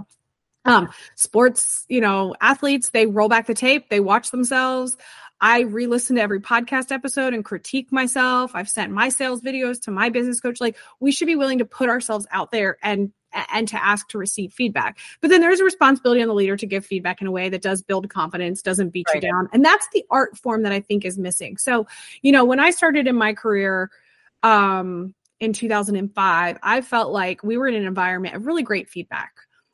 Um, 0.65 0.89
sports, 1.15 1.87
you 1.89 2.01
know, 2.01 2.35
athletes, 2.41 2.91
they 2.91 3.07
roll 3.07 3.29
back 3.29 3.47
the 3.47 3.55
tape, 3.55 3.89
they 3.89 4.01
watch 4.01 4.31
themselves. 4.31 4.97
I 5.41 5.61
re-listen 5.61 6.17
to 6.17 6.23
every 6.23 6.41
podcast 6.41 6.91
episode 6.91 7.33
and 7.33 7.45
critique 7.45 7.93
myself. 7.93 8.51
I've 8.55 8.69
sent 8.69 8.93
my 8.93 9.09
sales 9.09 9.41
videos 9.41 9.81
to 9.83 9.91
my 9.93 10.09
business 10.09 10.41
coach. 10.41 10.61
Like 10.61 10.77
we 11.01 11.13
should 11.13 11.27
be 11.27 11.37
willing 11.37 11.59
to 11.59 11.65
put 11.65 11.89
ourselves 11.89 12.27
out 12.33 12.51
there 12.51 12.77
and 12.83 13.13
and 13.53 13.69
to 13.69 13.83
ask 13.85 14.09
to 14.09 14.19
receive 14.19 14.53
feedback. 14.55 14.99
But 15.21 15.29
then 15.29 15.43
there's 15.43 15.61
a 15.61 15.65
responsibility 15.65 16.23
on 16.23 16.29
the 16.29 16.35
leader 16.35 16.57
to 16.57 16.67
give 16.67 16.85
feedback 16.85 17.21
in 17.21 17.27
a 17.27 17.31
way 17.31 17.51
that 17.51 17.61
does 17.61 17.83
build 17.83 18.09
confidence, 18.09 18.63
doesn't 18.63 18.89
beat 18.89 19.07
Right. 19.09 19.23
you 19.23 19.29
down. 19.31 19.51
And 19.53 19.63
that's 19.65 19.87
the 19.93 20.03
art 20.11 20.37
form 20.39 20.63
that 20.63 20.73
I 20.73 20.81
think 20.81 21.05
is 21.05 21.19
missing. 21.19 21.59
So, 21.59 21.87
you 22.23 22.33
know, 22.33 22.45
when 22.47 22.59
I 22.59 22.71
started 22.71 23.07
in 23.07 23.17
my 23.17 23.33
career 23.35 23.91
um 24.43 25.15
in 25.41 25.53
2005, 25.53 26.59
I 26.63 26.81
felt 26.81 27.13
like 27.13 27.43
we 27.43 27.57
were 27.57 27.69
in 27.69 27.75
an 27.75 27.87
environment 27.87 28.35
of 28.35 28.47
really 28.47 28.63
great 28.63 28.89
feedback. 28.89 29.33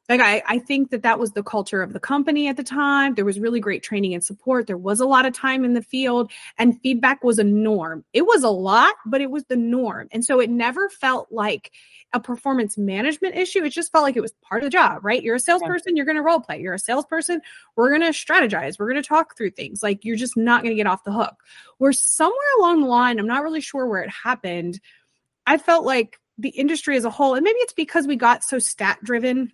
Like 0.09 0.20
I, 0.20 0.42
I 0.46 0.59
think 0.59 0.90
that 0.90 1.03
that 1.05 1.18
was 1.18 1.33
the 1.33 1.42
culture 1.42 1.83
of 1.83 1.94
the 1.94 2.00
company 2.00 2.48
at 2.48 2.59
the 2.59 2.62
time. 2.62 3.14
There 3.14 3.24
was 3.24 3.40
really 3.40 3.61
great 3.61 3.83
training 3.83 4.12
and 4.12 4.22
support. 4.22 4.66
There 4.66 4.77
was 4.77 5.00
a 5.00 5.07
lot 5.07 5.24
of 5.24 5.33
time 5.33 5.64
in 5.64 5.72
the 5.72 5.81
field, 5.81 6.31
and 6.59 6.79
feedback 6.83 7.24
was 7.24 7.38
a 7.38 7.44
norm. 7.44 8.05
It 8.12 8.27
was 8.27 8.42
a 8.42 8.50
lot, 8.50 8.94
but 9.07 9.22
it 9.22 9.31
was 9.31 9.44
the 9.44 9.57
norm, 9.57 10.09
and 10.12 10.22
so 10.22 10.40
it 10.40 10.50
never 10.50 10.90
felt 10.90 11.29
like 11.31 11.72
a 12.12 12.20
performance 12.20 12.77
management 12.77 13.35
issue. 13.35 13.64
It 13.64 13.70
just 13.70 13.90
felt 13.90 14.05
like 14.05 14.16
it 14.16 14.20
was 14.20 14.35
part 14.42 14.62
of 14.62 14.66
the 14.66 14.70
job, 14.70 15.05
right? 15.05 15.22
You're 15.22 15.37
a 15.37 15.40
salesperson, 15.40 15.96
you're 15.96 16.07
going 16.07 16.16
to 16.16 16.22
role 16.22 16.40
play. 16.40 16.61
You're 16.61 16.74
a 16.74 16.79
salesperson, 16.79 17.40
we're 17.74 17.88
going 17.88 18.03
to 18.03 18.16
strategize. 18.16 18.79
We're 18.79 18.90
going 18.90 19.03
to 19.03 19.09
talk 19.09 19.37
through 19.37 19.50
things. 19.50 19.83
Like 19.83 20.05
you're 20.05 20.16
just 20.16 20.37
not 20.37 20.62
going 20.62 20.70
to 20.70 20.81
get 20.81 20.87
off 20.87 21.03
the 21.05 21.12
hook. 21.12 21.35
Where 21.79 21.92
somewhere 21.92 22.38
along 22.59 22.83
the 22.83 22.88
line, 22.88 23.18
I'm 23.18 23.27
not 23.27 23.42
really 23.42 23.61
sure 23.61 23.87
where 23.87 24.03
it 24.03 24.11
happened. 24.11 24.81
I 25.46 25.59
felt 25.59 25.85
like 25.85 26.18
the 26.38 26.50
industry 26.50 26.96
as 26.96 27.04
a 27.04 27.11
whole, 27.11 27.35
and 27.35 27.44
maybe 27.44 27.59
it's 27.59 27.72
because 27.72 28.07
we 28.07 28.16
got 28.16 28.44
so 28.44 28.59
stat 28.59 28.98
driven 29.02 29.52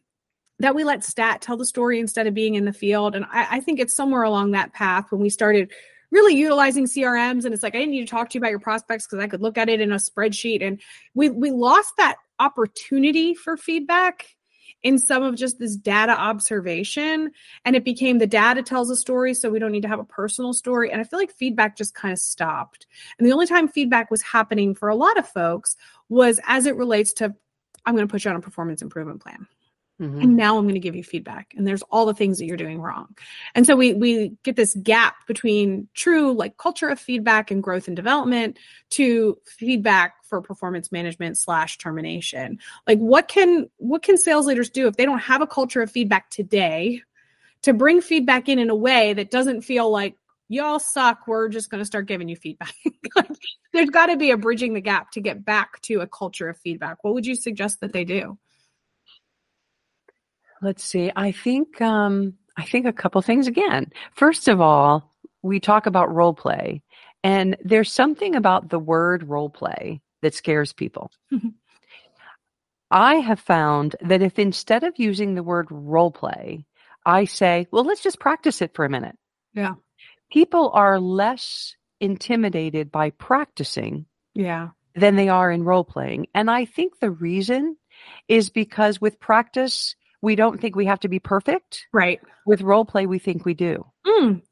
that 0.60 0.74
we 0.74 0.84
let 0.84 1.04
stat 1.04 1.40
tell 1.40 1.56
the 1.56 1.64
story 1.64 1.98
instead 1.98 2.26
of 2.26 2.34
being 2.34 2.54
in 2.54 2.64
the 2.64 2.72
field. 2.72 3.16
And 3.16 3.24
I, 3.30 3.46
I 3.52 3.60
think 3.60 3.80
it's 3.80 3.96
somewhere 3.96 4.22
along 4.22 4.52
that 4.52 4.72
path 4.72 5.10
when 5.10 5.20
we 5.20 5.30
started 5.30 5.72
really 6.10 6.34
utilizing 6.34 6.86
CRMs. 6.86 7.44
And 7.44 7.54
it's 7.54 7.62
like 7.62 7.74
I 7.74 7.78
didn't 7.78 7.92
need 7.92 8.06
to 8.06 8.10
talk 8.10 8.30
to 8.30 8.34
you 8.34 8.40
about 8.40 8.50
your 8.50 8.60
prospects 8.60 9.06
because 9.06 9.22
I 9.22 9.28
could 9.28 9.40
look 9.40 9.56
at 9.56 9.68
it 9.68 9.80
in 9.80 9.92
a 9.92 9.96
spreadsheet. 9.96 10.62
And 10.62 10.80
we 11.14 11.30
we 11.30 11.50
lost 11.50 11.94
that 11.96 12.16
opportunity 12.38 13.34
for 13.34 13.56
feedback 13.56 14.26
in 14.82 14.98
some 14.98 15.22
of 15.22 15.34
just 15.34 15.58
this 15.58 15.76
data 15.76 16.12
observation 16.12 17.30
and 17.64 17.76
it 17.76 17.84
became 17.84 18.18
the 18.18 18.26
data 18.26 18.62
tells 18.62 18.90
a 18.90 18.96
story 18.96 19.34
so 19.34 19.50
we 19.50 19.58
don't 19.58 19.72
need 19.72 19.82
to 19.82 19.88
have 19.88 19.98
a 19.98 20.04
personal 20.04 20.52
story 20.52 20.90
and 20.90 21.00
i 21.00 21.04
feel 21.04 21.18
like 21.18 21.32
feedback 21.32 21.76
just 21.76 21.94
kind 21.94 22.12
of 22.12 22.18
stopped. 22.18 22.86
And 23.18 23.26
the 23.26 23.32
only 23.32 23.46
time 23.46 23.68
feedback 23.68 24.10
was 24.10 24.22
happening 24.22 24.74
for 24.74 24.88
a 24.88 24.94
lot 24.94 25.18
of 25.18 25.28
folks 25.28 25.76
was 26.08 26.40
as 26.46 26.66
it 26.66 26.76
relates 26.76 27.12
to 27.14 27.34
i'm 27.86 27.94
going 27.94 28.06
to 28.06 28.10
put 28.10 28.24
you 28.24 28.30
on 28.30 28.36
a 28.36 28.40
performance 28.40 28.82
improvement 28.82 29.20
plan 29.20 29.46
Mhm. 30.00 30.22
and 30.22 30.36
now 30.36 30.56
i'm 30.56 30.64
going 30.64 30.74
to 30.74 30.80
give 30.80 30.96
you 30.96 31.04
feedback 31.04 31.52
and 31.56 31.66
there's 31.66 31.82
all 31.90 32.06
the 32.06 32.14
things 32.14 32.38
that 32.38 32.46
you're 32.46 32.56
doing 32.56 32.80
wrong. 32.80 33.14
And 33.54 33.66
so 33.66 33.76
we 33.76 33.92
we 33.92 34.32
get 34.44 34.56
this 34.56 34.74
gap 34.82 35.26
between 35.26 35.88
true 35.94 36.32
like 36.32 36.56
culture 36.56 36.88
of 36.88 36.98
feedback 36.98 37.50
and 37.50 37.62
growth 37.62 37.86
and 37.86 37.94
development 37.96 38.58
to 38.90 39.36
feedback 39.46 40.14
for 40.24 40.40
performance 40.40 40.90
management 40.90 41.36
slash 41.36 41.76
termination. 41.78 42.58
Like 42.86 42.98
what 42.98 43.28
can 43.28 43.68
what 43.76 44.02
can 44.02 44.16
sales 44.16 44.46
leaders 44.46 44.70
do 44.70 44.86
if 44.86 44.96
they 44.96 45.04
don't 45.04 45.18
have 45.18 45.42
a 45.42 45.46
culture 45.46 45.82
of 45.82 45.90
feedback 45.90 46.30
today 46.30 47.02
to 47.62 47.74
bring 47.74 48.00
feedback 48.00 48.48
in 48.48 48.58
in 48.58 48.70
a 48.70 48.74
way 48.74 49.12
that 49.12 49.30
doesn't 49.30 49.62
feel 49.62 49.90
like 49.90 50.14
y'all 50.48 50.78
suck 50.78 51.26
we're 51.26 51.48
just 51.48 51.70
going 51.70 51.80
to 51.80 51.84
start 51.84 52.06
giving 52.06 52.28
you 52.28 52.36
feedback. 52.36 52.74
Like, 53.16 53.28
there's 53.72 53.90
got 53.90 54.06
to 54.06 54.16
be 54.16 54.30
a 54.30 54.36
bridging 54.36 54.72
the 54.72 54.80
gap 54.80 55.10
to 55.12 55.20
get 55.20 55.44
back 55.44 55.80
to 55.82 56.00
a 56.00 56.06
culture 56.06 56.48
of 56.48 56.56
feedback. 56.58 57.02
What 57.02 57.14
would 57.14 57.26
you 57.26 57.34
suggest 57.34 57.80
that 57.80 57.92
they 57.92 58.04
do 58.04 58.38
Let's 60.62 60.84
see. 60.84 61.10
I 61.16 61.32
think 61.32 61.80
um 61.80 62.34
I 62.56 62.64
think 62.64 62.86
a 62.86 62.92
couple 62.92 63.22
things 63.22 63.46
again. 63.46 63.90
First 64.12 64.48
of 64.48 64.60
all, 64.60 65.14
we 65.42 65.60
talk 65.60 65.86
about 65.86 66.14
role 66.14 66.34
play 66.34 66.82
and 67.22 67.56
there's 67.64 67.90
something 67.92 68.34
about 68.34 68.68
the 68.68 68.78
word 68.78 69.28
role 69.28 69.50
play 69.50 70.00
that 70.22 70.34
scares 70.34 70.72
people. 70.72 71.10
Mhm. 71.32 71.54
I 72.90 73.16
have 73.16 73.40
found 73.40 73.96
that 74.00 74.22
if 74.22 74.38
instead 74.38 74.82
of 74.84 74.98
using 74.98 75.34
the 75.34 75.42
word 75.42 75.68
role 75.70 76.10
play, 76.10 76.66
I 77.06 77.24
say, 77.24 77.66
well, 77.70 77.84
let's 77.84 78.02
just 78.02 78.18
practice 78.18 78.60
it 78.60 78.74
for 78.74 78.84
a 78.84 78.90
minute. 78.90 79.16
Yeah. 79.54 79.74
People 80.30 80.70
are 80.74 80.98
less 81.00 81.76
intimidated 82.00 82.90
by 82.90 83.10
practicing 83.10 84.06
yeah 84.34 84.70
than 84.94 85.16
they 85.16 85.28
are 85.28 85.50
in 85.50 85.62
role 85.62 85.84
playing. 85.84 86.26
And 86.34 86.50
I 86.50 86.64
think 86.64 86.98
the 86.98 87.10
reason 87.10 87.76
is 88.28 88.50
because 88.50 89.00
with 89.00 89.20
practice, 89.20 89.94
we 90.22 90.34
don't 90.36 90.60
think 90.60 90.76
we 90.76 90.86
have 90.86 91.00
to 91.00 91.08
be 91.08 91.18
perfect. 91.18 91.86
right 91.92 92.20
With 92.46 92.62
role 92.62 92.84
play, 92.84 93.06
we 93.06 93.18
think 93.18 93.44
we 93.44 93.54
do. 93.54 93.84
Mm, 94.06 94.42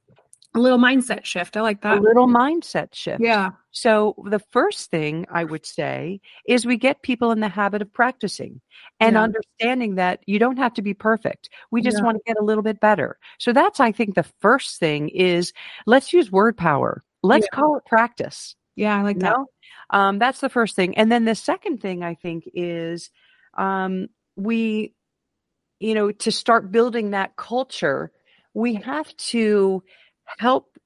a 0.54 0.58
little 0.58 0.78
mindset 0.78 1.24
shift. 1.24 1.56
I 1.56 1.60
like 1.60 1.82
that. 1.82 1.98
A 1.98 2.00
little 2.00 2.26
mindset 2.26 2.94
shift. 2.94 3.20
Yeah. 3.20 3.50
So 3.70 4.14
the 4.24 4.38
first 4.38 4.90
thing 4.90 5.26
I 5.30 5.44
would 5.44 5.66
say 5.66 6.20
is 6.46 6.64
we 6.66 6.76
get 6.78 7.02
people 7.02 7.30
in 7.32 7.40
the 7.40 7.48
habit 7.48 7.82
of 7.82 7.92
practicing 7.92 8.60
and 8.98 9.14
Yeah. 9.14 9.22
understanding 9.22 9.96
that 9.96 10.20
you 10.26 10.38
don't 10.38 10.56
have 10.56 10.72
to 10.74 10.82
be 10.82 10.94
perfect. 10.94 11.50
We 11.70 11.82
just 11.82 11.98
Yeah. 11.98 12.04
want 12.04 12.16
to 12.16 12.22
get 12.26 12.38
a 12.40 12.44
little 12.44 12.62
bit 12.62 12.80
better. 12.80 13.18
So 13.38 13.52
that's 13.52 13.78
I 13.78 13.92
think 13.92 14.14
the 14.14 14.22
first 14.40 14.80
thing 14.80 15.10
is 15.10 15.52
let's 15.86 16.12
use 16.12 16.32
word 16.32 16.56
power. 16.56 17.04
Let's 17.22 17.46
Yeah. 17.52 17.56
call 17.56 17.76
it 17.76 17.84
practice. 17.84 18.56
Yeah. 18.74 18.98
I 18.98 19.02
like 19.02 19.16
You 19.16 19.22
that. 19.22 19.36
know? 19.36 19.46
Um, 19.90 20.18
that's 20.18 20.40
the 20.40 20.48
first 20.48 20.74
thing. 20.76 20.96
And 20.96 21.12
then 21.12 21.24
the 21.24 21.34
second 21.34 21.78
thing 21.82 22.02
I 22.02 22.14
think 22.14 22.48
is 22.54 23.10
um, 23.56 24.08
we, 24.36 24.94
you 25.80 25.94
know, 25.94 26.10
to 26.10 26.32
start 26.32 26.72
building 26.72 27.10
that 27.10 27.36
culture, 27.36 28.10
we 28.54 28.74
have 28.74 29.16
to 29.16 29.82
help. 30.38 30.76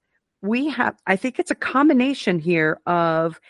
We 0.42 0.68
have, 0.70 0.96
I 1.07 1.16
think 1.16 1.38
it's 1.38 1.50
a 1.50 1.57
combination 1.57 2.38
here 2.38 2.81
of 2.87 3.40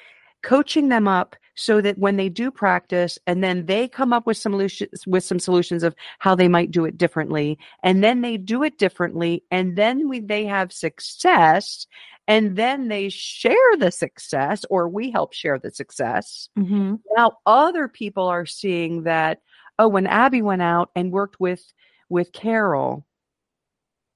coaching 0.43 0.89
them 0.89 1.09
up 1.09 1.37
so 1.55 1.81
that 1.81 1.99
when 1.99 2.17
they 2.17 2.29
do 2.29 2.51
practice 2.51 3.19
and 3.27 3.43
then 3.43 3.67
they 3.67 3.87
come 3.89 4.13
up 4.13 4.27
with 4.27 4.37
some 4.37 4.53
solutions 4.53 5.07
with 5.07 5.25
some 5.25 5.39
solutions 5.39 5.83
of 5.83 5.95
how 6.19 6.35
they 6.35 6.49
might 6.49 6.71
do 6.71 6.85
it 6.85 6.97
differently 6.97 7.59
and 7.83 8.03
then 8.03 8.23
they 8.23 8.37
do 8.37 8.63
it 8.63 8.79
differently 8.79 9.43
and 9.51 9.77
then 9.77 10.09
we 10.09 10.21
they 10.21 10.45
have 10.47 10.73
success 10.73 11.87
and 12.27 12.57
then 12.57 12.89
they 12.89 13.09
share 13.09 13.77
the 13.79 13.91
success 13.91 14.65
or 14.71 14.89
we 14.89 15.11
help 15.11 15.33
share 15.33 15.59
the 15.59 15.71
success 15.71 16.49
Mm-hmm. 16.59 16.97
now 17.17 17.33
other 17.47 17.87
people 17.89 18.27
are 18.27 18.47
seeing 18.47 19.03
that 19.05 19.41
oh 19.83 19.89
when 19.89 20.07
abby 20.07 20.41
went 20.43 20.63
out 20.63 20.91
and 20.95 21.13
worked 21.13 21.39
with 21.41 21.63
with 22.09 22.33
carol 22.33 23.05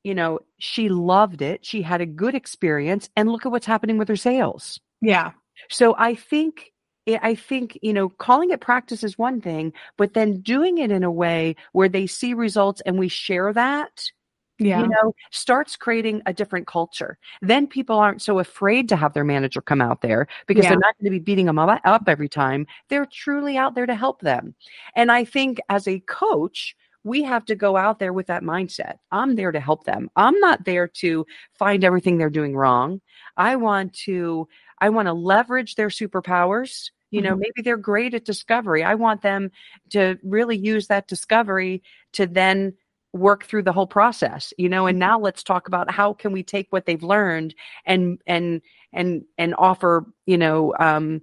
you 0.05 0.14
know 0.14 0.38
she 0.59 0.88
loved 0.88 1.42
it 1.42 1.64
she 1.66 1.83
had 1.83 2.00
a 2.00 2.07
good 2.07 2.35
experience 2.35 3.09
and 3.16 3.29
look 3.31 3.44
at 3.44 3.52
what's 3.52 3.66
happening 3.66 3.98
with 3.98 4.09
her 4.09 4.16
sales 4.16 4.81
Yeah. 5.00 5.33
so 5.68 5.94
i 5.98 6.14
think 6.14 6.72
I- 7.09 7.20
I 7.22 7.35
think, 7.37 7.79
you 7.83 7.92
know, 7.92 8.09
calling 8.09 8.50
it 8.50 8.61
practice 8.61 9.05
is 9.05 9.16
one 9.16 9.40
thing, 9.40 9.72
but 9.96 10.14
then 10.14 10.40
doing 10.40 10.79
it 10.79 10.90
in 10.90 11.05
a 11.05 11.11
way 11.11 11.55
where 11.70 11.88
they 11.88 12.09
see 12.09 12.35
results 12.35 12.83
and 12.85 12.98
we 12.98 13.07
share 13.07 13.52
that, 13.52 14.11
Yeah. 14.59 14.81
you 14.83 14.88
know, 14.88 15.14
starts 15.31 15.77
creating 15.77 16.23
a 16.27 16.33
different 16.33 16.66
culture. 16.66 17.19
Then 17.42 17.66
people 17.66 17.99
aren't 17.99 18.23
so 18.23 18.38
afraid 18.38 18.88
to 18.88 18.97
have 18.97 19.12
their 19.12 19.25
manager 19.25 19.61
come 19.61 19.83
out 19.83 20.01
there 20.01 20.27
because 20.47 20.64
Yeah. 20.64 20.71
they're 20.71 20.79
not 20.79 20.97
going 20.99 21.05
to 21.12 21.19
be 21.19 21.19
beating 21.19 21.47
them 21.47 21.59
up, 21.59 22.03
every 22.09 22.29
time. 22.29 22.66
They're 22.88 23.07
truly 23.07 23.57
out 23.59 23.75
there 23.75 23.87
to 23.87 23.95
help 23.95 24.21
them. 24.23 24.55
And 24.95 25.12
I 25.12 25.25
think 25.25 25.59
as 25.69 25.87
a 25.87 26.01
coach, 26.01 26.75
we 27.05 27.23
have 27.23 27.45
to 27.47 27.55
go 27.55 27.77
out 27.77 27.99
there 27.99 28.12
with 28.12 28.27
that 28.29 28.42
mindset. 28.42 28.95
I'm 29.12 29.37
there 29.37 29.53
to 29.53 29.61
help 29.61 29.85
them. 29.85 30.11
I'm 30.16 30.38
not 30.40 30.64
there 30.64 30.88
to 30.88 31.25
find 31.55 31.85
everything 31.85 32.16
they're 32.19 32.31
doing 32.31 32.57
wrong. 32.57 33.01
I 33.37 33.57
want 33.57 33.92
to 34.05 34.49
I 34.81 34.88
want 34.90 35.07
to 35.07 35.12
leverage 35.14 35.75
their 35.77 35.88
superpowers. 35.88 36.90
You 37.11 37.23
know, 37.23 37.35
Mhm. 37.35 37.38
maybe 37.38 37.62
they're 37.62 37.77
great 37.79 38.12
at 38.14 38.25
discovery. 38.27 38.83
I 38.85 38.95
want 38.95 39.23
them 39.23 39.51
to 39.90 40.19
really 40.23 40.57
use 40.59 40.88
that 40.88 41.07
discovery 41.09 41.83
to 42.12 42.27
then 42.27 42.75
work 43.12 43.45
through 43.45 43.62
the 43.62 43.73
whole 43.73 43.87
process 43.87 44.53
you 44.59 44.69
know 44.69 44.87
and 44.87 44.99
now 44.99 45.19
let's 45.19 45.42
talk 45.42 45.69
about 45.69 45.90
how 45.90 46.12
can 46.12 46.33
we 46.33 46.42
take 46.42 46.66
what 46.71 46.87
they've 46.87 47.03
learned 47.03 47.55
and 47.87 48.21
and 48.27 48.61
and 48.92 49.25
and 49.38 49.55
offer 49.59 50.07
you 50.27 50.37
know 50.38 50.75
um 50.79 51.21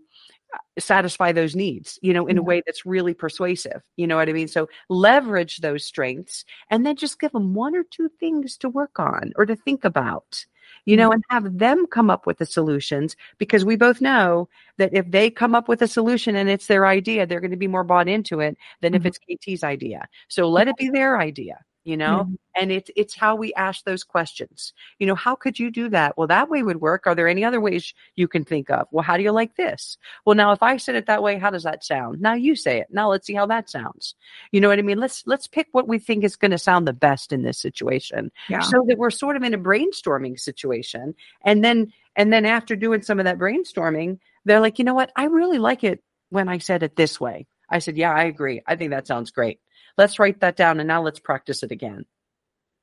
satisfy 0.79 1.31
those 1.31 1.55
needs, 1.55 1.99
you 2.01 2.13
know, 2.13 2.27
in 2.27 2.37
a 2.37 2.43
way 2.43 2.61
that's 2.65 2.85
really 2.85 3.13
persuasive. 3.13 3.81
You 3.95 4.07
know 4.07 4.15
what 4.15 4.29
I 4.29 4.33
mean? 4.33 4.47
So 4.47 4.67
leverage 4.89 5.57
those 5.59 5.85
strengths 5.85 6.45
and 6.69 6.85
then 6.85 6.95
just 6.95 7.19
give 7.19 7.31
them 7.31 7.53
one 7.53 7.75
or 7.75 7.83
two 7.83 8.09
things 8.19 8.57
to 8.57 8.69
work 8.69 8.99
on 8.99 9.33
or 9.35 9.45
to 9.45 9.55
think 9.55 9.83
about, 9.83 10.45
you 10.85 10.97
know, 10.97 11.11
and 11.11 11.23
have 11.29 11.57
them 11.57 11.85
come 11.87 12.09
up 12.09 12.25
with 12.25 12.37
the 12.37 12.45
solutions 12.45 13.15
because 13.37 13.65
we 13.65 13.75
both 13.75 14.01
know 14.01 14.49
that 14.77 14.93
if 14.93 15.09
they 15.11 15.29
come 15.29 15.55
up 15.55 15.67
with 15.67 15.81
a 15.81 15.87
solution 15.87 16.35
and 16.35 16.49
it's 16.49 16.67
their 16.67 16.85
idea, 16.85 17.25
they're 17.25 17.41
going 17.41 17.51
to 17.51 17.57
be 17.57 17.67
more 17.67 17.83
bought 17.83 18.07
into 18.07 18.39
it 18.39 18.57
than 18.81 18.93
if 18.93 19.03
Mhm. 19.03 19.05
it's 19.07 19.19
KT's 19.19 19.63
idea. 19.63 20.07
So 20.27 20.49
let 20.49 20.67
it 20.67 20.77
be 20.77 20.89
their 20.89 21.19
idea, 21.19 21.59
you 21.83 21.97
know? 21.97 22.25
Mhm. 22.29 22.35
And 22.55 22.71
it's 22.71 22.91
it's 22.95 23.15
how 23.15 23.35
we 23.35 23.53
ask 23.55 23.83
those 23.83 24.03
questions. 24.03 24.73
You 24.99 25.07
know, 25.07 25.15
how 25.15 25.35
could 25.35 25.57
you 25.59 25.71
do 25.71 25.89
that? 25.89 26.15
Well, 26.17 26.27
that 26.27 26.49
way 26.49 26.61
would 26.63 26.81
work. 26.81 27.07
Are 27.07 27.15
there 27.15 27.27
any 27.27 27.43
other 27.43 27.59
ways 27.59 27.93
you 28.15 28.27
can 28.27 28.45
think 28.45 28.69
of? 28.69 28.87
Well, 28.91 29.03
how 29.03 29.17
do 29.17 29.23
you 29.23 29.31
like 29.31 29.55
this? 29.55 29.97
Well, 30.25 30.35
now 30.35 30.51
if 30.51 30.61
I 30.61 30.77
said 30.77 30.95
it 30.95 31.07
that 31.07 31.23
way, 31.23 31.37
how 31.39 31.49
does 31.49 31.63
that 31.63 31.83
sound? 31.83 32.21
Now 32.21 32.33
you 32.35 32.55
say 32.55 32.79
it. 32.79 32.87
Now 32.91 33.09
let's 33.09 33.25
see 33.27 33.33
how 33.33 33.47
that 33.47 33.69
sounds. 33.69 34.13
You 34.51 34.61
know 34.61 34.69
what 34.69 34.79
I 34.79 34.83
mean? 34.83 34.99
Let's 34.99 35.25
let's 35.25 35.47
pick 35.47 35.67
what 35.71 35.87
we 35.87 35.97
think 35.99 36.23
is 36.23 36.35
going 36.35 36.51
to 36.51 36.57
sound 36.59 36.87
the 36.87 36.93
best 36.93 37.31
in 37.33 37.41
this 37.41 37.57
situation 37.57 38.31
Yeah. 38.49 38.59
so 38.61 38.83
that 38.87 38.97
we're 38.97 39.09
sort 39.09 39.35
of 39.35 39.43
in 39.43 39.53
a 39.53 39.57
brainstorming 39.57 40.39
situation. 40.39 41.15
And 41.43 41.63
then 41.63 41.91
and 42.15 42.31
then 42.31 42.45
after 42.45 42.75
doing 42.75 43.01
some 43.01 43.19
of 43.19 43.25
that 43.25 43.39
brainstorming, 43.39 44.19
they're 44.45 44.59
like, 44.59 44.77
"You 44.77 44.85
know 44.85 44.93
what? 44.93 45.11
I 45.15 45.25
really 45.25 45.57
like 45.57 45.83
it 45.83 46.03
when 46.29 46.47
I 46.49 46.59
said 46.59 46.83
it 46.83 46.95
this 46.95 47.19
way." 47.19 47.47
I 47.69 47.79
said, 47.79 47.97
"Yeah, 47.97 48.13
I 48.13 48.25
agree. 48.25 48.61
I 48.67 48.75
think 48.75 48.91
that 48.91 49.07
sounds 49.07 49.31
great. 49.31 49.59
Let's 49.97 50.19
write 50.19 50.39
that 50.41 50.55
down 50.55 50.79
and 50.79 50.87
now 50.87 51.01
let's 51.01 51.19
practice 51.19 51.63
it 51.63 51.71
again." 51.71 52.05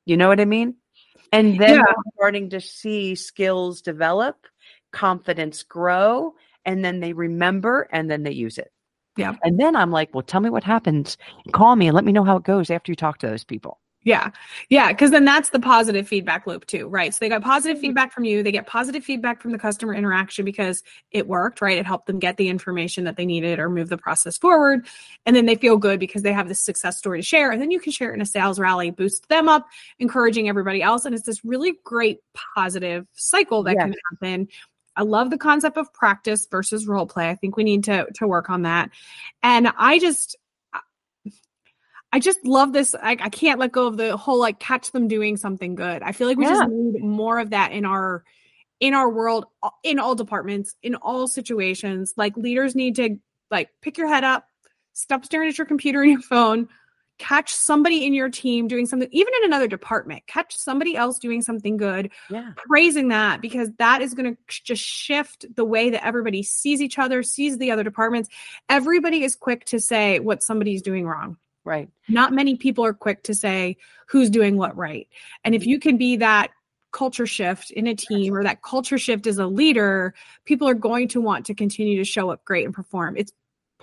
You 0.06 0.16
know 0.16 0.28
what 0.28 0.40
I 0.40 0.44
mean? 0.44 0.76
And 1.32 1.58
then 1.60 1.76
Yeah. 1.76 1.94
starting 2.14 2.50
to 2.50 2.60
see 2.60 3.14
skills 3.14 3.82
develop, 3.82 4.46
confidence 4.92 5.62
grow, 5.62 6.34
and 6.64 6.84
then 6.84 7.00
they 7.00 7.12
remember 7.12 7.88
and 7.92 8.10
then 8.10 8.22
they 8.22 8.32
use 8.32 8.58
it. 8.58 8.72
Yeah. 9.16 9.34
And 9.42 9.58
then 9.58 9.76
I'm 9.76 9.90
like, 9.90 10.14
well, 10.14 10.22
tell 10.22 10.40
me 10.40 10.50
what 10.50 10.64
happens. 10.64 11.16
Call 11.52 11.76
me 11.76 11.88
and 11.88 11.94
let 11.94 12.04
me 12.04 12.12
know 12.12 12.24
how 12.24 12.36
it 12.36 12.44
goes 12.44 12.70
after 12.70 12.90
you 12.90 12.96
talk 12.96 13.18
to 13.18 13.26
those 13.26 13.44
people. 13.44 13.80
Yeah. 14.02 14.30
Yeah. 14.70 14.90
Cause 14.94 15.10
then 15.10 15.26
that's 15.26 15.50
the 15.50 15.60
positive 15.60 16.08
feedback 16.08 16.46
loop 16.46 16.66
too, 16.66 16.88
right? 16.88 17.12
So 17.12 17.18
they 17.20 17.28
got 17.28 17.42
positive 17.42 17.76
Mhm. 17.76 17.80
feedback 17.82 18.12
from 18.12 18.24
you. 18.24 18.42
They 18.42 18.50
get 18.50 18.66
positive 18.66 19.04
feedback 19.04 19.42
from 19.42 19.52
the 19.52 19.58
customer 19.58 19.92
interaction 19.94 20.46
because 20.46 20.82
it 21.10 21.28
worked, 21.28 21.60
right? 21.60 21.76
It 21.76 21.84
helped 21.84 22.06
them 22.06 22.18
get 22.18 22.38
the 22.38 22.48
information 22.48 23.04
that 23.04 23.16
they 23.16 23.26
needed 23.26 23.58
or 23.58 23.68
move 23.68 23.90
the 23.90 23.98
process 23.98 24.38
forward. 24.38 24.86
And 25.26 25.36
then 25.36 25.44
they 25.44 25.54
feel 25.54 25.76
good 25.76 26.00
because 26.00 26.22
they 26.22 26.32
have 26.32 26.48
this 26.48 26.64
success 26.64 26.96
story 26.96 27.18
to 27.18 27.22
share. 27.22 27.50
And 27.50 27.60
then 27.60 27.70
you 27.70 27.78
can 27.78 27.92
share 27.92 28.10
it 28.12 28.14
in 28.14 28.22
a 28.22 28.26
sales 28.26 28.58
rally, 28.58 28.90
boost 28.90 29.28
them 29.28 29.48
up, 29.50 29.66
encouraging 29.98 30.48
everybody 30.48 30.80
else. 30.82 31.04
And 31.04 31.14
it's 31.14 31.26
this 31.26 31.44
really 31.44 31.74
great 31.84 32.20
positive 32.56 33.06
cycle 33.12 33.62
that 33.64 33.74
Yeah. 33.76 33.82
can 33.84 33.94
happen. 34.12 34.48
I 34.96 35.02
love 35.02 35.28
the 35.30 35.38
concept 35.38 35.76
of 35.76 35.92
practice 35.92 36.46
versus 36.50 36.86
role 36.86 37.06
play. 37.06 37.28
I 37.28 37.34
think 37.34 37.56
we 37.56 37.64
need 37.64 37.84
to 37.84 38.06
to 38.14 38.26
work 38.26 38.48
on 38.48 38.62
that. 38.62 38.90
And 39.42 39.70
I 39.78 39.98
just 39.98 40.36
I 42.12 42.18
just 42.18 42.44
love 42.44 42.72
this. 42.72 42.94
I, 42.94 43.12
I 43.20 43.28
can't 43.28 43.60
let 43.60 43.72
go 43.72 43.86
of 43.86 43.96
the 43.96 44.16
whole 44.16 44.38
like 44.38 44.58
catch 44.58 44.90
them 44.90 45.06
doing 45.06 45.36
something 45.36 45.74
good. 45.74 46.02
I 46.02 46.12
feel 46.12 46.26
like 46.26 46.38
we 46.38 46.44
Yeah. 46.44 46.50
just 46.50 46.66
need 46.66 47.02
more 47.02 47.38
of 47.38 47.50
that 47.50 47.72
in 47.72 47.84
our 47.84 48.24
in 48.80 48.94
our 48.94 49.10
world, 49.10 49.44
in 49.82 49.98
all 49.98 50.14
departments, 50.14 50.74
in 50.82 50.94
all 50.94 51.28
situations. 51.28 52.14
Like 52.16 52.36
leaders 52.36 52.74
need 52.74 52.96
to 52.96 53.16
like 53.50 53.68
pick 53.82 53.98
your 53.98 54.08
head 54.08 54.24
up, 54.24 54.46
stop 54.94 55.24
staring 55.24 55.50
at 55.50 55.58
your 55.58 55.66
computer 55.66 56.00
and 56.02 56.10
your 56.12 56.22
phone, 56.22 56.68
catch 57.18 57.52
somebody 57.52 58.06
in 58.06 58.14
your 58.14 58.30
team 58.30 58.66
doing 58.66 58.86
something, 58.86 59.08
even 59.12 59.32
in 59.38 59.44
another 59.44 59.68
department, 59.68 60.26
catch 60.26 60.56
somebody 60.56 60.96
else 60.96 61.18
doing 61.18 61.42
something 61.42 61.76
good, 61.76 62.10
Yeah. 62.30 62.52
praising 62.56 63.08
that 63.08 63.42
because 63.42 63.68
that 63.78 64.00
is 64.00 64.14
going 64.14 64.34
to 64.34 64.40
just 64.64 64.82
shift 64.82 65.44
the 65.54 65.64
way 65.64 65.90
that 65.90 66.04
everybody 66.04 66.42
sees 66.42 66.80
each 66.80 66.98
other, 66.98 67.22
sees 67.22 67.58
the 67.58 67.70
other 67.70 67.84
departments. 67.84 68.30
Everybody 68.70 69.22
is 69.22 69.36
quick 69.36 69.66
to 69.66 69.78
say 69.78 70.18
what 70.20 70.42
somebody's 70.42 70.80
doing 70.80 71.06
wrong 71.06 71.36
Right. 71.64 71.90
not 72.08 72.32
many 72.32 72.56
people 72.56 72.84
are 72.84 72.94
quick 72.94 73.22
to 73.24 73.34
say 73.34 73.76
who's 74.08 74.30
doing 74.30 74.56
what 74.56 74.76
right. 74.76 75.06
And 75.44 75.54
if 75.54 75.62
mm-hmm. 75.62 75.70
you 75.70 75.78
can 75.78 75.96
be 75.98 76.16
that 76.16 76.50
culture 76.92 77.26
shift 77.26 77.70
in 77.70 77.86
a 77.86 77.94
team 77.94 78.34
or 78.34 78.42
that 78.42 78.62
culture 78.62 78.98
shift 78.98 79.26
as 79.26 79.38
a 79.38 79.46
leader, 79.46 80.14
people 80.44 80.68
are 80.68 80.74
going 80.74 81.08
to 81.08 81.20
want 81.20 81.46
to 81.46 81.54
continue 81.54 81.96
to 81.98 82.04
show 82.04 82.30
up 82.30 82.44
great 82.44 82.64
and 82.64 82.74
perform. 82.74 83.16
It's 83.16 83.32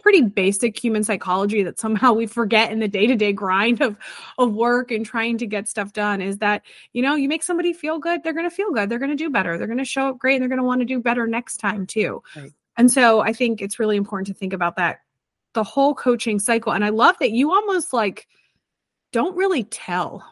pretty 0.01 0.21
basic 0.21 0.81
human 0.81 1.03
psychology 1.03 1.63
that 1.63 1.79
somehow 1.79 2.13
we 2.13 2.25
forget 2.25 2.71
in 2.71 2.79
the 2.79 2.87
day-to-day 2.87 3.33
grind 3.33 3.81
of 3.81 3.97
of 4.37 4.53
work 4.53 4.91
and 4.91 5.05
trying 5.05 5.37
to 5.37 5.47
get 5.47 5.67
stuff 5.67 5.91
done 5.91 6.21
is 6.21 6.37
that 6.37 6.61
you 6.93 7.01
know 7.01 7.15
you 7.15 7.27
make 7.27 7.43
somebody 7.43 7.73
feel 7.73 7.99
good 7.99 8.23
they're 8.23 8.33
going 8.33 8.49
to 8.49 8.55
feel 8.55 8.71
good 8.71 8.89
they're 8.89 8.99
going 8.99 9.09
to 9.09 9.15
do 9.15 9.29
better 9.29 9.57
they're 9.57 9.67
going 9.67 9.77
to 9.77 9.83
show 9.83 10.09
up 10.09 10.19
great 10.19 10.35
and 10.35 10.41
they're 10.41 10.49
going 10.49 10.59
to 10.59 10.63
want 10.63 10.79
to 10.79 10.85
do 10.85 10.99
better 10.99 11.27
next 11.27 11.57
time 11.57 11.85
too 11.87 12.21
Right. 12.35 12.53
and 12.77 12.91
so 12.91 13.21
i 13.21 13.33
think 13.33 13.61
it's 13.61 13.79
really 13.79 13.97
important 13.97 14.27
to 14.27 14.33
think 14.33 14.53
about 14.53 14.75
that 14.77 14.99
the 15.57 15.63
whole 15.63 15.95
coaching 15.95 16.37
cycle 16.37 16.71
and 16.71 16.85
i 16.85 16.89
love 16.89 17.15
that 17.19 17.31
you 17.31 17.49
almost 17.51 17.93
like 17.93 18.27
don't 19.11 19.35
really 19.35 19.63
tell 19.63 20.23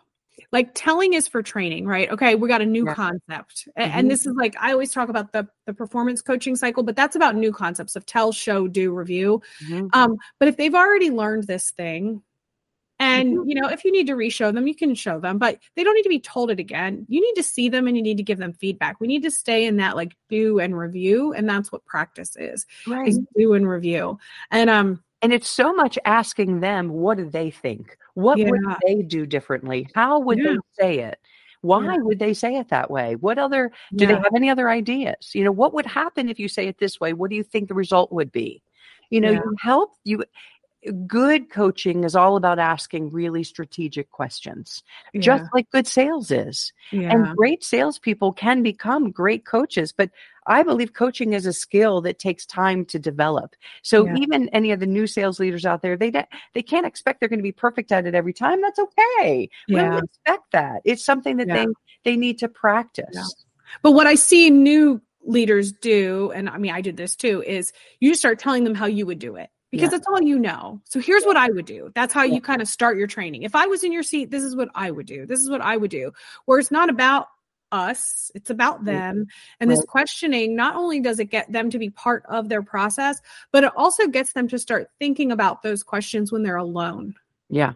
like 0.52 0.70
telling 0.76 1.14
is 1.16 1.28
for 1.28 1.42
training 1.42 1.88
right 1.88 2.12
okay 2.12 2.36
we 2.36 2.48
got 2.48 2.62
a 2.62 2.66
new 2.66 2.86
Yeah. 2.86 2.94
concept 2.94 3.68
Mhm. 3.76 3.90
and 3.96 4.12
this 4.12 4.28
is 4.28 4.36
like 4.36 4.56
i 4.62 4.72
always 4.72 4.92
talk 4.92 5.10
about 5.10 5.32
the 5.32 5.48
the 5.66 5.74
performance 5.74 6.22
coaching 6.22 6.56
cycle 6.56 6.84
but 6.84 6.96
that's 6.96 7.16
about 7.16 7.36
new 7.36 7.52
concepts 7.52 7.96
of 7.96 8.06
tell 8.06 8.32
show 8.32 8.68
do 8.68 8.94
review 8.94 9.42
Mhm. 9.68 9.90
um 9.94 10.16
but 10.38 10.48
if 10.48 10.58
they've 10.58 10.76
already 10.76 11.10
learned 11.10 11.46
this 11.48 11.72
thing 11.72 12.22
and 13.00 13.34
Mhm. 13.40 13.50
you 13.50 13.56
know 13.56 13.68
if 13.68 13.84
you 13.84 13.92
need 13.92 14.08
to 14.08 14.16
re-show 14.16 14.52
them 14.54 14.68
you 14.68 14.76
can 14.76 14.96
show 14.96 15.20
them 15.20 15.38
but 15.38 15.60
they 15.76 15.84
don't 15.84 15.96
need 15.96 16.04
to 16.04 16.10
be 16.18 16.20
told 16.20 16.50
it 16.52 16.60
again 16.62 17.06
you 17.10 17.20
need 17.20 17.34
to 17.34 17.44
see 17.44 17.68
them 17.68 17.88
and 17.88 17.98
you 17.98 18.04
need 18.04 18.16
to 18.18 18.24
give 18.24 18.38
them 18.38 18.54
feedback 18.54 19.02
we 19.02 19.08
need 19.08 19.24
to 19.24 19.32
stay 19.32 19.66
in 19.66 19.76
that 19.78 19.98
like 19.98 20.16
do 20.30 20.60
and 20.60 20.78
review 20.78 21.34
and 21.34 21.50
that's 21.50 21.72
what 21.74 21.84
practice 21.86 22.38
is 22.38 22.66
Right. 22.88 23.08
is 23.10 23.20
do 23.36 23.54
and 23.54 23.68
review 23.68 24.18
and 24.52 24.70
um 24.70 25.04
And 25.26 25.34
it's 25.34 25.50
so 25.50 25.74
much 25.74 25.98
asking 26.06 26.60
them, 26.60 26.90
what 26.90 27.18
do 27.18 27.28
they 27.28 27.50
think? 27.50 27.98
What 28.14 28.38
would 28.38 28.62
they 28.86 29.02
do 29.02 29.26
differently? 29.26 29.88
How 29.96 30.20
would 30.20 30.38
Yeah. 30.38 30.52
they 30.52 30.84
say 30.84 31.00
it? 31.00 31.20
Why 31.62 31.84
Yeah. 31.84 31.98
would 31.98 32.20
they 32.20 32.36
say 32.36 32.58
it 32.58 32.70
that 32.70 32.92
way? 32.92 33.16
What 33.16 33.40
other, 33.40 33.72
do 33.96 34.06
they 34.06 34.14
have 34.14 34.36
any 34.36 34.52
other 34.52 34.70
ideas? 34.70 35.34
You 35.34 35.44
know, 35.44 35.52
what 35.52 35.74
would 35.74 35.88
happen 35.88 36.30
if 36.30 36.38
you 36.38 36.48
say 36.48 36.68
it 36.68 36.78
this 36.78 37.00
way? 37.00 37.14
What 37.14 37.32
do 37.32 37.36
you 37.36 37.42
think 37.42 37.70
the 37.70 37.74
result 37.74 38.12
would 38.12 38.32
be? 38.32 38.62
You 39.10 39.20
know, 39.20 39.32
Yeah. 39.32 39.42
you 39.44 39.56
help 39.60 39.94
you. 40.04 40.24
Good 41.08 41.50
coaching 41.50 42.04
is 42.04 42.16
all 42.16 42.36
about 42.36 42.60
asking 42.60 43.10
really 43.10 43.44
strategic 43.44 44.12
questions, 44.12 44.84
just 45.18 45.46
like 45.56 45.68
good 45.72 45.88
sales 45.88 46.30
is. 46.30 46.72
yeah. 46.92 47.10
And 47.12 47.36
great 47.36 47.64
salespeople 47.64 48.34
can 48.34 48.62
become 48.62 49.10
great 49.10 49.44
coaches, 49.44 49.92
but 49.92 50.12
I 50.48 50.64
believe 50.64 50.94
coaching 50.94 51.34
is 51.34 51.46
a 51.46 51.54
skill 51.54 52.02
that 52.02 52.20
takes 52.20 52.46
time 52.46 52.86
to 52.86 53.00
develop. 53.00 53.56
So 53.82 54.06
Yeah. 54.06 54.16
even 54.18 54.50
any 54.50 54.72
of 54.72 54.80
the 54.80 54.86
new 54.86 55.08
sales 55.08 55.40
leaders 55.40 55.66
out 55.66 55.82
there, 55.82 55.98
they 55.98 56.12
they 56.54 56.62
can't 56.62 56.86
expect 56.86 57.20
they're 57.20 57.30
going 57.30 57.40
to 57.40 57.44
be 57.44 57.52
perfect 57.52 57.92
at 57.92 58.06
it 58.06 58.16
every 58.16 58.34
time. 58.34 58.62
That's 58.62 58.80
okay. 58.80 59.50
We 59.68 59.76
yeah. 59.76 59.90
don't 59.90 60.04
expect 60.06 60.52
that. 60.52 60.82
It's 60.86 61.04
something 61.04 61.38
that 61.38 61.48
Yeah. 61.48 61.66
they 61.66 61.68
they 62.12 62.16
need 62.18 62.38
to 62.40 62.48
practice. 62.48 63.46
But 63.82 63.92
what 63.92 64.08
I 64.08 64.16
see 64.16 64.50
new 64.50 65.02
leaders 65.24 65.72
do, 65.72 66.32
and 66.36 66.48
I 66.50 66.58
mean, 66.60 66.72
I 66.72 66.82
did 66.82 66.98
this 66.98 67.16
too, 67.16 67.44
is 67.46 67.74
you 68.00 68.14
start 68.14 68.38
telling 68.40 68.64
them 68.64 68.76
how 68.76 68.86
you 68.86 69.06
would 69.08 69.18
do 69.20 69.36
it 69.38 69.50
because 69.72 69.86
Yeah. 69.86 69.98
that's 69.98 70.08
all 70.08 70.22
you 70.22 70.38
know. 70.38 70.80
So 70.86 71.00
here's 71.00 71.24
what 71.26 71.36
I 71.36 71.50
would 71.50 71.66
do. 71.66 71.92
That's 71.96 72.14
how 72.14 72.22
Yeah. 72.24 72.36
you 72.36 72.42
kind 72.42 72.62
of 72.62 72.68
start 72.68 72.98
your 72.98 73.08
training. 73.08 73.42
If 73.42 73.56
I 73.56 73.66
was 73.66 73.84
in 73.84 73.92
your 73.92 74.04
seat, 74.04 74.30
this 74.30 74.44
is 74.44 74.56
what 74.56 74.70
I 74.76 74.92
would 74.92 75.08
do. 75.08 75.26
This 75.26 75.40
is 75.40 75.50
what 75.50 75.62
I 75.62 75.78
would 75.78 75.90
do. 75.92 76.12
Where 76.46 76.60
it's 76.60 76.70
not 76.72 76.90
about 76.90 77.28
us, 77.76 78.32
it's 78.34 78.50
about 78.50 78.78
Right. 78.78 78.86
them. 78.86 79.28
And 79.60 79.70
this 79.70 79.80
Right. 79.80 79.88
questioning, 79.88 80.56
not 80.56 80.76
only 80.76 81.00
does 81.02 81.20
it 81.20 81.26
get 81.26 81.52
them 81.52 81.70
to 81.70 81.78
be 81.78 81.90
part 81.90 82.24
of 82.28 82.50
their 82.50 82.64
process, 82.64 83.22
but 83.52 83.64
it 83.64 83.72
also 83.76 84.08
gets 84.08 84.34
them 84.34 84.48
to 84.48 84.58
start 84.58 84.90
thinking 85.00 85.32
about 85.32 85.62
those 85.62 85.84
questions 85.84 86.32
when 86.32 86.44
they're 86.44 86.56
alone. 86.56 87.16
Yeah. 87.50 87.74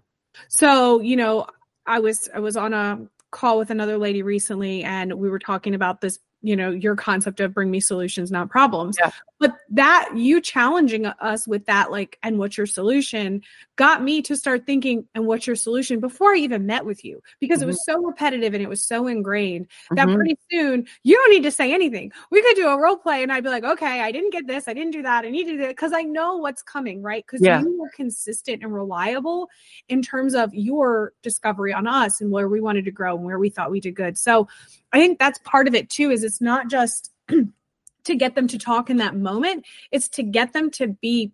So, 0.47 1.01
you 1.01 1.15
know, 1.15 1.47
I 1.85 1.99
was 1.99 2.29
I 2.33 2.39
was 2.39 2.55
on 2.55 2.73
a 2.73 3.07
call 3.31 3.57
with 3.59 3.69
another 3.69 3.97
lady 3.97 4.23
recently 4.23 4.83
and 4.83 5.13
we 5.13 5.29
were 5.29 5.39
talking 5.39 5.75
about 5.75 6.01
this, 6.01 6.19
you 6.41 6.55
know, 6.55 6.71
your 6.71 6.95
concept 6.95 7.39
of 7.41 7.53
bring 7.53 7.69
me 7.69 7.79
solutions, 7.81 8.31
not 8.31 8.49
problems. 8.49 8.97
Yeah. 8.99 9.11
But 9.39 9.55
that 9.69 10.09
you 10.15 10.41
challenging 10.41 11.05
us 11.05 11.47
with 11.47 11.65
that 11.65 11.91
like 11.91 12.17
and 12.23 12.37
what's 12.37 12.57
your 12.57 12.65
solution 12.65 13.41
got 13.77 14.03
me 14.03 14.21
to 14.23 14.35
start 14.35 14.65
thinking 14.65 15.07
and 15.15 15.25
what's 15.25 15.47
your 15.47 15.55
solution 15.55 16.01
before 16.01 16.33
I 16.33 16.37
even 16.39 16.65
met 16.65 16.85
with 16.85 17.05
you 17.05 17.21
because 17.39 17.61
it 17.61 17.65
was 17.65 17.85
so 17.85 18.01
repetitive 18.03 18.53
and 18.53 18.61
it 18.61 18.67
was 18.67 18.85
so 18.85 19.07
ingrained 19.07 19.67
that 19.95 20.07
Mhm. 20.09 20.15
pretty 20.15 20.37
soon 20.51 20.87
you 21.03 21.15
don't 21.15 21.29
need 21.31 21.43
to 21.43 21.51
say 21.51 21.73
anything. 21.73 22.11
We 22.31 22.41
could 22.41 22.57
do 22.57 22.67
a 22.67 22.77
role 22.77 22.97
play 22.97 23.23
and 23.23 23.31
I'd 23.31 23.43
be 23.45 23.49
like, 23.49 23.63
okay, 23.63 24.01
I 24.01 24.11
didn't 24.11 24.31
get 24.33 24.45
this, 24.45 24.67
I 24.67 24.73
didn't 24.73 24.91
do 24.91 25.03
that, 25.03 25.23
I 25.23 25.29
need 25.29 25.45
to 25.45 25.51
do 25.51 25.57
that 25.59 25.69
because 25.69 25.93
I 25.93 26.01
know 26.01 26.35
what's 26.37 26.61
coming, 26.61 27.01
right? 27.01 27.23
Because 27.25 27.45
Yeah. 27.45 27.61
you 27.61 27.79
were 27.79 27.89
consistent 27.95 28.61
and 28.61 28.73
reliable 28.73 29.49
in 29.87 30.01
terms 30.01 30.35
of 30.35 30.53
your 30.53 31.13
discovery 31.21 31.71
on 31.71 31.87
us 31.87 32.19
and 32.19 32.29
where 32.29 32.49
we 32.49 32.59
wanted 32.59 32.83
to 32.85 32.91
grow 32.91 33.15
and 33.15 33.23
where 33.23 33.39
we 33.39 33.49
thought 33.49 33.71
we 33.71 33.79
did 33.79 33.95
good. 33.95 34.17
So 34.17 34.49
I 34.91 34.99
think 34.99 35.19
that's 35.19 35.39
part 35.39 35.67
of 35.67 35.75
it 35.75 35.89
too, 35.89 36.11
is 36.11 36.23
it's 36.23 36.41
not 36.41 36.69
just 36.69 37.11
to 38.03 38.15
get 38.15 38.35
them 38.35 38.47
to 38.47 38.57
talk 38.57 38.89
in 38.89 38.97
that 38.97 39.15
moment, 39.15 39.65
it's 39.91 40.09
to 40.09 40.23
get 40.23 40.53
them 40.53 40.71
to 40.71 40.87
be 40.87 41.31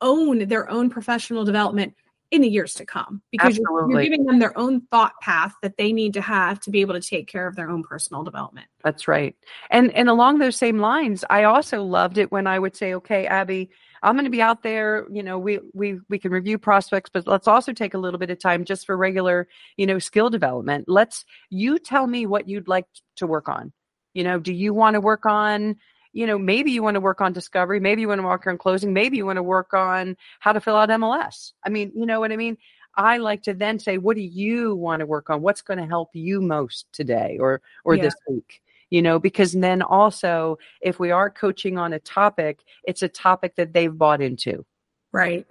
own 0.00 0.46
their 0.48 0.68
own 0.68 0.90
professional 0.90 1.44
development 1.44 1.94
in 2.34 2.42
the 2.42 2.48
years 2.48 2.74
to 2.74 2.84
come 2.86 3.22
because 3.30 3.56
you're, 3.56 3.90
you're, 3.90 4.02
giving 4.02 4.24
them 4.24 4.38
their 4.38 4.56
own 4.58 4.82
thought 4.90 5.12
path 5.22 5.54
that 5.62 5.76
they 5.76 5.92
need 5.92 6.14
to 6.14 6.20
have 6.20 6.60
to 6.60 6.70
be 6.70 6.80
able 6.80 6.94
to 6.94 7.00
take 7.00 7.28
care 7.28 7.46
of 7.46 7.56
their 7.56 7.70
own 7.70 7.82
personal 7.82 8.22
development. 8.22 8.66
That's 8.82 9.06
right. 9.08 9.36
And 9.70 9.92
and 9.92 10.08
along 10.08 10.38
those 10.38 10.56
same 10.56 10.78
lines, 10.78 11.24
I 11.30 11.44
also 11.44 11.82
loved 11.82 12.18
it 12.18 12.32
when 12.32 12.46
I 12.46 12.58
would 12.58 12.76
say, 12.76 12.94
"Okay, 12.94 13.26
Abby, 13.26 13.70
I'm 14.04 14.16
going 14.16 14.24
to 14.24 14.30
be 14.30 14.42
out 14.42 14.62
there, 14.62 15.06
you 15.10 15.22
know, 15.22 15.38
we 15.38 15.60
we 15.72 15.98
we 16.10 16.18
can 16.18 16.30
review 16.30 16.58
prospects, 16.58 17.10
but 17.12 17.26
let's 17.26 17.48
also 17.48 17.72
take 17.72 17.94
a 17.94 17.98
little 17.98 18.18
bit 18.18 18.30
of 18.30 18.38
time 18.38 18.64
just 18.64 18.84
for 18.84 18.96
regular, 18.96 19.48
you 19.78 19.86
know, 19.86 19.98
skill 19.98 20.28
development. 20.28 20.84
Let's 20.88 21.24
you 21.48 21.78
tell 21.78 22.06
me 22.06 22.26
what 22.26 22.46
you'd 22.46 22.68
like 22.68 22.84
to 23.16 23.26
work 23.26 23.48
on. 23.48 23.72
You 24.12 24.22
know, 24.24 24.38
do 24.38 24.52
you 24.52 24.74
want 24.74 24.94
to 24.94 25.00
work 25.00 25.24
on 25.24 25.76
you 26.14 26.26
know, 26.26 26.38
maybe 26.38 26.70
you 26.70 26.82
want 26.82 26.94
to 26.94 27.00
work 27.00 27.20
on 27.20 27.32
discovery, 27.32 27.80
maybe 27.80 28.00
you 28.00 28.08
want 28.08 28.20
to 28.20 28.26
work 28.26 28.46
on 28.46 28.56
closing, 28.56 28.92
maybe 28.92 29.16
you 29.16 29.26
want 29.26 29.36
to 29.36 29.42
work 29.42 29.74
on 29.74 30.16
how 30.38 30.52
to 30.52 30.60
fill 30.60 30.76
out 30.76 30.88
MLS. 30.88 31.52
I 31.64 31.68
mean, 31.68 31.92
you 31.94 32.06
know 32.06 32.20
what 32.20 32.32
I 32.32 32.36
mean? 32.36 32.56
I 32.96 33.18
like 33.18 33.42
to 33.42 33.54
then 33.54 33.80
say, 33.80 33.98
what 33.98 34.14
do 34.14 34.22
you 34.22 34.76
want 34.76 35.00
to 35.00 35.06
work 35.06 35.28
on? 35.28 35.42
What's 35.42 35.62
going 35.62 35.80
to 35.80 35.86
help 35.86 36.10
you 36.12 36.40
most 36.40 36.86
today 36.92 37.38
or 37.40 37.60
or 37.84 37.96
yeah. 37.96 38.04
this 38.04 38.14
week? 38.28 38.62
You 38.90 39.02
know, 39.02 39.18
because 39.18 39.52
then 39.52 39.82
also 39.82 40.58
if 40.80 41.00
we 41.00 41.10
are 41.10 41.28
coaching 41.28 41.76
on 41.76 41.92
a 41.92 41.98
topic, 41.98 42.60
it's 42.84 43.02
a 43.02 43.08
topic 43.08 43.56
that 43.56 43.72
they've 43.72 43.96
bought 43.96 44.22
into. 44.22 44.64
Right. 45.10 45.46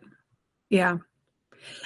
Yeah. 0.70 1.00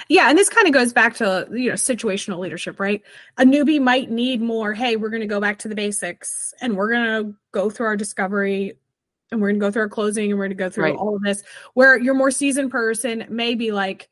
Yeah, 0.08 0.28
and 0.28 0.38
this 0.38 0.48
kind 0.48 0.66
of 0.66 0.72
goes 0.72 0.92
back 0.92 1.14
to 1.16 1.48
you 1.50 1.70
know 1.70 1.74
situational 1.74 2.38
leadership, 2.38 2.80
right? 2.80 3.02
A 3.36 3.44
newbie 3.44 3.80
might 3.80 4.10
need 4.10 4.40
more. 4.40 4.72
Hey, 4.74 4.96
we're 4.96 5.10
going 5.10 5.20
to 5.20 5.26
go 5.26 5.40
back 5.40 5.58
to 5.60 5.68
the 5.68 5.74
basics, 5.74 6.54
and 6.60 6.76
we're 6.76 6.90
going 6.90 7.04
to 7.04 7.34
go 7.52 7.70
through 7.70 7.86
our 7.86 7.96
discovery, 7.96 8.78
and 9.30 9.40
we're 9.40 9.48
going 9.48 9.60
to 9.60 9.66
go 9.66 9.70
through 9.70 9.82
our 9.82 9.88
closing, 9.88 10.30
and 10.30 10.38
we're 10.38 10.46
going 10.46 10.56
to 10.56 10.64
go 10.64 10.70
through 10.70 10.84
right. 10.84 10.96
all 10.96 11.16
of 11.16 11.22
this. 11.22 11.42
Where 11.74 11.98
your 11.98 12.14
more 12.14 12.30
seasoned 12.30 12.70
person 12.70 13.26
may 13.28 13.54
be 13.54 13.72
like, 13.72 14.08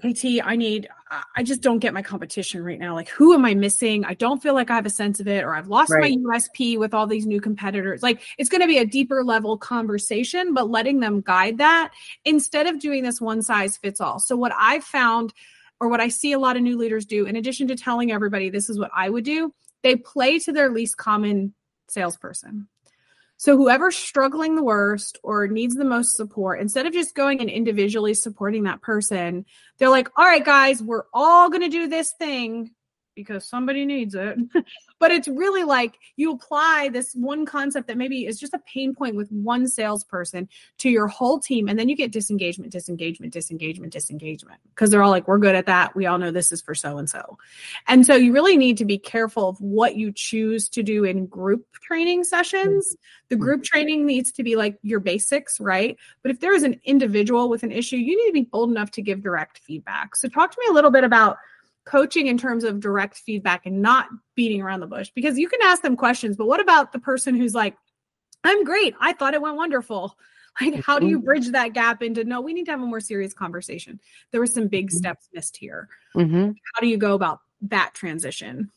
KT, 0.00 0.44
I 0.44 0.56
need, 0.56 0.88
I 1.36 1.42
just 1.42 1.60
don't 1.60 1.78
get 1.78 1.94
my 1.94 2.02
competition 2.02 2.64
right 2.64 2.78
now. 2.78 2.94
Like, 2.94 3.08
who 3.08 3.34
am 3.34 3.44
I 3.44 3.54
missing? 3.54 4.04
I 4.04 4.14
don't 4.14 4.42
feel 4.42 4.54
like 4.54 4.70
I 4.70 4.74
have 4.74 4.86
a 4.86 4.90
sense 4.90 5.20
of 5.20 5.28
it, 5.28 5.44
or 5.44 5.54
I've 5.54 5.68
lost 5.68 5.90
right. 5.90 6.16
my 6.18 6.38
USP 6.38 6.78
with 6.78 6.94
all 6.94 7.06
these 7.06 7.26
new 7.26 7.40
competitors. 7.40 8.02
Like, 8.02 8.22
it's 8.38 8.48
going 8.48 8.60
to 8.60 8.66
be 8.66 8.78
a 8.78 8.86
deeper 8.86 9.22
level 9.22 9.58
conversation, 9.58 10.54
but 10.54 10.70
letting 10.70 11.00
them 11.00 11.20
guide 11.20 11.58
that 11.58 11.92
instead 12.24 12.66
of 12.66 12.80
doing 12.80 13.02
this 13.02 13.20
one 13.20 13.42
size 13.42 13.76
fits 13.76 14.00
all. 14.00 14.18
So, 14.18 14.36
what 14.36 14.52
I've 14.56 14.84
found, 14.84 15.32
or 15.80 15.88
what 15.88 16.00
I 16.00 16.08
see 16.08 16.32
a 16.32 16.38
lot 16.38 16.56
of 16.56 16.62
new 16.62 16.76
leaders 16.76 17.06
do, 17.06 17.26
in 17.26 17.36
addition 17.36 17.68
to 17.68 17.76
telling 17.76 18.12
everybody 18.12 18.50
this 18.50 18.70
is 18.70 18.78
what 18.78 18.90
I 18.94 19.08
would 19.08 19.24
do, 19.24 19.52
they 19.82 19.96
play 19.96 20.38
to 20.40 20.52
their 20.52 20.70
least 20.70 20.96
common 20.96 21.54
salesperson. 21.88 22.68
So 23.40 23.56
whoever's 23.56 23.96
struggling 23.96 24.54
the 24.54 24.62
worst 24.62 25.18
or 25.22 25.48
needs 25.48 25.74
the 25.74 25.82
most 25.82 26.14
support, 26.14 26.60
instead 26.60 26.84
of 26.84 26.92
just 26.92 27.14
going 27.14 27.40
and 27.40 27.48
individually 27.48 28.12
supporting 28.12 28.64
that 28.64 28.82
person, 28.82 29.46
they're 29.78 29.88
like, 29.88 30.10
all 30.14 30.26
right, 30.26 30.44
guys, 30.44 30.82
we're 30.82 31.04
all 31.14 31.48
going 31.48 31.62
to 31.62 31.70
do 31.70 31.88
this 31.88 32.12
thing 32.18 32.72
because 33.16 33.48
somebody 33.48 33.86
needs 33.86 34.14
it. 34.14 34.36
but 35.00 35.10
it's 35.10 35.26
really 35.26 35.64
like 35.64 35.98
you 36.16 36.30
apply 36.30 36.90
this 36.92 37.14
one 37.14 37.46
concept 37.46 37.88
that 37.88 37.96
maybe 37.96 38.26
is 38.26 38.38
just 38.38 38.54
a 38.54 38.60
pain 38.60 38.94
point 38.94 39.16
with 39.16 39.32
one 39.32 39.66
salesperson 39.66 40.48
to 40.78 40.90
your 40.90 41.08
whole 41.08 41.40
team. 41.40 41.68
And 41.68 41.78
then 41.78 41.88
you 41.88 41.96
get 41.96 42.12
disengagement, 42.12 42.70
disengagement, 42.70 43.32
disengagement, 43.32 43.92
disengagement 43.92 44.60
because 44.68 44.90
they're 44.90 45.02
all 45.02 45.10
like, 45.10 45.26
we're 45.26 45.38
good 45.38 45.54
at 45.56 45.66
that. 45.66 45.96
We 45.96 46.06
all 46.06 46.18
know 46.18 46.30
this 46.30 46.52
is 46.52 46.60
for 46.60 46.74
so 46.74 46.98
and 46.98 47.08
so. 47.08 47.38
And 47.88 48.06
so 48.06 48.14
you 48.14 48.32
really 48.32 48.58
need 48.58 48.76
to 48.76 48.84
be 48.84 48.98
careful 48.98 49.48
of 49.48 49.60
what 49.60 49.96
you 49.96 50.12
choose 50.12 50.68
to 50.70 50.82
do 50.82 51.04
in 51.04 51.26
group 51.26 51.66
training 51.80 52.24
sessions. 52.24 52.94
The 53.30 53.36
mm-hmm. 53.36 53.42
group 53.42 53.64
training 53.64 54.04
needs 54.04 54.32
to 54.32 54.42
be 54.42 54.54
like 54.54 54.78
your 54.82 55.00
basics, 55.00 55.58
right? 55.58 55.96
But 56.22 56.30
if 56.30 56.40
there 56.40 56.54
is 56.54 56.62
an 56.62 56.78
individual 56.84 57.48
with 57.48 57.62
an 57.62 57.72
issue, 57.72 57.96
you 57.96 58.18
need 58.18 58.28
to 58.28 58.34
be 58.34 58.48
bold 58.50 58.70
enough 58.70 58.90
to 58.92 59.02
give 59.02 59.22
direct 59.22 59.58
feedback. 59.58 60.14
So 60.14 60.28
talk 60.28 60.50
to 60.50 60.58
me 60.60 60.66
a 60.68 60.74
little 60.74 60.90
bit 60.90 61.04
about 61.04 61.38
coaching 61.86 62.26
in 62.26 62.38
terms 62.38 62.64
of 62.64 62.80
direct 62.80 63.16
feedback 63.16 63.66
and 63.66 63.80
not 63.82 64.06
beating 64.34 64.60
around 64.60 64.80
the 64.80 64.86
bush 64.86 65.10
because 65.14 65.38
you 65.38 65.48
can 65.48 65.60
ask 65.62 65.82
them 65.82 65.96
questions 65.96 66.36
but 66.36 66.46
what 66.46 66.60
about 66.60 66.92
the 66.92 66.98
person 66.98 67.34
who's 67.34 67.54
like 67.54 67.76
i'm 68.44 68.64
great. 68.64 68.94
I 69.00 69.12
thought 69.12 69.34
it 69.34 69.42
went 69.42 69.56
wonderful. 69.56 70.16
Like 70.60 70.84
how 70.84 70.98
do 70.98 71.06
you 71.06 71.20
bridge 71.20 71.48
that 71.52 71.74
gap 71.74 72.02
into 72.02 72.24
no 72.24 72.40
we 72.40 72.52
need 72.52 72.64
to 72.64 72.72
have 72.72 72.82
a 72.82 72.84
more 72.84 73.00
serious 73.00 73.32
conversation. 73.32 74.00
There 74.30 74.40
were 74.40 74.48
some 74.48 74.66
big 74.66 74.88
mm-hmm. 74.88 74.96
steps 74.96 75.28
missed 75.32 75.56
here. 75.56 75.88
Mm-hmm. 76.16 76.50
how 76.74 76.80
do 76.80 76.88
you 76.88 76.98
go 76.98 77.14
about 77.14 77.38
that 77.62 77.94
transition? 77.94 78.72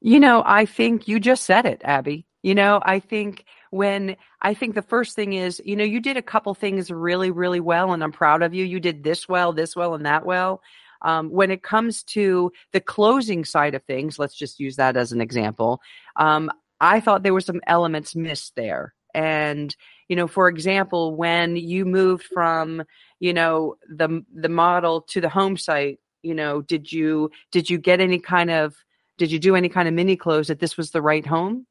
You 0.00 0.20
know 0.20 0.42
i 0.46 0.64
think 0.64 1.06
you 1.06 1.20
just 1.20 1.44
said 1.44 1.66
it 1.66 1.82
abby. 1.84 2.26
You 2.42 2.54
know 2.54 2.80
i 2.82 2.98
think 2.98 3.44
when 3.70 4.16
i 4.40 4.54
think 4.54 4.74
the 4.74 4.82
first 4.82 5.14
thing 5.14 5.34
is 5.34 5.60
you 5.66 5.76
know 5.76 5.84
you 5.84 6.00
did 6.00 6.16
a 6.16 6.22
couple 6.22 6.54
things 6.54 6.90
really 6.90 7.30
really 7.30 7.60
well 7.60 7.92
and 7.92 8.02
i'm 8.02 8.10
proud 8.10 8.42
of 8.42 8.54
you. 8.54 8.64
You 8.64 8.80
did 8.80 9.04
this 9.04 9.28
well 9.28 9.52
this 9.52 9.76
well 9.76 9.94
and 9.94 10.06
that 10.06 10.24
well 10.24 10.62
um, 11.02 11.30
when 11.30 11.50
it 11.50 11.62
comes 11.62 12.02
to 12.04 12.52
the 12.72 12.80
closing 12.80 13.44
side 13.44 13.74
of 13.74 13.82
things, 13.84 14.18
let's 14.18 14.34
just 14.34 14.60
use 14.60 14.76
that 14.76 14.96
as 14.96 15.12
an 15.12 15.20
example. 15.20 15.80
Um, 16.16 16.50
I 16.80 17.00
thought 17.00 17.22
there 17.22 17.34
were 17.34 17.40
some 17.40 17.60
elements 17.66 18.14
missed 18.14 18.54
there. 18.56 18.94
And, 19.14 19.74
you 20.08 20.16
know, 20.16 20.26
for 20.26 20.48
example, 20.48 21.16
when 21.16 21.56
you 21.56 21.84
moved 21.84 22.24
from, 22.24 22.82
you 23.20 23.32
know, 23.32 23.76
the 23.88 24.24
the 24.32 24.48
model 24.48 25.00
to 25.02 25.20
the 25.20 25.28
home 25.28 25.56
site, 25.56 25.98
you 26.22 26.34
know, 26.34 26.60
did 26.60 26.92
you 26.92 27.30
did 27.50 27.70
you 27.70 27.78
get 27.78 28.00
any 28.00 28.18
kind 28.18 28.50
of 28.50 28.76
did 29.16 29.32
you 29.32 29.38
do 29.38 29.56
any 29.56 29.68
kind 29.68 29.88
of 29.88 29.94
mini 29.94 30.16
close 30.16 30.48
that 30.48 30.60
this 30.60 30.76
was 30.76 30.90
the 30.90 31.02
right 31.02 31.26
home? 31.26 31.66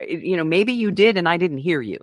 You 0.00 0.36
know, 0.36 0.44
maybe 0.44 0.72
you 0.72 0.90
did 0.90 1.16
and 1.16 1.28
I 1.28 1.36
didn't 1.36 1.58
hear 1.58 1.80
you. 1.80 1.98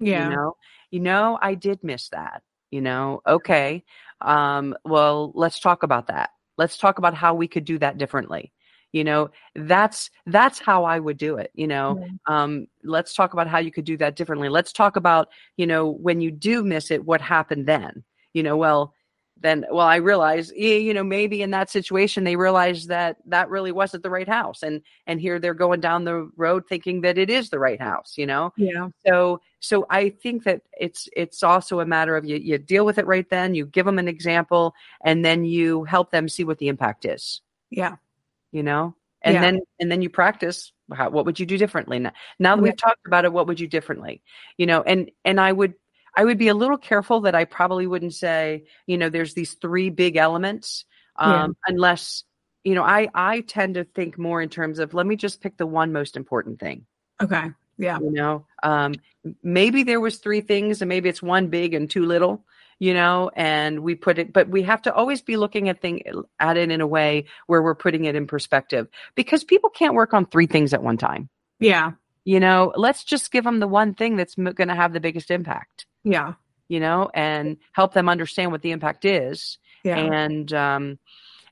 Yeah. 0.00 0.28
You 0.28 0.36
know, 0.36 0.56
you 0.90 1.00
know, 1.00 1.38
I 1.40 1.54
did 1.54 1.82
miss 1.82 2.08
that. 2.10 2.42
You 2.74 2.80
know, 2.80 3.22
okay. 3.24 3.84
Um, 4.20 4.74
well, 4.84 5.30
let's 5.36 5.60
talk 5.60 5.84
about 5.84 6.08
that. 6.08 6.30
Let's 6.58 6.76
talk 6.76 6.98
about 6.98 7.14
how 7.14 7.32
we 7.32 7.46
could 7.46 7.64
do 7.64 7.78
that 7.78 7.98
differently. 7.98 8.52
You 8.90 9.04
know, 9.04 9.30
that's 9.54 10.10
that's 10.26 10.58
how 10.58 10.82
I 10.82 10.98
would 10.98 11.16
do 11.16 11.36
it. 11.36 11.52
You 11.54 11.68
know, 11.68 12.00
mm-hmm. 12.00 12.32
um, 12.32 12.66
let's 12.82 13.14
talk 13.14 13.32
about 13.32 13.46
how 13.46 13.58
you 13.58 13.70
could 13.70 13.84
do 13.84 13.96
that 13.98 14.16
differently. 14.16 14.48
Let's 14.48 14.72
talk 14.72 14.96
about, 14.96 15.28
you 15.56 15.68
know, 15.68 15.88
when 15.88 16.20
you 16.20 16.32
do 16.32 16.64
miss 16.64 16.90
it, 16.90 17.04
what 17.04 17.20
happened 17.20 17.66
then? 17.66 18.02
You 18.32 18.42
know, 18.42 18.56
well, 18.56 18.93
then 19.40 19.64
well 19.70 19.86
i 19.86 19.96
realize 19.96 20.52
you 20.52 20.94
know 20.94 21.04
maybe 21.04 21.42
in 21.42 21.50
that 21.50 21.70
situation 21.70 22.24
they 22.24 22.36
realized 22.36 22.88
that 22.88 23.16
that 23.26 23.48
really 23.50 23.72
wasn't 23.72 24.02
the 24.02 24.10
right 24.10 24.28
house 24.28 24.62
and 24.62 24.80
and 25.06 25.20
here 25.20 25.38
they're 25.38 25.54
going 25.54 25.80
down 25.80 26.04
the 26.04 26.30
road 26.36 26.64
thinking 26.68 27.00
that 27.00 27.18
it 27.18 27.28
is 27.28 27.50
the 27.50 27.58
right 27.58 27.80
house 27.80 28.14
you 28.16 28.26
know? 28.26 28.52
Yeah. 28.56 28.88
So 29.06 29.40
so 29.60 29.86
i 29.90 30.10
think 30.10 30.44
that 30.44 30.62
it's 30.78 31.08
it's 31.16 31.42
also 31.42 31.80
a 31.80 31.86
matter 31.86 32.16
of 32.16 32.24
you 32.24 32.36
you 32.36 32.58
deal 32.58 32.84
with 32.84 32.98
it 32.98 33.06
right 33.06 33.28
then 33.28 33.54
you 33.54 33.66
give 33.66 33.86
them 33.86 33.98
an 33.98 34.08
example 34.08 34.74
and 35.04 35.24
then 35.24 35.44
you 35.44 35.84
help 35.84 36.10
them 36.10 36.28
see 36.28 36.44
what 36.44 36.58
the 36.58 36.68
impact 36.68 37.04
is. 37.04 37.40
Yeah. 37.70 37.96
You 38.52 38.62
know? 38.62 38.94
And 39.22 39.34
yeah. 39.34 39.40
then 39.40 39.60
and 39.80 39.90
then 39.90 40.02
you 40.02 40.10
practice 40.10 40.72
how, 40.92 41.08
what 41.08 41.24
would 41.24 41.40
you 41.40 41.46
do 41.46 41.56
differently? 41.56 41.98
Now, 41.98 42.12
now 42.38 42.56
that 42.56 42.60
yeah. 42.60 42.64
we've 42.64 42.76
talked 42.76 43.06
about 43.06 43.24
it 43.24 43.32
what 43.32 43.46
would 43.46 43.58
you 43.58 43.66
differently? 43.66 44.22
You 44.58 44.66
know 44.66 44.82
and 44.82 45.10
and 45.24 45.40
i 45.40 45.50
would 45.50 45.74
I 46.16 46.24
would 46.24 46.38
be 46.38 46.48
a 46.48 46.54
little 46.54 46.78
careful 46.78 47.20
that 47.22 47.34
I 47.34 47.44
probably 47.44 47.86
wouldn't 47.86 48.14
say, 48.14 48.64
you 48.86 48.98
know, 48.98 49.08
there's 49.08 49.34
these 49.34 49.54
three 49.54 49.90
big 49.90 50.16
elements, 50.16 50.84
um, 51.16 51.32
yeah. 51.32 51.72
unless, 51.72 52.24
you 52.62 52.74
know, 52.74 52.84
I 52.84 53.08
I 53.14 53.40
tend 53.40 53.74
to 53.74 53.84
think 53.84 54.18
more 54.18 54.40
in 54.40 54.48
terms 54.48 54.78
of 54.78 54.94
let 54.94 55.06
me 55.06 55.16
just 55.16 55.40
pick 55.40 55.56
the 55.56 55.66
one 55.66 55.92
most 55.92 56.16
important 56.16 56.60
thing. 56.60 56.86
Okay. 57.20 57.50
Yeah. 57.76 57.98
You 57.98 58.12
know, 58.12 58.46
um, 58.62 58.94
maybe 59.42 59.82
there 59.82 60.00
was 60.00 60.18
three 60.18 60.40
things, 60.40 60.82
and 60.82 60.88
maybe 60.88 61.08
it's 61.08 61.22
one 61.22 61.48
big 61.48 61.74
and 61.74 61.90
two 61.90 62.06
little. 62.06 62.44
You 62.80 62.92
know, 62.92 63.30
and 63.36 63.80
we 63.80 63.94
put 63.94 64.18
it, 64.18 64.32
but 64.32 64.48
we 64.48 64.64
have 64.64 64.82
to 64.82 64.92
always 64.92 65.22
be 65.22 65.36
looking 65.36 65.68
at 65.68 65.80
thing 65.80 66.02
at 66.40 66.56
it 66.56 66.72
in 66.72 66.80
a 66.80 66.86
way 66.86 67.26
where 67.46 67.62
we're 67.62 67.76
putting 67.76 68.04
it 68.04 68.16
in 68.16 68.26
perspective 68.26 68.88
because 69.14 69.44
people 69.44 69.70
can't 69.70 69.94
work 69.94 70.12
on 70.12 70.26
three 70.26 70.46
things 70.46 70.74
at 70.74 70.82
one 70.82 70.96
time. 70.96 71.28
Yeah. 71.60 71.92
You 72.24 72.40
know, 72.40 72.72
let's 72.74 73.04
just 73.04 73.30
give 73.30 73.44
them 73.44 73.60
the 73.60 73.68
one 73.68 73.94
thing 73.94 74.16
that's 74.16 74.36
m- 74.36 74.52
going 74.52 74.68
to 74.68 74.74
have 74.74 74.92
the 74.92 75.00
biggest 75.00 75.30
impact. 75.30 75.86
Yeah. 76.04 76.34
You 76.68 76.80
know, 76.80 77.10
and 77.14 77.56
help 77.72 77.92
them 77.92 78.08
understand 78.08 78.52
what 78.52 78.62
the 78.62 78.70
impact 78.70 79.04
is. 79.04 79.58
Yeah. 79.82 79.96
And 79.96 80.52
um 80.52 80.98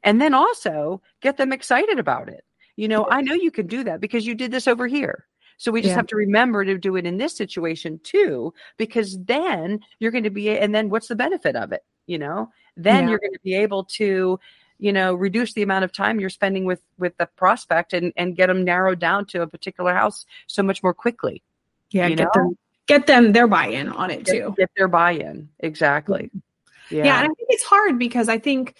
and 0.03 0.20
then 0.20 0.34
also 0.34 1.03
get 1.20 1.36
them 1.36 1.53
excited 1.53 1.98
about 1.98 2.28
it. 2.28 2.44
You 2.76 2.88
know, 2.88 3.07
I 3.11 3.20
know 3.20 3.34
you 3.34 3.50
can 3.50 3.66
do 3.66 3.84
that 3.84 4.00
because 4.00 4.26
you 4.26 4.34
did 4.34 4.50
this 4.50 4.66
over 4.66 4.86
here. 4.86 5.26
So 5.59 5.70
we 5.70 5.80
just 5.80 5.90
yeah. 5.90 5.96
have 5.96 6.07
to 6.09 6.16
remember 6.16 6.64
to 6.64 6.76
do 6.78 6.96
it 6.96 7.07
in 7.07 7.18
this 7.18 7.36
situation 7.36 8.00
too, 8.03 8.53
because 8.78 9.16
then 9.24 9.80
you're 10.00 10.11
going 10.11 10.24
to 10.24 10.30
be, 10.30 10.50
and 10.50 10.74
then 10.74 10.88
what's 10.88 11.09
the 11.09 11.14
benefit 11.14 11.55
of 11.55 11.70
it? 11.70 11.84
You 12.07 12.18
know, 12.18 12.50
then 12.76 13.05
yeah. 13.05 13.11
you're 13.11 13.18
going 13.20 13.32
to 13.32 13.40
be 13.44 13.55
able 13.55 13.84
to, 13.84 14.40
you 14.78 14.92
know, 14.92 15.14
reduce 15.14 15.53
the 15.53 15.62
amount 15.62 15.84
of 15.84 15.92
time 15.92 16.18
you're 16.18 16.30
spending 16.30 16.64
with 16.64 16.82
with 16.98 17.16
the 17.16 17.26
prospect 17.26 17.92
and 17.92 18.12
and 18.16 18.34
get 18.34 18.48
them 18.48 18.64
narrowed 18.64 18.98
down 18.98 19.26
to 19.26 19.42
a 19.42 19.46
particular 19.46 19.94
house 19.94 20.26
so 20.48 20.64
much 20.64 20.82
more 20.82 20.94
quickly. 20.94 21.44
Yeah, 21.90 22.09
get 22.09 22.18
know? 22.18 22.30
them 22.34 22.59
get 22.86 23.06
them 23.06 23.32
their 23.32 23.46
buy-in 23.46 23.88
on 23.88 24.10
it 24.10 24.26
too. 24.26 24.54
Get, 24.56 24.70
their 24.76 24.88
buy-in. 24.88 25.48
Exactly. 25.60 26.24
Mm-hmm. 26.24 26.96
Yeah. 26.96 27.04
yeah. 27.04 27.18
And 27.20 27.30
I 27.30 27.34
think 27.34 27.48
it's 27.48 27.62
hard 27.62 27.98
because 27.98 28.28
I 28.28 28.38
think, 28.38 28.74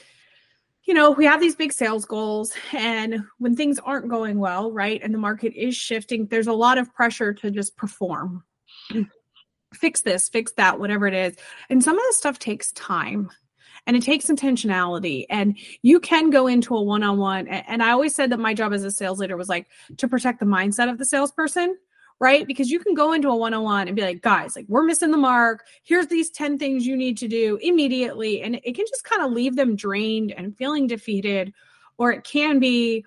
you 0.85 0.95
know, 0.95 1.13
we 1.13 1.25
have 1.25 1.41
these 1.41 1.57
big 1.57 1.73
sales 1.73 2.05
goals 2.05 2.53
and 2.73 3.25
when 3.39 3.57
things 3.57 3.79
aren't 3.79 4.09
going 4.09 4.39
well, 4.39 4.71
right? 4.73 5.01
And 5.03 5.15
the 5.15 5.19
market 5.19 5.55
is 5.55 5.77
shifting, 5.77 6.27
there's 6.27 6.49
a 6.49 6.53
lot 6.53 6.79
of 6.79 6.93
pressure 6.93 7.33
to 7.35 7.51
just 7.51 7.77
perform. 7.77 8.45
fix 9.75 10.03
this, 10.03 10.29
fix 10.29 10.53
that, 10.53 10.79
whatever 10.79 11.07
it 11.07 11.15
is. 11.15 11.37
And 11.71 11.83
some 11.83 11.97
of 11.97 12.05
this 12.05 12.19
stuff 12.19 12.39
takes 12.39 12.73
time. 12.73 13.31
and 13.87 13.97
it 13.97 14.03
takes 14.03 14.27
intentionality 14.27 15.25
and 15.31 15.59
you 15.81 15.99
can 15.99 16.31
go 16.31 16.47
into 16.47 16.77
a 16.77 16.83
one-on-one 16.83 17.49
and 17.49 17.83
i 17.83 17.91
always 17.91 18.15
said 18.15 18.31
that 18.31 18.39
my 18.39 18.55
job 18.55 18.73
as 18.73 18.85
a 18.85 18.91
sales 18.91 19.19
leader 19.19 19.37
was 19.37 19.49
like 19.49 19.67
to 19.97 20.07
protect 20.07 20.39
the 20.39 20.47
mindset 20.47 20.89
of 20.89 20.99
the 20.99 21.05
salesperson 21.05 21.77
right? 22.23 22.47
Because 22.47 22.71
you 22.71 22.79
can 22.79 22.95
go 22.95 23.13
into 23.13 23.29
a 23.29 23.37
one-on-one 23.37 23.89
and 23.89 23.97
be 23.97 24.03
like 24.03 24.23
guys 24.23 24.55
like 24.55 24.67
we're 24.69 24.85
missing 24.85 25.11
the 25.11 25.17
mark. 25.17 25.67
Here's 25.83 26.07
these 26.07 26.31
10 26.31 26.57
things 26.57 26.87
you 26.87 26.97
need 26.97 27.19
to 27.19 27.27
do 27.27 27.59
immediately. 27.61 28.43
And 28.43 28.61
it 28.63 28.77
can 28.77 28.87
just 28.89 29.03
kind 29.03 29.23
of 29.23 29.33
leave 29.33 29.57
them 29.57 29.75
drained 29.75 30.31
and 30.31 30.57
feeling 30.57 30.87
defeated 30.87 31.53
or 31.99 32.13
it 32.13 32.23
can 32.23 32.61
be 32.61 33.05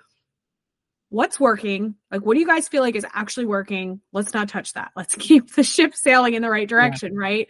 what's 1.08 1.40
working? 1.40 1.96
Like 2.12 2.26
what 2.26 2.34
do 2.34 2.42
you 2.42 2.46
guys 2.46 2.68
feel 2.68 2.82
like 2.82 2.98
is 2.98 3.06
actually 3.14 3.46
working? 3.46 4.02
Let's 4.12 4.34
not 4.34 4.50
touch 4.50 4.74
that. 4.74 4.92
Let's 4.98 5.16
keep 5.20 5.56
the 5.56 5.64
ship 5.64 5.96
sailing 5.96 6.34
in 6.34 6.42
the 6.42 6.50
right 6.50 6.68
direction 6.68 7.14
yeah. 7.14 7.20
right? 7.20 7.48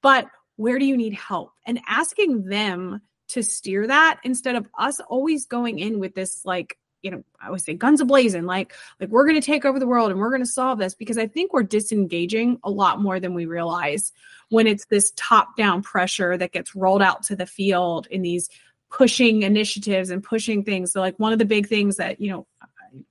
But 0.00 0.28
where 0.56 0.78
do 0.78 0.86
you 0.86 0.96
need 0.96 1.12
help? 1.12 1.52
And 1.66 1.78
asking 1.86 2.46
them 2.46 3.02
to 3.28 3.42
steer 3.42 3.86
that 3.86 4.20
instead 4.24 4.56
of 4.56 4.66
us 4.78 4.98
always 5.00 5.44
going 5.44 5.78
in 5.78 5.98
with 5.98 6.14
this 6.14 6.40
like 6.46 6.78
you 7.02 7.10
know 7.10 7.22
i 7.40 7.46
always 7.46 7.64
say 7.64 7.74
guns 7.74 8.00
ablazing 8.00 8.44
like 8.44 8.72
like 9.00 9.10
we're 9.10 9.26
going 9.26 9.40
to 9.40 9.44
take 9.44 9.64
over 9.64 9.78
the 9.78 9.86
world 9.86 10.10
and 10.10 10.20
we're 10.20 10.30
going 10.30 10.42
to 10.42 10.46
solve 10.46 10.78
this 10.78 10.94
because 10.94 11.18
i 11.18 11.26
think 11.26 11.52
we're 11.52 11.62
disengaging 11.62 12.58
a 12.64 12.70
lot 12.70 13.00
more 13.00 13.20
than 13.20 13.34
we 13.34 13.46
realize 13.46 14.12
when 14.48 14.66
it's 14.66 14.86
this 14.86 15.12
top 15.16 15.56
down 15.56 15.82
pressure 15.82 16.36
that 16.36 16.52
gets 16.52 16.74
rolled 16.74 17.02
out 17.02 17.22
to 17.24 17.36
the 17.36 17.46
field 17.46 18.06
in 18.10 18.22
these 18.22 18.48
pushing 18.90 19.42
initiatives 19.42 20.10
and 20.10 20.22
pushing 20.22 20.64
things 20.64 20.92
so 20.92 21.00
like 21.00 21.18
one 21.18 21.32
of 21.32 21.38
the 21.38 21.44
big 21.44 21.66
things 21.66 21.96
that 21.96 22.20
you 22.20 22.30
know 22.30 22.46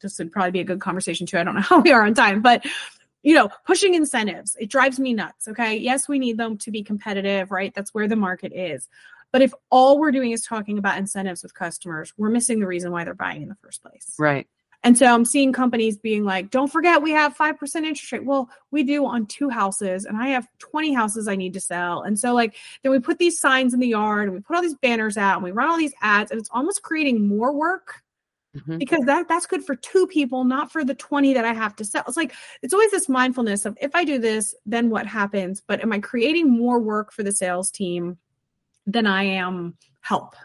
this 0.01 0.19
would 0.19 0.31
probably 0.31 0.51
be 0.51 0.59
a 0.59 0.65
good 0.65 0.81
conversation 0.81 1.25
too 1.25 1.37
i 1.37 1.43
don't 1.43 1.55
know 1.55 1.61
how 1.69 1.79
we 1.79 1.91
are 1.91 2.03
on 2.03 2.13
time 2.13 2.41
but 2.41 2.65
you 3.23 3.35
know, 3.35 3.49
pushing 3.65 3.93
incentives. 3.93 4.57
It 4.59 4.69
drives 4.69 4.99
me 4.99 5.13
nuts. 5.13 5.47
Okay. 5.47 5.77
Yes, 5.77 6.07
we 6.07 6.17
need 6.17 6.37
them 6.37 6.57
to 6.59 6.71
be 6.71 6.83
competitive, 6.83 7.51
right? 7.51 7.71
That's 7.73 7.93
where 7.93 8.07
the 8.07 8.15
market 8.15 8.51
is. 8.51 8.89
But 9.31 9.41
if 9.41 9.53
all 9.69 9.99
we're 9.99 10.11
doing 10.11 10.31
is 10.31 10.43
talking 10.43 10.77
about 10.77 10.97
incentives 10.97 11.43
with 11.43 11.53
customers, 11.53 12.13
we're 12.17 12.29
missing 12.29 12.59
the 12.59 12.67
reason 12.67 12.91
why 12.91 13.03
they're 13.03 13.13
buying 13.13 13.41
in 13.41 13.49
the 13.49 13.55
first 13.55 13.81
place. 13.81 14.13
Right. 14.19 14.47
And 14.83 14.97
so 14.97 15.05
I'm 15.05 15.25
seeing 15.25 15.53
companies 15.53 15.97
being 15.97 16.23
like, 16.23 16.49
don't 16.49 16.71
forget 16.71 17.03
we 17.03 17.11
have 17.11 17.37
5% 17.37 17.75
interest 17.75 18.11
rate. 18.11 18.25
Well, 18.25 18.49
we 18.71 18.83
do 18.83 19.05
on 19.05 19.27
two 19.27 19.49
houses 19.49 20.05
and 20.05 20.17
I 20.17 20.29
have 20.29 20.47
20 20.57 20.93
houses 20.93 21.27
I 21.27 21.35
need 21.35 21.53
to 21.53 21.59
sell. 21.59 22.01
And 22.01 22.19
so 22.19 22.33
like 22.33 22.55
then 22.81 22.91
we 22.91 22.99
put 22.99 23.19
these 23.19 23.39
signs 23.39 23.73
in 23.73 23.79
the 23.79 23.87
yard 23.87 24.23
and 24.25 24.33
we 24.33 24.41
put 24.41 24.55
all 24.55 24.61
these 24.61 24.75
banners 24.75 25.17
out 25.17 25.35
and 25.35 25.43
we 25.43 25.51
run 25.51 25.69
all 25.69 25.77
these 25.77 25.93
ads 26.01 26.31
and 26.31 26.39
it's 26.39 26.49
almost 26.51 26.81
creating 26.81 27.27
more 27.27 27.53
work 27.53 28.01
Mm-hmm. 28.53 28.79
because 28.79 29.05
that 29.05 29.29
that's 29.29 29.45
good 29.45 29.63
for 29.63 29.75
two 29.75 30.07
people 30.07 30.43
not 30.43 30.73
for 30.73 30.83
the 30.83 30.93
20 30.93 31.35
that 31.35 31.45
i 31.45 31.53
have 31.53 31.73
to 31.77 31.85
sell 31.85 32.03
it's 32.05 32.17
like 32.17 32.33
it's 32.61 32.73
always 32.73 32.91
this 32.91 33.07
mindfulness 33.07 33.65
of 33.65 33.77
if 33.79 33.95
i 33.95 34.03
do 34.03 34.19
this 34.19 34.53
then 34.65 34.89
what 34.89 35.05
happens 35.05 35.61
but 35.65 35.81
am 35.81 35.93
i 35.93 35.99
creating 35.99 36.49
more 36.51 36.77
work 36.77 37.13
for 37.13 37.23
the 37.23 37.31
sales 37.31 37.71
team 37.71 38.17
than 38.91 39.07
i 39.07 39.23
am 39.23 39.75
help 40.01 40.35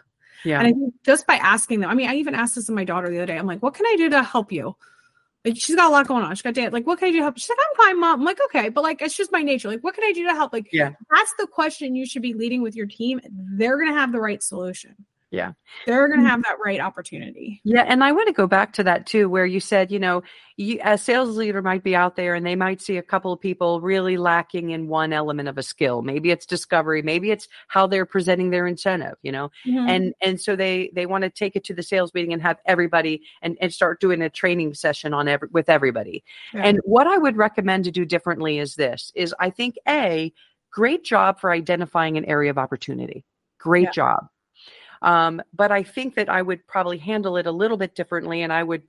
yeah 0.43 0.59
and 0.59 0.67
i 0.67 0.71
think 0.71 0.93
just 1.05 1.27
by 1.27 1.35
asking 1.35 1.79
them 1.79 1.89
i 1.89 1.93
mean 1.93 2.09
i 2.09 2.15
even 2.15 2.35
asked 2.35 2.55
this 2.55 2.65
to 2.65 2.71
my 2.71 2.83
daughter 2.83 3.09
the 3.09 3.17
other 3.17 3.25
day 3.25 3.37
i'm 3.37 3.47
like 3.47 3.61
what 3.61 3.73
can 3.73 3.85
i 3.85 3.95
do 3.97 4.09
to 4.09 4.23
help 4.23 4.51
you 4.51 4.75
like 5.47 5.55
she's 5.57 5.75
got 5.75 5.87
a 5.87 5.91
lot 5.91 6.07
going 6.07 6.23
on. 6.23 6.35
She's 6.35 6.41
got 6.41 6.55
dad. 6.55 6.73
Like, 6.73 6.85
what 6.85 6.99
can 6.99 7.07
I 7.07 7.11
do 7.11 7.17
to 7.17 7.23
help? 7.23 7.37
She's 7.37 7.49
like, 7.49 7.57
I'm 7.57 7.85
fine, 7.85 7.99
mom. 7.99 8.19
I'm 8.19 8.25
like, 8.25 8.39
okay, 8.45 8.67
but 8.67 8.83
like, 8.83 9.01
it's 9.01 9.15
just 9.15 9.31
my 9.31 9.41
nature. 9.41 9.69
Like, 9.69 9.81
what 9.81 9.95
can 9.95 10.03
I 10.03 10.11
do 10.11 10.25
to 10.25 10.33
help? 10.33 10.51
Like, 10.51 10.67
yeah, 10.73 10.91
that's 11.09 11.33
the 11.39 11.47
question 11.47 11.95
you 11.95 12.05
should 12.05 12.21
be 12.21 12.33
leading 12.33 12.61
with 12.61 12.75
your 12.75 12.85
team. 12.85 13.21
They're 13.31 13.77
gonna 13.79 13.93
have 13.93 14.11
the 14.11 14.19
right 14.19 14.43
solution. 14.43 14.95
Yeah. 15.37 15.51
They're 15.85 16.07
going 16.07 16.21
to 16.21 16.25
mm. 16.25 16.29
have 16.29 16.43
that 16.43 16.57
right 16.63 16.79
opportunity. 16.79 17.61
Yeah. 17.63 17.83
And 17.87 18.03
I 18.03 18.11
want 18.11 18.27
to 18.27 18.33
go 18.33 18.47
back 18.47 18.73
to 18.73 18.83
that 18.83 19.05
too, 19.05 19.29
where 19.29 19.45
you 19.45 19.59
said, 19.59 19.91
you 19.91 19.99
know, 19.99 20.23
you, 20.55 20.79
a 20.83 20.97
sales 20.97 21.37
leader 21.37 21.61
might 21.61 21.83
be 21.83 21.95
out 21.95 22.15
there 22.15 22.33
and 22.33 22.43
they 22.43 22.55
might 22.55 22.81
see 22.81 22.97
a 22.97 23.03
couple 23.03 23.31
of 23.31 23.39
people 23.39 23.79
really 23.79 24.17
lacking 24.17 24.71
in 24.71 24.87
one 24.87 25.13
element 25.13 25.47
of 25.47 25.59
a 25.59 25.63
skill. 25.63 26.01
Maybe 26.01 26.31
it's 26.31 26.47
discovery. 26.47 27.03
Maybe 27.03 27.29
it's 27.29 27.47
how 27.67 27.85
they're 27.85 28.07
presenting 28.07 28.49
their 28.49 28.65
incentive, 28.65 29.15
you 29.21 29.31
know, 29.31 29.51
mm-hmm. 29.65 29.87
and, 29.87 30.13
and 30.21 30.41
so 30.41 30.55
they, 30.55 30.89
they 30.95 31.05
want 31.05 31.23
to 31.23 31.29
take 31.29 31.55
it 31.55 31.63
to 31.65 31.75
the 31.75 31.83
sales 31.83 32.13
meeting 32.15 32.33
and 32.33 32.41
have 32.41 32.57
everybody 32.65 33.21
and, 33.43 33.55
and 33.61 33.71
start 33.71 34.01
doing 34.01 34.23
a 34.23 34.29
training 34.31 34.73
session 34.73 35.13
on 35.13 35.27
every, 35.27 35.49
with 35.51 35.69
everybody. 35.69 36.23
Yeah. 36.53 36.61
And 36.63 36.79
what 36.83 37.05
I 37.05 37.19
would 37.19 37.37
recommend 37.37 37.83
to 37.83 37.91
do 37.91 38.03
differently 38.03 38.57
is 38.57 38.73
this, 38.73 39.11
is 39.13 39.35
I 39.39 39.51
think 39.51 39.75
a 39.87 40.33
great 40.71 41.03
job 41.03 41.39
for 41.39 41.51
identifying 41.51 42.17
an 42.17 42.25
area 42.25 42.49
of 42.49 42.57
opportunity. 42.57 43.23
Great 43.59 43.85
yeah. 43.85 43.91
job 43.91 44.27
um, 45.01 45.41
but 45.53 45.71
I 45.71 45.83
think 45.83 46.15
that 46.15 46.29
I 46.29 46.41
would 46.41 46.65
probably 46.67 46.97
handle 46.97 47.37
it 47.37 47.47
a 47.47 47.51
little 47.51 47.77
bit 47.77 47.95
differently, 47.95 48.41
and 48.41 48.51
I 48.51 48.63
would 48.63 48.83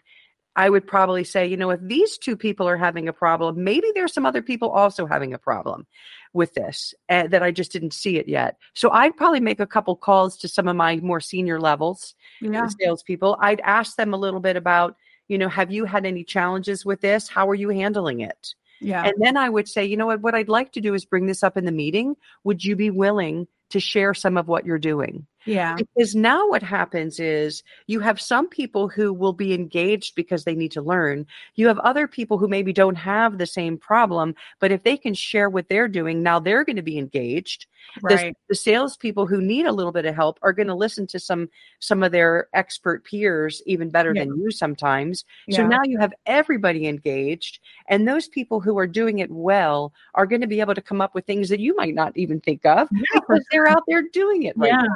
I 0.59 0.69
would 0.69 0.89
probably 0.89 1.23
say, 1.23 1.47
you 1.47 1.57
know, 1.57 1.71
if 1.71 1.81
these 1.81 2.19
two 2.19 2.37
people 2.37 2.69
are 2.69 2.77
having 2.77 3.07
a 3.07 3.13
problem, 3.13 3.63
maybe 3.63 3.93
there's 3.95 4.13
some 4.13 4.27
other 4.27 4.43
people 4.43 4.71
also 4.71 5.07
having 5.07 5.33
a 5.33 5.39
problem 5.39 5.87
with 6.33 6.53
this 6.55 6.95
uh, 7.09 7.29
that 7.29 7.45
I 7.45 7.53
just 7.53 7.71
didn't 7.71 7.93
see 7.93 8.17
it 8.17 8.29
yet. 8.29 8.57
So 8.75 8.91
I'd 8.91 9.17
probably 9.17 9.39
make 9.39 9.61
a 9.61 9.69
couple 9.69 9.95
calls 9.95 10.37
to 10.39 10.49
some 10.49 10.67
of 10.67 10.75
my 10.75 10.97
more 10.97 11.21
senior 11.21 11.61
levels, 11.61 12.17
yeah. 12.41 12.67
salespeople. 12.81 13.39
I'd 13.41 13.61
ask 13.61 13.95
them 13.95 14.13
a 14.13 14.17
little 14.19 14.41
bit 14.41 14.57
about, 14.57 14.97
you 15.29 15.39
know, 15.39 15.49
have 15.49 15.71
you 15.71 15.85
had 15.85 16.05
any 16.05 16.25
challenges 16.25 16.85
with 16.85 17.01
this? 17.03 17.29
How 17.29 17.49
are 17.49 17.55
you 17.55 17.69
handling 17.69 18.19
it? 18.21 18.55
Yeah. 18.81 19.05
And 19.05 19.15
then 19.19 19.37
I 19.37 19.49
would 19.49 19.69
say, 19.69 19.85
you 19.85 19.97
know 19.97 20.07
what, 20.07 20.23
what 20.23 20.35
I'd 20.35 20.49
like 20.49 20.73
to 20.73 20.81
do 20.81 20.93
is 20.93 21.05
bring 21.05 21.27
this 21.27 21.45
up 21.45 21.57
in 21.57 21.67
the 21.67 21.73
meeting. 21.73 22.17
Would 22.43 22.65
you 22.65 22.75
be 22.75 22.91
willing 22.91 23.47
to 23.71 23.79
share 23.79 24.13
some 24.13 24.37
of 24.37 24.49
what 24.49 24.67
you're 24.67 24.79
doing? 24.79 25.27
Yeah. 25.49 25.77
Because 25.77 26.15
now 26.15 26.49
what 26.49 26.63
happens 26.63 27.19
is 27.19 27.63
you 27.87 28.01
have 28.01 28.21
some 28.21 28.49
people 28.49 28.89
who 28.89 29.13
will 29.13 29.33
be 29.33 29.55
engaged 29.55 30.15
because 30.15 30.45
they 30.45 30.55
need 30.55 30.73
to 30.73 30.83
learn. 30.83 31.27
You 31.55 31.69
have 31.69 31.79
other 31.79 32.07
people 32.07 32.39
who 32.39 32.49
maybe 32.49 32.73
don't 32.73 32.97
have 32.97 33.39
the 33.39 33.47
same 33.47 33.79
problem, 33.79 34.35
but 34.61 34.73
if 34.73 34.83
they 34.83 34.97
can 34.97 35.15
share 35.15 35.49
what 35.49 35.69
they're 35.69 35.89
doing, 35.89 36.23
now 36.23 36.39
they're 36.39 36.65
going 36.65 36.77
to 36.77 36.83
be 36.83 36.99
engaged. 36.99 37.67
Right. 38.03 38.33
The, 38.33 38.35
the 38.51 38.55
salespeople 38.55 39.27
who 39.27 39.41
need 39.41 39.67
a 39.67 39.73
little 39.73 39.93
bit 39.93 40.05
of 40.05 40.15
help 40.15 40.39
are 40.43 40.53
going 40.53 40.69
to 40.69 40.75
listen 40.75 41.07
to 41.09 41.19
some 41.19 41.49
some 41.81 42.03
of 42.03 42.13
their 42.13 42.49
expert 42.53 43.05
peers 43.05 43.63
even 43.67 43.91
better 43.91 44.13
yeah. 44.15 44.25
than 44.25 44.39
you 44.41 44.51
sometimes. 44.51 45.25
Yeah. 45.47 45.59
So 45.59 45.67
now 45.67 45.81
you 45.85 45.99
have 45.99 46.13
everybody 46.27 46.87
engaged, 46.87 47.61
and 47.89 48.07
those 48.07 48.29
people 48.29 48.61
who 48.61 48.79
are 48.79 48.87
doing 48.87 49.19
it 49.19 49.31
well 49.31 49.93
are 50.15 50.27
going 50.27 50.41
to 50.43 50.47
be 50.47 50.61
able 50.61 50.75
to 50.75 50.83
come 50.83 51.01
up 51.01 51.15
with 51.15 51.27
things 51.27 51.49
that 51.49 51.61
you 51.61 51.75
might 51.77 51.95
not 51.95 52.17
even 52.17 52.41
think 52.41 52.65
of 52.67 52.89
yeah. 52.93 53.21
because 53.21 53.45
they're 53.51 53.69
out 53.69 53.83
there 53.89 54.03
doing 54.13 54.45
it 54.45 54.57
right 54.57 54.73
now. 54.73 54.87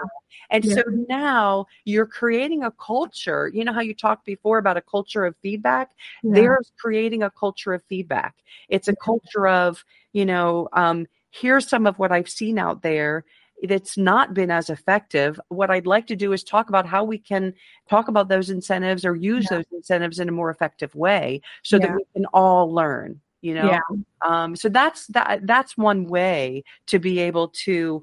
And 0.51 0.65
so 0.71 0.83
now 1.09 1.67
you're 1.85 2.07
creating 2.07 2.63
a 2.63 2.71
culture. 2.73 3.51
You 3.55 3.65
know 3.65 3.73
how 3.73 3.81
you 3.81 3.95
talked 3.95 4.27
before 4.27 4.59
about 4.59 4.77
a 4.77 4.83
culture 4.83 5.25
of 5.25 5.35
feedback? 5.43 5.93
They're 6.23 6.61
creating 6.79 7.23
a 7.23 7.31
culture 7.31 7.73
of 7.73 7.83
feedback. 7.89 8.35
It's 8.69 8.89
a 8.89 8.97
culture 8.97 9.47
of, 9.47 9.83
you 10.13 10.27
know, 10.27 10.69
um, 10.75 11.07
here's 11.33 11.69
some 11.69 11.87
of 11.87 11.99
what 11.99 12.13
I've 12.13 12.29
seen 12.29 12.59
out 12.59 12.83
there 12.83 13.25
that's 13.65 13.97
not 13.97 14.35
been 14.35 14.51
as 14.51 14.71
effective. 14.71 15.41
What 15.49 15.71
I'd 15.71 15.87
like 15.87 16.07
to 16.09 16.17
do 16.17 16.33
is 16.33 16.45
talk 16.45 16.69
about 16.69 16.87
how 16.87 17.03
we 17.03 17.19
can 17.19 17.55
talk 17.89 18.09
about 18.09 18.29
those 18.29 18.51
incentives 18.51 19.05
or 19.05 19.17
use 19.17 19.49
yeah. 19.51 19.59
those 19.59 19.67
incentives 19.73 20.19
in 20.21 20.29
a 20.29 20.33
more 20.33 20.51
effective 20.51 20.95
way 20.95 21.41
so 21.63 21.77
yeah. 21.77 21.87
that 21.87 21.97
we 21.97 22.05
can 22.15 22.27
all 22.27 22.73
learn 22.73 23.21
you 23.43 23.55
know 23.55 23.69
yeah. 23.69 23.81
um, 24.25 24.57
so 24.57 24.69
that's 24.69 25.07
that 25.09 25.47
that's 25.47 25.77
one 25.77 26.07
way 26.07 26.65
to 26.87 26.99
be 26.99 27.19
able 27.19 27.49
to 27.49 28.03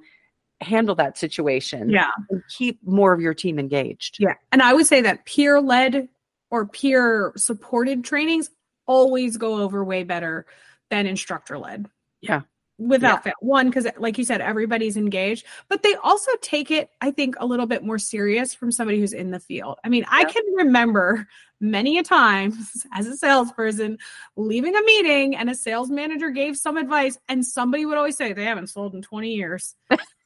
handle 0.62 0.94
that 0.94 1.18
situation 1.18 1.90
yeah 1.90 2.12
and 2.30 2.44
keep 2.56 2.78
more 2.86 3.14
of 3.14 3.22
your 3.22 3.34
team 3.34 3.58
engaged 3.58 4.18
yeah 4.20 4.34
and 4.52 4.62
i 4.62 4.74
would 4.74 4.86
say 4.86 5.02
that 5.02 5.26
peer 5.26 5.60
led 5.62 6.10
or 6.52 6.68
peer 6.68 7.32
supported 7.38 8.04
trainings 8.04 8.50
always 8.86 9.38
go 9.38 9.62
over 9.62 9.84
way 9.84 10.04
better 10.04 10.46
than 10.90 11.08
instructor 11.08 11.58
led 11.58 11.88
yeah 12.22 12.42
without 12.80 13.18
yeah. 13.18 13.20
fail. 13.20 13.34
One 13.42 13.70
because 13.70 13.88
like 13.98 14.18
you 14.18 14.24
said 14.24 14.42
everybody's 14.42 14.98
engaged 14.98 15.46
but 15.68 15.84
they 15.84 15.94
also 15.96 16.32
take 16.42 16.72
it 16.72 16.90
i 17.02 17.12
think 17.12 17.36
a 17.40 17.46
little 17.46 17.66
bit 17.66 17.84
more 17.84 18.00
serious 18.00 18.54
from 18.54 18.72
somebody 18.72 19.00
who's 19.00 19.14
in 19.14 19.32
the 19.32 19.40
field. 19.40 19.78
I 19.84 19.90
mean 19.90 20.06
i 20.10 20.24
can 20.24 20.44
remember 20.56 21.28
many 21.60 21.98
a 21.98 22.04
times 22.04 22.88
as 22.94 23.06
a 23.06 23.18
salesperson 23.18 23.98
leaving 24.38 24.76
a 24.76 24.82
meeting 24.82 25.36
and 25.36 25.50
a 25.50 25.56
sales 25.56 25.90
manager 25.90 26.30
gave 26.30 26.58
some 26.58 26.78
advice 26.78 27.18
and 27.28 27.46
somebody 27.46 27.86
would 27.86 27.98
always 27.98 28.16
say 28.16 28.32
they 28.32 28.46
haven't 28.46 28.68
sold 28.68 28.96
in 28.96 29.02
20 29.02 29.34
years 29.34 29.76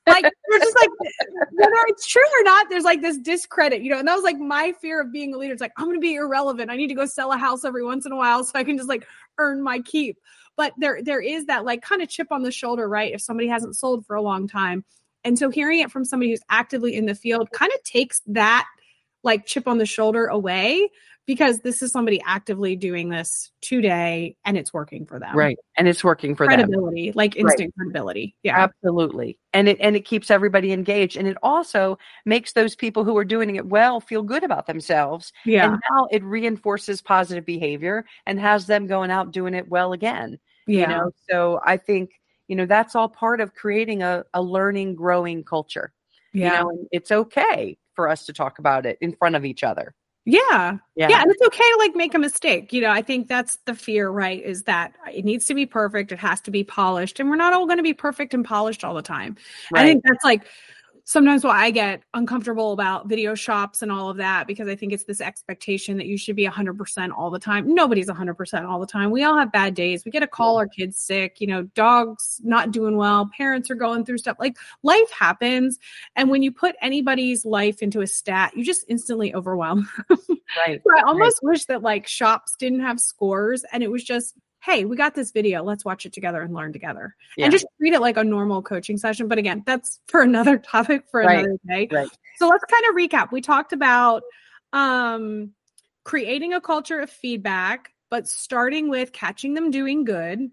like 0.08 0.24
we're 0.50 0.60
just 0.60 0.76
like 0.76 0.90
whether 1.52 1.76
it's 1.88 2.08
true 2.08 2.22
or 2.22 2.44
not 2.44 2.70
there's 2.70 2.84
like 2.84 3.02
this 3.02 3.18
discredit 3.18 3.82
you 3.82 3.90
know 3.90 4.00
and 4.00 4.08
that 4.08 4.16
was 4.16 4.24
like 4.24 4.38
my 4.38 4.74
fear 4.82 5.02
of 5.02 5.12
being 5.12 5.34
a 5.34 5.38
leader. 5.38 5.54
It's 5.54 5.62
like 5.62 5.74
i'm 5.78 5.88
gonna 5.88 6.00
be 6.00 6.16
irrelevant. 6.16 6.70
I 6.70 6.76
need 6.76 6.88
to 6.88 6.96
go 6.96 7.06
sell 7.06 7.32
a 7.32 7.38
house 7.38 7.64
every 7.66 7.84
once 7.84 8.06
in 8.06 8.12
a 8.12 8.18
while 8.18 8.44
so 8.44 8.52
i 8.56 8.64
can 8.64 8.78
just 8.78 8.90
like 8.90 9.08
earn 9.38 9.62
my 9.62 9.80
keep. 9.80 10.18
But 10.56 10.74
there 10.78 11.02
there 11.02 11.22
is 11.22 11.46
that 11.46 11.66
like 11.66 11.82
kind 11.82 12.02
of 12.02 12.10
chip 12.10 12.28
on 12.32 12.44
the 12.44 12.52
shoulder 12.52 12.88
right 12.88 13.14
if 13.14 13.22
somebody 13.22 13.48
hasn't 13.48 13.76
sold 13.76 14.06
for 14.06 14.16
a 14.16 14.22
long 14.22 14.48
time. 14.48 14.86
And 15.24 15.40
so 15.40 15.50
hearing 15.50 15.80
it 15.80 15.92
from 15.92 16.06
somebody 16.06 16.32
who's 16.32 16.44
actively 16.50 16.96
in 16.96 17.06
the 17.06 17.16
field 17.16 17.50
kind 17.52 17.72
of 17.74 17.82
takes 17.84 18.22
that 18.28 18.68
like 19.24 19.46
chip 19.46 19.68
on 19.68 19.78
the 19.78 19.86
shoulder 19.86 20.26
away 20.28 20.90
because 21.26 21.60
this 21.60 21.82
is 21.82 21.92
somebody 21.92 22.22
actively 22.26 22.76
doing 22.76 23.10
this 23.10 23.52
today 23.62 24.36
and 24.44 24.58
it's 24.58 24.74
working 24.74 25.06
for 25.06 25.20
them. 25.20 25.36
Right. 25.36 25.58
And 25.78 25.88
it's 25.88 26.04
working 26.04 26.36
for 26.36 26.46
credibility, 26.46 27.10
them. 27.10 27.14
like 27.16 27.36
instant 27.36 27.62
right. 27.62 27.76
credibility. 27.78 28.36
Yeah. 28.44 28.60
Absolutely. 28.60 29.38
And 29.54 29.70
it 29.70 29.78
and 29.80 29.96
it 29.96 30.06
keeps 30.06 30.30
everybody 30.30 30.74
engaged. 30.74 31.16
And 31.16 31.28
it 31.28 31.38
also 31.42 31.98
makes 32.26 32.54
those 32.54 32.76
people 32.76 33.04
who 33.06 33.18
are 33.18 33.26
doing 33.26 33.56
it 33.56 33.66
well 33.66 34.02
feel 34.02 34.22
good 34.22 34.44
about 34.44 34.68
themselves. 34.68 35.32
Yeah. 35.46 35.66
And 35.72 35.82
now 35.92 36.08
it 36.12 36.24
reinforces 36.24 37.02
positive 37.02 37.46
behavior 37.46 38.06
and 38.26 38.40
has 38.40 38.68
them 38.68 38.88
going 38.88 39.12
out 39.12 39.32
doing 39.32 39.54
it 39.54 39.70
well 39.70 39.94
again. 39.94 40.40
Yeah. 40.68 40.82
You 40.82 40.88
know, 40.88 41.12
so 41.30 41.62
I 41.64 41.78
think, 41.78 42.12
you 42.48 42.56
know, 42.56 42.66
that's 42.66 42.96
all 42.96 43.10
part 43.10 43.40
of 43.40 43.54
creating 43.54 44.04
a, 44.04 44.26
a 44.34 44.42
learning, 44.42 44.96
growing 44.96 45.44
culture. 45.44 45.94
Yeah. 46.34 46.46
You 46.46 46.64
know, 46.64 46.70
and 46.70 46.88
it's 46.92 47.12
okay 47.12 47.78
for 47.94 48.10
us 48.10 48.26
to 48.26 48.34
talk 48.34 48.60
about 48.60 48.86
it 48.86 48.98
in 49.00 49.16
front 49.16 49.36
of 49.36 49.46
each 49.46 49.64
other. 49.64 49.94
Yeah. 50.26 50.78
yeah. 50.96 51.10
Yeah. 51.10 51.22
And 51.22 51.32
it's 51.32 51.42
okay 51.42 51.64
to 51.64 51.76
like 51.80 51.96
make 51.96 52.14
a 52.14 52.20
mistake. 52.20 52.72
You 52.72 52.82
know, 52.82 52.92
I 52.92 53.02
think 53.02 53.28
that's 53.28 53.58
the 53.66 53.76
fear, 53.76 54.10
right? 54.10 54.42
Is 54.42 54.64
that 54.64 54.94
it 55.14 55.26
needs 55.26 55.46
to 55.46 55.54
be 55.54 55.66
perfect. 55.66 56.12
It 56.12 56.20
has 56.20 56.40
to 56.42 56.52
be 56.52 56.64
polished. 56.64 57.20
And 57.20 57.30
we're 57.30 57.36
not 57.36 57.54
all 57.54 57.66
going 57.66 57.78
to 57.78 57.84
be 57.84 57.94
perfect 57.94 58.34
and 58.34 58.46
polished 58.46 58.84
all 58.84 58.94
the 58.94 59.02
time. 59.02 59.36
Right. 59.72 59.82
I 59.82 59.86
think 59.86 60.04
that's 60.06 60.24
like 60.24 60.46
sometimes 61.06 61.44
why 61.44 61.66
I 61.66 61.72
get 61.72 62.04
uncomfortable 62.14 62.72
about 62.72 63.08
video 63.08 63.36
shops 63.36 63.82
and 63.82 63.92
all 63.92 64.10
of 64.10 64.18
that 64.18 64.48
because 64.48 64.68
I 64.68 64.76
think 64.76 64.94
it's 64.94 65.04
this 65.04 65.20
expectation 65.20 65.98
that 65.98 66.06
you 66.06 66.18
should 66.18 66.36
be 66.36 66.46
100% 66.46 67.12
all 67.12 67.30
the 67.30 67.40
time. 67.40 67.74
Nobody's 67.74 68.08
100% 68.08 68.66
all 68.66 68.80
the 68.80 68.88
time. 68.88 69.12
We 69.12 69.24
all 69.24 69.38
have 69.38 69.52
bad 69.52 69.74
days. 69.74 70.06
We 70.06 70.12
get 70.12 70.24
a 70.24 70.28
call 70.28 70.58
our 70.58 70.68
kids 70.68 70.98
sick, 70.98 71.42
you 71.42 71.48
know, 71.48 71.64
dogs 71.76 72.40
not 72.44 72.72
doing 72.72 72.96
well, 72.96 73.30
parents 73.36 73.70
are 73.70 73.76
going 73.76 74.06
through 74.06 74.20
stuff. 74.20 74.38
Like 74.40 74.58
life 74.82 75.12
happens. 75.12 75.78
And 76.16 76.30
when 76.30 76.42
you 76.42 76.52
put 76.52 76.76
anybody's 76.82 77.46
life 77.46 77.82
into 77.82 78.02
a 78.02 78.08
stat, 78.08 78.54
you 78.56 78.64
just 78.64 78.86
instantly 78.88 79.36
overwhelm. 79.36 79.90
right. 80.10 80.82
so 80.84 80.98
I 80.98 81.02
almost 81.06 81.40
right. 81.44 81.52
wish 81.52 81.66
that 81.66 81.82
like 81.82 82.08
shops 82.08 82.56
didn't 82.58 82.82
have 82.82 83.00
scores 83.00 83.66
and 83.72 83.84
it 83.84 83.92
was 83.92 84.04
just 84.04 84.36
hey, 84.64 84.86
we 84.86 84.96
got 84.96 85.14
this 85.14 85.32
video. 85.32 85.62
Let's 85.62 85.84
watch 85.84 86.06
it 86.06 86.14
together 86.14 86.42
and 86.42 86.54
learn 86.54 86.72
together. 86.72 87.16
Yeah. 87.36 87.46
And 87.46 87.52
just 87.52 87.66
treat 87.78 87.94
it 87.94 88.00
like 88.00 88.16
a 88.16 88.24
normal 88.24 88.62
coaching 88.62 88.98
session. 88.98 89.28
But 89.28 89.38
again, 89.38 89.62
that's 89.66 90.00
for 90.08 90.22
another 90.22 90.58
topic 90.72 91.04
for 91.12 91.20
right. 91.20 91.40
another 91.40 91.58
day. 91.68 91.90
Right. 91.92 92.10
So 92.38 92.48
let's 92.48 92.64
kind 92.64 92.84
of 92.90 92.96
recap. 92.96 93.32
We 93.34 93.42
talked 93.42 93.74
about 93.74 94.24
um, 94.72 95.52
creating 96.06 96.54
a 96.54 96.62
culture 96.62 97.02
of 97.02 97.10
feedback, 97.10 97.92
but 98.10 98.26
starting 98.28 98.90
with 98.90 99.12
catching 99.12 99.54
them 99.54 99.70
doing 99.70 100.06
good, 100.06 100.50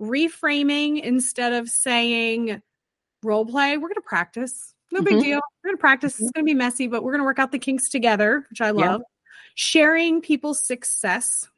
reframing 0.00 1.02
instead 1.02 1.54
of 1.54 1.68
saying 1.68 2.62
role 3.24 3.46
play, 3.46 3.76
we're 3.76 3.88
going 3.88 3.94
to 3.96 4.00
practice. 4.02 4.74
No 4.92 5.02
big 5.02 5.14
mm-hmm. 5.14 5.22
deal. 5.22 5.40
We're 5.64 5.70
going 5.70 5.76
to 5.76 5.80
practice. 5.80 6.20
It's 6.20 6.30
going 6.30 6.46
to 6.46 6.50
be 6.50 6.54
messy, 6.54 6.86
but 6.86 7.02
we're 7.02 7.12
going 7.12 7.22
to 7.22 7.26
work 7.26 7.40
out 7.40 7.50
the 7.50 7.58
kinks 7.58 7.90
together, 7.90 8.46
which 8.48 8.60
I 8.60 8.70
love. 8.70 9.00
Yeah. 9.00 9.22
Sharing 9.56 10.20
people's 10.20 10.64
success. 10.64 11.48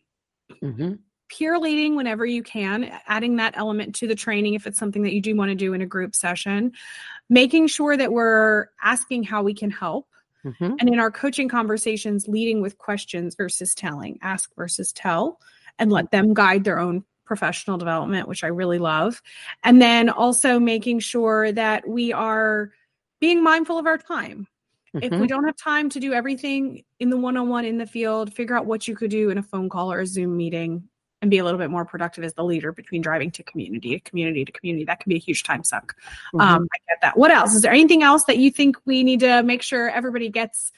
Mm-hmm 0.63 0.95
peer 1.29 1.59
leading 1.59 1.97
whenever 1.97 2.25
you 2.25 2.43
can, 2.43 2.91
adding 3.07 3.37
that 3.37 3.57
element 3.57 3.97
to 3.97 4.07
the 4.07 4.15
training 4.15 4.55
if 4.55 4.67
it's 4.67 4.79
something 4.79 5.03
that 5.03 5.13
you 5.13 5.21
do 5.21 5.37
want 5.37 5.51
to 5.51 5.55
do 5.55 5.73
in 5.73 5.83
a 5.83 5.87
group 5.87 6.15
session, 6.15 6.73
making 7.29 7.67
sure 7.67 7.97
that 7.97 8.13
we're 8.13 8.67
asking 8.83 9.25
how 9.25 9.43
we 9.43 9.55
can 9.55 9.71
help. 9.71 10.09
Mm-hmm. 10.45 10.75
And 10.79 10.89
in 10.89 11.01
our 11.01 11.11
coaching 11.11 11.49
conversations, 11.49 12.29
leading 12.29 12.63
with 12.63 12.79
questions 12.79 13.35
versus 13.35 13.75
telling, 13.75 14.19
ask 14.23 14.55
versus 14.57 14.93
tell, 14.93 15.41
and 15.79 15.91
let 15.91 16.11
them 16.11 16.35
guide 16.35 16.65
their 16.65 16.79
own 16.79 17.05
professional 17.25 17.77
development, 17.77 18.29
which 18.29 18.45
I 18.45 18.49
really 18.49 18.79
love. 18.79 19.21
And 19.65 19.83
then 19.83 20.09
also 20.09 20.61
making 20.61 21.01
sure 21.01 21.51
that 21.53 21.89
we 21.89 22.13
are 22.13 22.71
being 23.19 23.43
mindful 23.43 23.79
of 23.79 23.87
our 23.87 23.99
time. 23.99 24.47
Mm-hmm. 24.95 24.99
If 25.05 25.11
we 25.11 25.17
mm-hmm. 25.17 25.27
don't 25.27 25.45
have 25.45 25.57
time 25.57 25.91
to 25.91 26.01
do 26.01 26.13
everything 26.13 26.85
in 27.01 27.11
the 27.11 27.17
one 27.17 27.37
on 27.37 27.49
one 27.49 27.65
in 27.65 27.79
the 27.79 27.87
field, 27.87 28.33
figure 28.33 28.57
out 28.57 28.67
what 28.67 28.87
you 28.87 28.95
could 28.95 29.11
do 29.11 29.31
in 29.31 29.39
a 29.39 29.43
phone 29.43 29.69
call 29.69 29.93
or 29.93 30.01
a 30.01 30.07
Zoom 30.07 30.37
meeting 30.37 30.89
and 31.27 31.31
be 31.33 31.39
a 31.39 31.45
little 31.45 31.59
bit 31.59 31.71
more 31.71 31.85
productive 31.85 32.23
as 32.23 32.35
the 32.35 32.45
leader 32.45 32.71
between 32.71 33.03
driving 33.03 33.33
to 33.33 33.43
community 33.43 33.99
to 33.99 34.01
community 34.01 34.45
to 34.45 34.53
community. 34.53 34.85
That 34.85 35.01
can 35.01 35.11
be 35.11 35.17
a 35.17 35.19
huge 35.19 35.43
time 35.43 35.65
suck. 35.65 35.97
Mm-hmm. 36.29 36.41
Um, 36.41 36.69
I 36.73 36.79
get 36.89 36.99
that. 37.03 37.19
What 37.19 37.33
else? 37.33 37.53
Is 37.55 37.63
there 37.63 37.73
anything 37.73 38.05
else 38.05 38.25
that 38.25 38.39
you 38.39 38.51
think 38.53 38.77
we 38.85 39.03
need 39.03 39.21
to 39.21 39.43
make 39.43 39.63
sure 39.63 39.91
everybody 39.91 40.29
gets? 40.29 40.71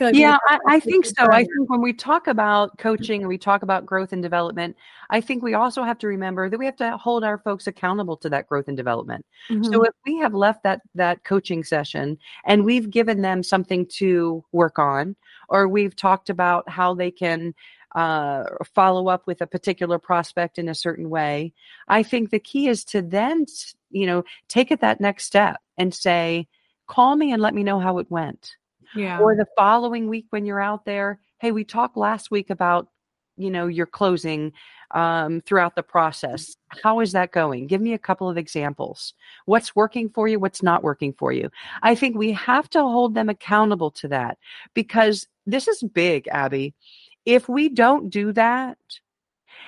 I 0.00 0.04
like 0.04 0.16
yeah, 0.16 0.38
I, 0.48 0.58
I 0.66 0.80
think 0.80 1.06
so. 1.06 1.30
I 1.30 1.44
think 1.44 1.70
when 1.70 1.80
we 1.80 1.92
talk 1.92 2.26
about 2.26 2.76
coaching 2.78 3.20
and 3.20 3.28
we 3.28 3.38
talk 3.38 3.62
about 3.62 3.86
growth 3.86 4.12
and 4.12 4.22
development, 4.22 4.76
I 5.08 5.20
think 5.20 5.42
we 5.42 5.54
also 5.54 5.84
have 5.84 5.98
to 5.98 6.08
remember 6.08 6.50
that 6.50 6.58
we 6.58 6.66
have 6.66 6.76
to 6.76 6.96
hold 6.96 7.22
our 7.22 7.38
folks 7.38 7.68
accountable 7.68 8.16
to 8.18 8.28
that 8.30 8.48
growth 8.48 8.66
and 8.66 8.76
development. 8.76 9.24
Mm-hmm. 9.48 9.72
So 9.72 9.84
if 9.84 9.94
we 10.04 10.18
have 10.18 10.34
left 10.34 10.64
that 10.64 10.80
that 10.96 11.22
coaching 11.22 11.62
session 11.62 12.18
and 12.44 12.64
we've 12.64 12.90
given 12.90 13.22
them 13.22 13.44
something 13.44 13.86
to 13.98 14.44
work 14.50 14.80
on, 14.80 15.14
or 15.48 15.68
we've 15.68 15.94
talked 15.94 16.28
about 16.28 16.68
how 16.68 16.94
they 16.94 17.12
can 17.12 17.54
uh, 17.94 18.44
follow 18.74 19.08
up 19.08 19.26
with 19.26 19.40
a 19.40 19.46
particular 19.46 19.98
prospect 19.98 20.58
in 20.58 20.68
a 20.68 20.74
certain 20.74 21.10
way. 21.10 21.52
I 21.88 22.02
think 22.02 22.30
the 22.30 22.40
key 22.40 22.68
is 22.68 22.84
to 22.86 23.02
then, 23.02 23.46
you 23.90 24.06
know, 24.06 24.24
take 24.48 24.70
it 24.70 24.80
that 24.80 25.00
next 25.00 25.24
step 25.24 25.60
and 25.78 25.94
say, 25.94 26.48
call 26.86 27.16
me 27.16 27.32
and 27.32 27.40
let 27.40 27.54
me 27.54 27.62
know 27.62 27.78
how 27.78 27.98
it 27.98 28.10
went. 28.10 28.56
Yeah. 28.94 29.18
Or 29.18 29.34
the 29.34 29.46
following 29.56 30.08
week 30.08 30.26
when 30.30 30.44
you're 30.44 30.60
out 30.60 30.84
there, 30.84 31.20
hey, 31.38 31.52
we 31.52 31.64
talked 31.64 31.96
last 31.96 32.30
week 32.30 32.50
about, 32.50 32.88
you 33.36 33.50
know, 33.50 33.66
your 33.66 33.86
closing 33.86 34.52
um, 34.92 35.40
throughout 35.40 35.74
the 35.74 35.82
process. 35.82 36.56
How 36.82 37.00
is 37.00 37.12
that 37.12 37.32
going? 37.32 37.66
Give 37.66 37.80
me 37.80 37.92
a 37.92 37.98
couple 37.98 38.30
of 38.30 38.38
examples. 38.38 39.14
What's 39.44 39.74
working 39.74 40.08
for 40.08 40.28
you? 40.28 40.38
What's 40.38 40.62
not 40.62 40.84
working 40.84 41.12
for 41.12 41.32
you? 41.32 41.50
I 41.82 41.94
think 41.96 42.16
we 42.16 42.32
have 42.32 42.70
to 42.70 42.80
hold 42.80 43.14
them 43.14 43.28
accountable 43.28 43.90
to 43.92 44.08
that 44.08 44.38
because 44.72 45.26
this 45.46 45.68
is 45.68 45.82
big, 45.82 46.28
Abby. 46.28 46.74
If 47.24 47.48
we 47.48 47.68
don't 47.68 48.10
do 48.10 48.32
that, 48.32 48.78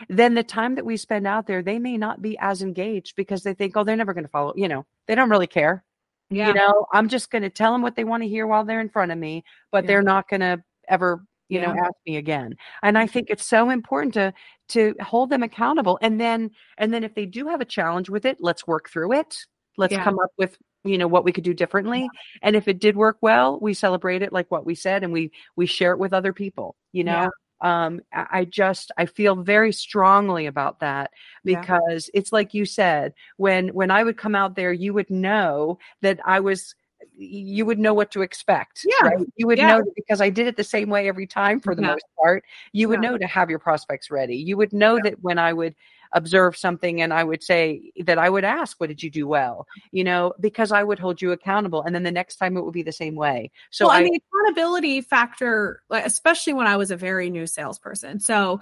then 0.08 0.34
the 0.34 0.42
time 0.42 0.74
that 0.74 0.84
we 0.84 0.96
spend 0.96 1.26
out 1.26 1.46
there, 1.46 1.62
they 1.62 1.78
may 1.78 1.96
not 1.96 2.22
be 2.22 2.36
as 2.38 2.62
engaged 2.62 3.16
because 3.16 3.42
they 3.42 3.54
think, 3.54 3.76
oh, 3.76 3.84
they're 3.84 3.96
never 3.96 4.14
going 4.14 4.24
to 4.24 4.30
follow. 4.30 4.52
You 4.56 4.68
know, 4.68 4.86
they 5.06 5.14
don't 5.14 5.30
really 5.30 5.46
care. 5.46 5.84
Yeah. 6.28 6.48
You 6.48 6.54
know, 6.54 6.86
I'm 6.92 7.08
just 7.08 7.30
going 7.30 7.42
to 7.42 7.50
tell 7.50 7.72
them 7.72 7.82
what 7.82 7.96
they 7.96 8.04
want 8.04 8.22
to 8.22 8.28
hear 8.28 8.46
while 8.46 8.64
they're 8.64 8.80
in 8.80 8.88
front 8.88 9.12
of 9.12 9.18
me, 9.18 9.44
but 9.70 9.84
yeah. 9.84 9.88
they're 9.88 10.02
not 10.02 10.28
going 10.28 10.40
to 10.40 10.62
ever, 10.88 11.24
you 11.48 11.60
yeah. 11.60 11.72
know, 11.72 11.80
ask 11.80 11.94
me 12.04 12.16
again. 12.16 12.56
And 12.82 12.98
I 12.98 13.06
think 13.06 13.30
it's 13.30 13.46
so 13.46 13.70
important 13.70 14.14
to 14.14 14.32
to 14.70 14.96
hold 15.00 15.30
them 15.30 15.44
accountable. 15.44 15.98
And 16.02 16.20
then 16.20 16.50
and 16.78 16.92
then 16.92 17.04
if 17.04 17.14
they 17.14 17.26
do 17.26 17.46
have 17.48 17.60
a 17.60 17.66
challenge 17.66 18.10
with 18.10 18.24
it, 18.24 18.38
let's 18.40 18.66
work 18.66 18.90
through 18.90 19.12
it. 19.12 19.38
Let's 19.76 19.92
yeah. 19.92 20.02
come 20.02 20.18
up 20.18 20.30
with 20.36 20.58
you 20.84 20.98
know 20.98 21.08
what 21.08 21.24
we 21.24 21.32
could 21.32 21.42
do 21.42 21.52
differently 21.52 22.08
and 22.42 22.54
if 22.54 22.68
it 22.68 22.78
did 22.78 22.94
work 22.96 23.16
well 23.20 23.58
we 23.60 23.74
celebrate 23.74 24.22
it 24.22 24.32
like 24.32 24.48
what 24.52 24.64
we 24.64 24.76
said 24.76 25.02
and 25.02 25.12
we 25.12 25.32
we 25.56 25.66
share 25.66 25.90
it 25.90 25.98
with 25.98 26.12
other 26.12 26.32
people 26.32 26.76
you 26.92 27.02
know 27.02 27.28
um, 27.60 28.00
I 28.12 28.44
just 28.44 28.92
I 28.98 29.06
feel 29.06 29.36
very 29.36 29.72
strongly 29.72 30.46
about 30.46 30.80
that 30.80 31.10
because 31.44 32.10
yeah. 32.12 32.20
it's 32.20 32.32
like 32.32 32.54
you 32.54 32.64
said 32.64 33.14
when 33.36 33.68
when 33.68 33.90
I 33.90 34.04
would 34.04 34.16
come 34.16 34.34
out 34.34 34.56
there, 34.56 34.72
you 34.72 34.92
would 34.94 35.10
know 35.10 35.78
that 36.02 36.20
I 36.24 36.40
was 36.40 36.74
you 37.18 37.64
would 37.64 37.78
know 37.78 37.94
what 37.94 38.10
to 38.10 38.22
expect. 38.22 38.84
Yeah. 38.84 39.08
Right? 39.08 39.26
You 39.36 39.46
would 39.46 39.58
yeah. 39.58 39.78
know 39.78 39.84
because 39.94 40.20
I 40.20 40.28
did 40.28 40.46
it 40.46 40.56
the 40.56 40.64
same 40.64 40.90
way 40.90 41.08
every 41.08 41.26
time 41.26 41.60
for 41.60 41.74
the 41.74 41.82
yeah. 41.82 41.92
most 41.92 42.04
part. 42.22 42.44
You 42.72 42.88
would 42.88 43.00
know 43.00 43.16
to 43.16 43.26
have 43.26 43.48
your 43.48 43.58
prospects 43.58 44.10
ready. 44.10 44.36
You 44.36 44.56
would 44.58 44.72
know 44.72 44.98
that 45.02 45.22
when 45.22 45.38
I 45.38 45.52
would 45.52 45.74
observe 46.12 46.56
something 46.56 47.00
and 47.00 47.12
I 47.12 47.24
would 47.24 47.42
say 47.42 47.92
that 48.04 48.18
I 48.18 48.28
would 48.28 48.44
ask, 48.44 48.78
what 48.80 48.88
did 48.88 49.02
you 49.02 49.10
do 49.10 49.26
well? 49.26 49.66
You 49.92 50.04
know, 50.04 50.32
because 50.40 50.72
I 50.72 50.82
would 50.82 50.98
hold 50.98 51.22
you 51.22 51.32
accountable. 51.32 51.82
And 51.82 51.94
then 51.94 52.02
the 52.02 52.12
next 52.12 52.36
time 52.36 52.56
it 52.56 52.64
would 52.64 52.74
be 52.74 52.82
the 52.82 52.92
same 52.92 53.14
way. 53.14 53.50
So 53.70 53.86
well, 53.86 53.96
I, 53.96 54.02
the 54.04 54.20
accountability 54.34 55.00
factor, 55.00 55.82
especially 55.90 56.52
when 56.52 56.66
I 56.66 56.76
was 56.76 56.90
a 56.90 56.96
very 56.96 57.30
new 57.30 57.46
salesperson. 57.46 58.20
So 58.20 58.60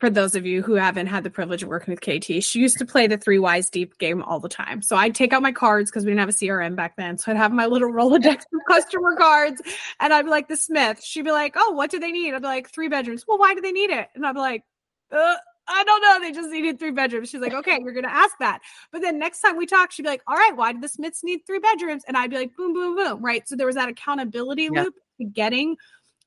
for 0.00 0.10
those 0.10 0.34
of 0.34 0.44
you 0.44 0.60
who 0.62 0.74
haven't 0.74 1.06
had 1.06 1.24
the 1.24 1.30
privilege 1.30 1.62
of 1.62 1.68
working 1.68 1.92
with 1.94 2.00
KT, 2.00 2.42
she 2.42 2.58
used 2.58 2.78
to 2.78 2.84
play 2.84 3.06
the 3.06 3.16
three 3.16 3.38
whys 3.38 3.70
deep 3.70 3.96
game 3.98 4.22
all 4.22 4.40
the 4.40 4.48
time. 4.48 4.82
So 4.82 4.96
I'd 4.96 5.14
take 5.14 5.32
out 5.32 5.40
my 5.40 5.52
cards 5.52 5.90
because 5.90 6.04
we 6.04 6.10
didn't 6.10 6.20
have 6.20 6.28
a 6.28 6.32
CRM 6.32 6.76
back 6.76 6.96
then. 6.96 7.16
So 7.16 7.30
I'd 7.30 7.38
have 7.38 7.52
my 7.52 7.66
little 7.66 7.90
Rolodex 7.92 8.34
of 8.34 8.60
customer 8.68 9.16
cards 9.16 9.62
and 10.00 10.12
I'd 10.12 10.24
be 10.24 10.30
like 10.30 10.48
the 10.48 10.56
Smith. 10.56 11.02
She'd 11.02 11.24
be 11.24 11.30
like, 11.30 11.54
Oh, 11.56 11.70
what 11.70 11.90
do 11.90 11.98
they 11.98 12.12
need? 12.12 12.34
I'd 12.34 12.42
be 12.42 12.48
like, 12.48 12.70
three 12.70 12.88
bedrooms. 12.88 13.24
Well, 13.26 13.38
why 13.38 13.54
do 13.54 13.60
they 13.60 13.72
need 13.72 13.90
it? 13.90 14.08
And 14.14 14.26
I'd 14.26 14.34
be 14.34 14.40
like, 14.40 14.64
uh, 15.10 15.36
I 15.66 15.84
don't 15.84 16.02
know. 16.02 16.20
They 16.20 16.32
just 16.32 16.50
needed 16.50 16.78
three 16.78 16.90
bedrooms. 16.90 17.30
She's 17.30 17.40
like, 17.40 17.54
okay, 17.54 17.78
you're 17.82 17.92
going 17.92 18.04
to 18.04 18.14
ask 18.14 18.34
that. 18.40 18.60
But 18.92 19.00
then 19.02 19.18
next 19.18 19.40
time 19.40 19.56
we 19.56 19.66
talk, 19.66 19.92
she'd 19.92 20.02
be 20.02 20.08
like, 20.08 20.22
all 20.26 20.36
right, 20.36 20.54
why 20.54 20.72
did 20.72 20.82
the 20.82 20.88
Smiths 20.88 21.24
need 21.24 21.40
three 21.46 21.58
bedrooms? 21.58 22.02
And 22.06 22.16
I'd 22.16 22.30
be 22.30 22.36
like, 22.36 22.54
boom, 22.56 22.74
boom, 22.74 22.96
boom. 22.96 23.24
Right. 23.24 23.48
So 23.48 23.56
there 23.56 23.66
was 23.66 23.76
that 23.76 23.88
accountability 23.88 24.68
yeah. 24.72 24.82
loop 24.82 24.94
to 25.20 25.24
getting 25.26 25.76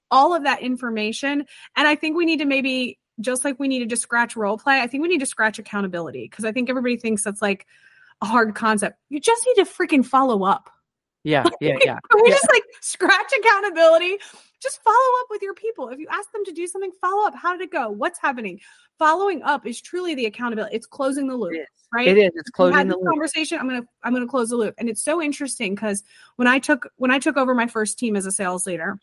all 0.09 0.33
of 0.33 0.43
that 0.43 0.61
information. 0.61 1.45
And 1.75 1.87
I 1.87 1.95
think 1.95 2.17
we 2.17 2.25
need 2.25 2.39
to 2.39 2.45
maybe, 2.45 2.97
just 3.19 3.43
like 3.43 3.59
we 3.59 3.67
needed 3.67 3.89
to 3.89 3.93
just 3.93 4.03
scratch 4.03 4.35
role 4.35 4.57
play, 4.57 4.79
I 4.79 4.87
think 4.87 5.01
we 5.01 5.09
need 5.09 5.19
to 5.19 5.25
scratch 5.25 5.59
accountability 5.59 6.23
because 6.23 6.45
I 6.45 6.51
think 6.51 6.69
everybody 6.69 6.97
thinks 6.97 7.23
that's 7.23 7.41
like 7.41 7.65
a 8.21 8.25
hard 8.25 8.55
concept. 8.55 8.97
You 9.09 9.19
just 9.19 9.45
need 9.45 9.63
to 9.63 9.69
freaking 9.69 10.05
follow 10.05 10.43
up. 10.43 10.69
Yeah, 11.23 11.43
yeah, 11.59 11.77
yeah. 11.83 11.99
we 12.13 12.23
yeah. 12.25 12.35
just 12.35 12.47
like 12.49 12.63
scratch 12.79 13.31
accountability. 13.37 14.17
Just 14.61 14.81
follow 14.83 14.95
up 15.21 15.27
with 15.29 15.41
your 15.41 15.53
people. 15.53 15.89
If 15.89 15.99
you 15.99 16.07
ask 16.09 16.31
them 16.31 16.43
to 16.45 16.51
do 16.51 16.65
something, 16.67 16.91
follow 16.99 17.27
up. 17.27 17.35
How 17.35 17.51
did 17.51 17.61
it 17.61 17.71
go? 17.71 17.89
What's 17.89 18.19
happening? 18.19 18.59
Following 18.97 19.43
up 19.43 19.67
is 19.67 19.79
truly 19.79 20.15
the 20.15 20.25
accountability. 20.25 20.75
It's 20.75 20.87
closing 20.87 21.27
the 21.27 21.35
loop, 21.35 21.53
it 21.53 21.67
right? 21.93 22.07
It 22.07 22.17
is. 22.17 22.31
It's 22.35 22.49
closing 22.49 22.87
the 22.87 22.97
loop. 22.97 23.07
Conversation. 23.07 23.59
I'm 23.59 23.67
gonna 23.67 23.85
I'm 24.03 24.13
gonna 24.13 24.27
close 24.27 24.49
the 24.49 24.55
loop, 24.55 24.75
and 24.77 24.89
it's 24.89 25.03
so 25.03 25.21
interesting 25.21 25.75
because 25.75 26.03
when 26.35 26.47
I 26.47 26.59
took 26.59 26.89
when 26.97 27.11
I 27.11 27.19
took 27.19 27.37
over 27.37 27.53
my 27.53 27.67
first 27.67 27.99
team 27.99 28.15
as 28.15 28.25
a 28.25 28.31
sales 28.31 28.65
leader, 28.65 28.99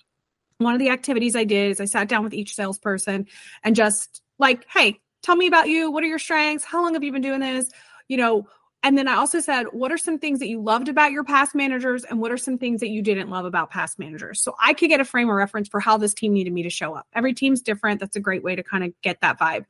one 0.59 0.75
of 0.75 0.81
the 0.81 0.91
activities 0.91 1.37
I 1.37 1.45
did 1.45 1.71
is 1.71 1.81
I 1.81 1.85
sat 1.85 2.09
down 2.09 2.25
with 2.25 2.35
each 2.35 2.55
salesperson 2.55 3.27
and 3.63 3.77
just 3.77 4.23
like, 4.39 4.67
hey, 4.73 5.01
tell 5.23 5.37
me 5.37 5.47
about 5.47 5.69
you. 5.69 5.91
What 5.91 6.05
are 6.05 6.09
your 6.09 6.19
strengths? 6.19 6.65
How 6.65 6.83
long 6.83 6.95
have 6.95 7.05
you 7.05 7.13
been 7.13 7.23
doing 7.23 7.41
this? 7.41 7.71
You 8.09 8.17
know, 8.17 8.49
and 8.85 8.99
then 8.99 9.09
I 9.09 9.15
also 9.15 9.41
said, 9.41 9.65
what 9.73 9.91
are 9.91 9.97
some 9.97 10.19
things 10.19 10.41
that 10.41 10.49
you 10.49 10.61
loved 10.61 10.91
about 10.91 11.11
your 11.11 11.25
past 11.25 11.55
managers 11.55 12.05
and 12.05 12.21
what 12.21 12.31
are 12.31 12.37
some 12.37 12.59
things 12.59 12.81
that 12.81 12.91
you 12.91 13.01
didn't 13.01 13.31
love 13.31 13.47
about 13.47 13.71
past 13.71 13.99
managers? 13.99 14.43
So 14.43 14.55
I 14.63 14.75
could 14.75 14.91
get 14.91 15.01
a 15.01 15.07
frame 15.07 15.31
of 15.31 15.37
reference 15.37 15.69
for 15.69 15.81
how 15.81 15.97
this 15.97 16.13
team 16.13 16.35
needed 16.35 16.53
me 16.53 16.65
to 16.65 16.71
show 16.71 16.95
up. 16.95 17.07
Every 17.15 17.33
team's 17.33 17.63
different. 17.63 17.99
That's 17.99 18.15
a 18.15 18.21
great 18.21 18.45
way 18.45 18.57
to 18.57 18.63
kind 18.63 18.85
of 18.85 18.93
get 19.01 19.23
that 19.23 19.41
vibe. 19.41 19.65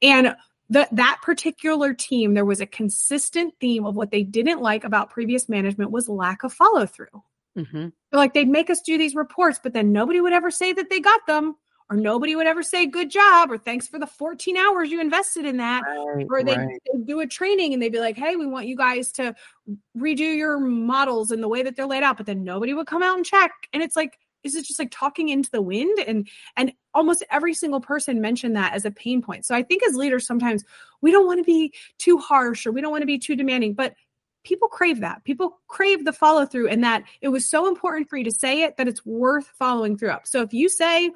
And 0.00 0.36
the, 0.70 0.88
that 0.92 1.18
particular 1.22 1.92
team, 1.92 2.34
there 2.34 2.44
was 2.44 2.60
a 2.60 2.66
consistent 2.66 3.54
theme 3.60 3.84
of 3.84 3.96
what 3.96 4.12
they 4.12 4.22
didn't 4.22 4.60
like 4.60 4.84
about 4.84 5.10
previous 5.10 5.48
management 5.48 5.90
was 5.90 6.08
lack 6.08 6.44
of 6.44 6.52
follow 6.52 6.86
through. 6.86 7.22
Mm-hmm. 7.58 7.88
Like 8.12 8.32
they'd 8.32 8.48
make 8.48 8.70
us 8.70 8.80
do 8.80 8.96
these 8.96 9.16
reports, 9.16 9.58
but 9.60 9.72
then 9.72 9.90
nobody 9.90 10.20
would 10.20 10.32
ever 10.32 10.52
say 10.52 10.72
that 10.72 10.88
they 10.88 11.00
got 11.00 11.26
them, 11.26 11.56
or 11.92 11.96
nobody 11.96 12.34
would 12.34 12.46
ever 12.46 12.62
say 12.62 12.86
good 12.86 13.10
job, 13.10 13.50
or 13.50 13.58
thanks 13.58 13.86
for 13.86 13.98
the 13.98 14.06
14 14.06 14.56
hours 14.56 14.90
you 14.90 14.98
invested 14.98 15.44
in 15.44 15.58
that. 15.58 15.82
Right, 15.82 16.26
or 16.30 16.42
they'd, 16.42 16.56
right. 16.56 16.80
do 17.04 17.20
a 17.20 17.26
training 17.26 17.74
and 17.74 17.82
they'd 17.82 17.92
be 17.92 18.00
like, 18.00 18.16
hey, 18.16 18.34
we 18.36 18.46
want 18.46 18.66
you 18.66 18.76
guys 18.76 19.12
to 19.12 19.34
redo 19.96 20.34
your 20.34 20.58
models 20.58 21.30
in 21.30 21.42
the 21.42 21.48
way 21.48 21.62
that 21.62 21.76
they're 21.76 21.86
laid 21.86 22.02
out, 22.02 22.16
but 22.16 22.24
then 22.24 22.44
nobody 22.44 22.72
would 22.72 22.86
come 22.86 23.02
out 23.02 23.16
and 23.16 23.26
check. 23.26 23.52
And 23.74 23.82
it's 23.82 23.94
like, 23.94 24.18
is 24.42 24.54
it 24.54 24.64
just 24.64 24.78
like 24.78 24.90
talking 24.90 25.28
into 25.28 25.50
the 25.50 25.62
wind 25.62 25.98
and 26.00 26.28
and 26.56 26.72
almost 26.94 27.22
every 27.30 27.54
single 27.54 27.80
person 27.80 28.20
mentioned 28.20 28.56
that 28.56 28.72
as 28.72 28.84
a 28.84 28.90
pain 28.90 29.22
point 29.22 29.46
so 29.46 29.54
i 29.54 29.62
think 29.62 29.84
as 29.84 29.94
leaders 29.94 30.26
sometimes 30.26 30.64
we 31.00 31.12
don't 31.12 31.26
want 31.26 31.38
to 31.38 31.44
be 31.44 31.72
too 31.98 32.18
harsh 32.18 32.66
or 32.66 32.72
we 32.72 32.80
don't 32.80 32.90
want 32.90 33.02
to 33.02 33.06
be 33.06 33.20
too 33.20 33.36
demanding 33.36 33.72
but 33.72 33.94
people 34.42 34.66
crave 34.66 34.98
that 34.98 35.22
people 35.22 35.60
crave 35.68 36.04
the 36.04 36.12
follow 36.12 36.44
through 36.44 36.66
and 36.66 36.82
that 36.82 37.04
it 37.20 37.28
was 37.28 37.48
so 37.48 37.68
important 37.68 38.10
for 38.10 38.16
you 38.16 38.24
to 38.24 38.32
say 38.32 38.62
it 38.62 38.76
that 38.78 38.88
it's 38.88 39.06
worth 39.06 39.46
following 39.60 39.96
through 39.96 40.10
up 40.10 40.26
so 40.26 40.42
if 40.42 40.52
you 40.52 40.68
say 40.68 41.08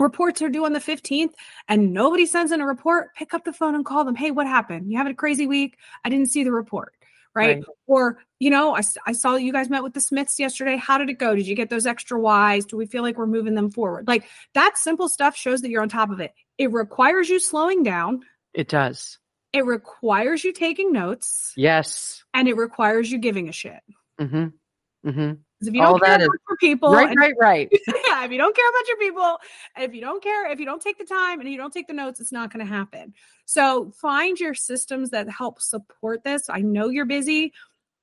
reports 0.00 0.42
are 0.42 0.48
due 0.48 0.64
on 0.64 0.72
the 0.72 0.80
15th 0.80 1.32
and 1.68 1.92
nobody 1.92 2.26
sends 2.26 2.50
in 2.50 2.60
a 2.60 2.66
report 2.66 3.14
pick 3.14 3.34
up 3.34 3.44
the 3.44 3.52
phone 3.52 3.74
and 3.74 3.84
call 3.84 4.04
them 4.04 4.16
hey 4.16 4.30
what 4.30 4.46
happened 4.46 4.90
you 4.90 4.96
having 4.96 5.12
a 5.12 5.16
crazy 5.16 5.46
week 5.46 5.76
i 6.04 6.08
didn't 6.08 6.30
see 6.30 6.42
the 6.42 6.52
report 6.52 6.94
right? 7.34 7.56
right? 7.56 7.64
Or, 7.86 8.18
you 8.38 8.50
know, 8.50 8.76
I, 8.76 8.82
I 9.06 9.12
saw 9.12 9.36
you 9.36 9.52
guys 9.52 9.70
met 9.70 9.82
with 9.82 9.94
the 9.94 10.00
Smiths 10.00 10.38
yesterday. 10.38 10.76
How 10.76 10.98
did 10.98 11.08
it 11.10 11.18
go? 11.18 11.34
Did 11.34 11.46
you 11.46 11.54
get 11.54 11.70
those 11.70 11.86
extra 11.86 12.18
whys? 12.18 12.66
Do 12.66 12.76
we 12.76 12.86
feel 12.86 13.02
like 13.02 13.16
we're 13.16 13.26
moving 13.26 13.54
them 13.54 13.70
forward? 13.70 14.08
Like 14.08 14.24
that 14.54 14.78
simple 14.78 15.08
stuff 15.08 15.36
shows 15.36 15.62
that 15.62 15.70
you're 15.70 15.82
on 15.82 15.88
top 15.88 16.10
of 16.10 16.20
it. 16.20 16.32
It 16.58 16.72
requires 16.72 17.28
you 17.28 17.38
slowing 17.38 17.82
down. 17.82 18.20
It 18.54 18.68
does. 18.68 19.18
It 19.52 19.64
requires 19.64 20.44
you 20.44 20.52
taking 20.52 20.92
notes. 20.92 21.52
Yes. 21.56 22.24
And 22.34 22.48
it 22.48 22.56
requires 22.56 23.10
you 23.10 23.18
giving 23.18 23.48
a 23.48 23.52
shit. 23.52 23.80
Mm-hmm. 24.20 25.08
Mm-hmm. 25.08 25.32
If 25.62 25.74
you 25.74 25.82
don't 25.82 25.92
All 25.92 25.98
care 25.98 26.14
about 26.14 26.22
is, 26.22 26.28
your 26.48 26.56
people, 26.58 26.92
right, 26.92 27.14
right, 27.16 27.34
right. 27.38 27.68
yeah, 28.06 28.24
if 28.24 28.30
you 28.30 28.38
don't 28.38 28.56
care 28.56 28.68
about 28.68 28.88
your 28.88 28.96
people, 28.96 29.38
if 29.76 29.94
you 29.94 30.00
don't 30.00 30.22
care, 30.22 30.50
if 30.50 30.58
you 30.58 30.64
don't 30.64 30.80
take 30.80 30.96
the 30.96 31.04
time 31.04 31.40
and 31.40 31.50
you 31.50 31.58
don't 31.58 31.72
take 31.72 31.86
the 31.86 31.92
notes, 31.92 32.18
it's 32.18 32.32
not 32.32 32.52
going 32.52 32.64
to 32.64 32.72
happen. 32.72 33.12
So 33.44 33.92
find 34.00 34.38
your 34.38 34.54
systems 34.54 35.10
that 35.10 35.28
help 35.28 35.60
support 35.60 36.24
this. 36.24 36.48
I 36.48 36.60
know 36.60 36.88
you're 36.88 37.04
busy. 37.04 37.52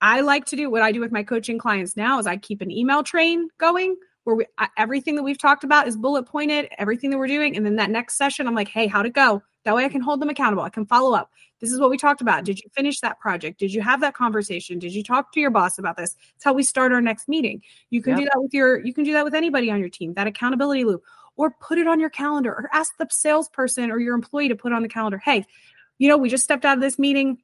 I 0.01 0.21
like 0.21 0.45
to 0.45 0.55
do 0.55 0.69
what 0.69 0.83
I 0.83 0.91
do 0.91 0.99
with 0.99 1.11
my 1.11 1.23
coaching 1.23 1.57
clients 1.57 1.97
now 1.97 2.19
is 2.19 2.27
I 2.27 2.37
keep 2.37 2.61
an 2.61 2.69
email 2.69 3.01
train 3.01 3.49
going 3.57 3.95
where 4.25 4.35
we, 4.35 4.45
everything 4.77 5.15
that 5.15 5.23
we've 5.23 5.39
talked 5.39 5.63
about 5.63 5.87
is 5.87 5.97
bullet 5.97 6.23
pointed, 6.23 6.67
everything 6.77 7.09
that 7.09 7.17
we're 7.17 7.27
doing, 7.27 7.55
and 7.55 7.65
then 7.65 7.77
that 7.77 7.89
next 7.89 8.17
session, 8.17 8.45
I'm 8.45 8.55
like, 8.55 8.67
hey, 8.67 8.85
how'd 8.85 9.05
it 9.05 9.13
go? 9.13 9.41
That 9.67 9.75
way 9.75 9.83
I 9.83 9.89
can 9.89 9.99
hold 9.99 10.21
them 10.21 10.29
accountable. 10.29 10.63
I 10.63 10.69
can 10.69 10.85
follow 10.85 11.13
up. 11.13 11.29
This 11.59 11.73
is 11.73 11.79
what 11.81 11.89
we 11.89 11.97
talked 11.97 12.21
about. 12.21 12.45
Did 12.45 12.57
you 12.57 12.69
finish 12.73 13.01
that 13.01 13.19
project? 13.19 13.59
Did 13.59 13.73
you 13.73 13.81
have 13.81 13.99
that 13.99 14.13
conversation? 14.13 14.79
Did 14.79 14.93
you 14.93 15.03
talk 15.03 15.33
to 15.33 15.41
your 15.41 15.49
boss 15.49 15.77
about 15.77 15.97
this? 15.97 16.15
It's 16.35 16.45
how 16.45 16.53
we 16.53 16.63
start 16.63 16.93
our 16.93 17.01
next 17.01 17.27
meeting. 17.27 17.61
You 17.89 18.01
can 18.01 18.11
yep. 18.11 18.19
do 18.19 18.25
that 18.27 18.41
with 18.41 18.53
your 18.53 18.79
you 18.79 18.93
can 18.93 19.03
do 19.03 19.11
that 19.11 19.25
with 19.25 19.35
anybody 19.35 19.69
on 19.69 19.81
your 19.81 19.89
team. 19.89 20.13
That 20.13 20.25
accountability 20.25 20.85
loop 20.85 21.03
or 21.35 21.51
put 21.59 21.79
it 21.79 21.85
on 21.85 21.99
your 21.99 22.09
calendar 22.09 22.49
or 22.49 22.69
ask 22.71 22.95
the 22.97 23.07
salesperson 23.11 23.91
or 23.91 23.99
your 23.99 24.15
employee 24.15 24.47
to 24.47 24.55
put 24.55 24.71
on 24.71 24.83
the 24.83 24.87
calendar. 24.87 25.17
Hey, 25.17 25.45
you 25.97 26.07
know, 26.07 26.17
we 26.17 26.29
just 26.29 26.45
stepped 26.45 26.63
out 26.63 26.77
of 26.77 26.81
this 26.81 26.97
meeting. 26.97 27.39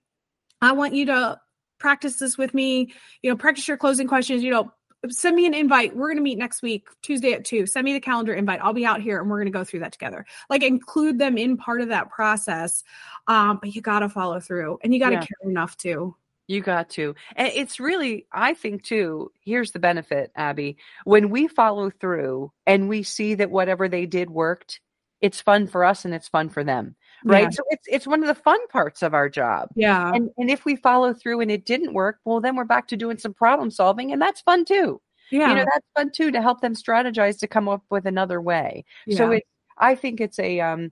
I 0.62 0.72
want 0.72 0.94
you 0.94 1.08
to 1.08 1.42
practice 1.78 2.20
this 2.20 2.38
with 2.38 2.54
me. 2.54 2.94
You 3.22 3.32
know, 3.32 3.36
practice 3.36 3.68
your 3.68 3.76
closing 3.76 4.08
questions. 4.08 4.44
You 4.44 4.52
know, 4.52 4.72
send 5.10 5.36
me 5.36 5.46
an 5.46 5.54
invite. 5.54 5.96
We're 5.96 6.08
going 6.08 6.18
to 6.18 6.24
meet 6.24 6.38
next 6.38 6.62
week, 6.62 6.88
Tuesday 7.02 7.34
at 7.34 7.46
two. 7.46 7.66
Send 7.66 7.86
me 7.86 7.94
the 7.94 8.00
calendar 8.00 8.34
invite. 8.34 8.60
I'll 8.62 8.74
be 8.74 8.86
out 8.86 9.02
here 9.02 9.20
and 9.20 9.30
we're 9.30 9.38
going 9.38 9.52
to 9.52 9.58
go 9.58 9.64
through 9.64 9.82
that 9.82 9.92
together. 9.92 10.26
Like 10.50 10.64
include 10.64 11.20
them 11.20 11.38
in 11.38 11.58
part 11.58 11.82
of 11.82 11.90
that 11.90 12.10
process. 12.10 12.84
Um, 13.28 13.60
but 13.62 13.76
you 13.76 13.82
got 13.82 14.00
to 14.00 14.10
follow 14.10 14.40
through 14.40 14.80
and 14.84 14.94
you 14.94 15.00
got 15.00 15.10
to 15.10 15.16
yeah. 15.16 15.22
care 15.22 15.50
enough 15.50 15.78
to. 15.78 16.16
You 16.48 16.62
got 16.62 16.90
to. 16.92 17.16
And 17.36 17.50
it's 17.54 17.80
really, 17.80 18.28
I 18.32 18.54
think, 18.54 18.84
too, 18.84 19.32
here's 19.44 19.72
the 19.72 19.80
benefit, 19.80 20.32
Abby. 20.36 20.78
When 21.06 21.30
we 21.30 21.48
follow 21.48 21.90
through 21.90 22.52
and 22.66 22.90
we 22.90 23.04
see 23.04 23.36
that 23.36 23.50
whatever 23.50 23.88
they 23.88 24.06
did 24.06 24.30
worked, 24.30 24.82
it's 25.22 25.40
fun 25.40 25.68
for 25.68 25.86
us 25.86 26.04
and 26.04 26.14
it's 26.14 26.28
fun 26.28 26.50
for 26.50 26.64
them 26.64 26.96
right? 27.24 27.44
Yeah. 27.44 27.50
so 27.50 27.64
it's 27.70 27.88
it's 27.88 28.08
one 28.08 28.22
of 28.22 28.28
the 28.28 28.42
fun 28.42 28.66
parts 28.68 29.02
of 29.02 29.14
our 29.14 29.30
job. 29.30 29.70
Yeah. 29.76 30.12
And 30.14 30.30
and 30.38 30.50
if 30.50 30.66
we 30.66 30.76
follow 30.76 31.14
through 31.14 31.42
and 31.42 31.52
it 31.52 31.66
didn't 31.66 31.94
work 31.94 32.20
well 32.26 32.40
then 32.40 32.56
we're 32.56 32.66
back 32.66 32.88
to 32.90 32.98
doing 32.98 33.18
some 33.18 33.34
problem 33.34 33.72
solving 33.72 34.12
and 34.12 34.22
that's 34.22 34.42
fun 34.42 34.66
too. 34.66 35.02
Yeah 35.32 35.50
you 35.50 35.56
know 35.56 35.66
that's 35.74 35.88
fun 35.96 36.12
too 36.12 36.32
to 36.32 36.42
help 36.42 36.62
them 36.62 36.76
strategize 36.76 37.40
to 37.40 37.48
come 37.48 37.68
up 37.68 37.84
with 37.90 38.06
another 38.06 38.42
way. 38.42 38.86
Yeah. 39.08 39.18
so 39.18 39.32
it 39.32 39.44
i 39.80 39.96
think 39.96 40.22
it's 40.22 40.38
a 40.38 40.60
um 40.60 40.92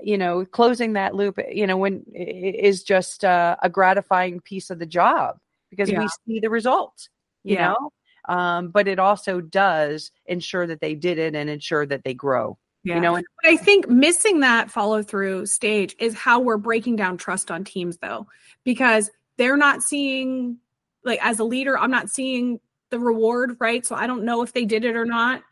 you 0.00 0.16
know 0.16 0.44
closing 0.44 0.92
that 0.92 1.14
loop 1.14 1.38
you 1.50 1.66
know 1.66 1.76
when 1.76 2.04
is 2.14 2.84
just 2.84 3.24
uh, 3.24 3.56
a 3.62 3.68
gratifying 3.68 4.38
piece 4.40 4.70
of 4.70 4.78
the 4.78 4.86
job 4.86 5.38
because 5.70 5.90
yeah. 5.90 5.98
we 6.00 6.08
see 6.26 6.38
the 6.38 6.50
results 6.50 7.08
you 7.44 7.56
know? 7.56 7.90
Um, 8.28 8.68
but 8.68 8.86
it 8.86 8.98
also 8.98 9.40
does 9.40 10.12
ensure 10.26 10.66
that 10.66 10.80
they 10.80 10.94
did 10.94 11.18
it 11.18 11.34
and 11.34 11.50
ensure 11.50 11.86
that 11.86 12.04
they 12.04 12.14
grow 12.14 12.56
yeah. 12.84 12.96
You 12.96 13.00
know, 13.00 13.14
and- 13.16 13.26
but 13.42 13.50
I 13.50 13.56
think 13.56 13.88
missing 13.88 14.40
that 14.40 14.70
follow 14.70 15.02
through 15.02 15.46
stage 15.46 15.94
is 15.98 16.14
how 16.14 16.40
we're 16.40 16.56
breaking 16.56 16.96
down 16.96 17.16
trust 17.16 17.50
on 17.50 17.64
teams 17.64 17.98
though, 17.98 18.26
because 18.64 19.10
they're 19.36 19.56
not 19.56 19.82
seeing 19.82 20.58
like 21.04 21.18
as 21.24 21.38
a 21.38 21.44
leader, 21.44 21.78
I'm 21.78 21.90
not 21.90 22.10
seeing 22.10 22.60
the 22.90 22.98
reward, 22.98 23.56
right? 23.58 23.84
So 23.84 23.94
I 23.94 24.06
don't 24.06 24.24
know 24.24 24.42
if 24.42 24.52
they 24.52 24.64
did 24.64 24.84
it 24.84 24.96
or 24.96 25.04
not. 25.04 25.42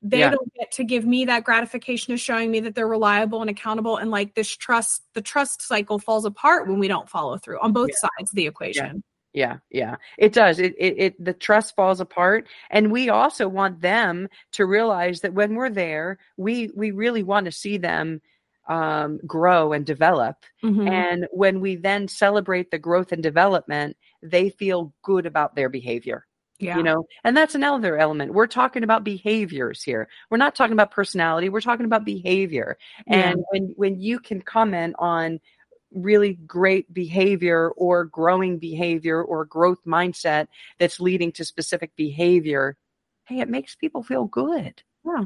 They 0.00 0.20
yeah. 0.20 0.30
don't 0.30 0.54
get 0.54 0.70
to 0.72 0.84
give 0.84 1.04
me 1.04 1.24
that 1.24 1.42
gratification 1.42 2.12
of 2.12 2.20
showing 2.20 2.50
me 2.52 2.60
that 2.60 2.76
they're 2.76 2.86
reliable 2.86 3.40
and 3.40 3.50
accountable. 3.50 3.96
And 3.96 4.12
like 4.12 4.34
this 4.34 4.48
trust, 4.48 5.02
the 5.14 5.20
trust 5.20 5.60
cycle 5.60 5.98
falls 5.98 6.24
apart 6.24 6.68
when 6.68 6.78
we 6.78 6.86
don't 6.86 7.08
follow 7.08 7.36
through 7.36 7.60
on 7.60 7.72
both 7.72 7.90
yeah. 7.90 8.08
sides 8.08 8.30
of 8.30 8.36
the 8.36 8.46
equation 8.46 9.02
yeah 9.38 9.56
yeah. 9.70 9.96
It 10.18 10.32
does. 10.32 10.58
It, 10.58 10.74
it 10.78 10.94
it 10.98 11.24
the 11.24 11.32
trust 11.32 11.76
falls 11.76 12.00
apart. 12.00 12.46
And 12.70 12.90
we 12.90 13.08
also 13.08 13.48
want 13.48 13.80
them 13.80 14.28
to 14.52 14.66
realize 14.66 15.20
that 15.20 15.34
when 15.34 15.54
we're 15.54 15.70
there 15.70 16.18
we 16.36 16.70
we 16.74 16.90
really 16.90 17.22
want 17.22 17.46
to 17.46 17.52
see 17.52 17.78
them 17.78 18.20
um, 18.68 19.18
grow 19.26 19.72
and 19.72 19.86
develop. 19.86 20.36
Mm-hmm. 20.64 20.88
and 20.88 21.26
when 21.30 21.60
we 21.60 21.76
then 21.76 22.08
celebrate 22.08 22.70
the 22.70 22.78
growth 22.78 23.12
and 23.12 23.22
development 23.22 23.96
they 24.22 24.50
feel 24.50 24.92
good 25.02 25.24
about 25.24 25.54
their 25.54 25.68
behavior 25.68 26.26
yeah. 26.58 26.76
you 26.76 26.82
know? 26.82 27.06
And 27.24 27.36
that's 27.36 27.54
another 27.54 27.96
element. 27.96 28.34
We're 28.34 28.46
talking 28.46 28.82
about 28.82 29.04
behaviors 29.04 29.82
here. 29.82 30.08
We're 30.30 30.38
not 30.38 30.54
talking 30.54 30.72
about 30.72 30.90
personality. 30.90 31.48
We're 31.48 31.60
talking 31.60 31.86
about 31.86 32.04
behavior. 32.04 32.78
Yeah. 33.06 33.30
and 33.30 33.44
when 33.50 33.74
when 33.76 34.00
you 34.00 34.18
can 34.18 34.42
comment 34.42 34.96
on 34.98 35.40
really 35.92 36.34
great 36.46 36.92
behavior 36.92 37.70
or 37.76 38.04
growing 38.04 38.58
behavior 38.58 39.22
or 39.22 39.44
growth 39.44 39.78
mindset 39.86 40.48
that's 40.78 41.00
leading 41.00 41.32
to 41.32 41.44
specific 41.44 41.94
behavior, 41.96 42.76
hey, 43.24 43.40
it 43.40 43.48
makes 43.48 43.74
people 43.74 44.02
feel 44.02 44.24
good. 44.26 44.82
Yeah. 45.04 45.24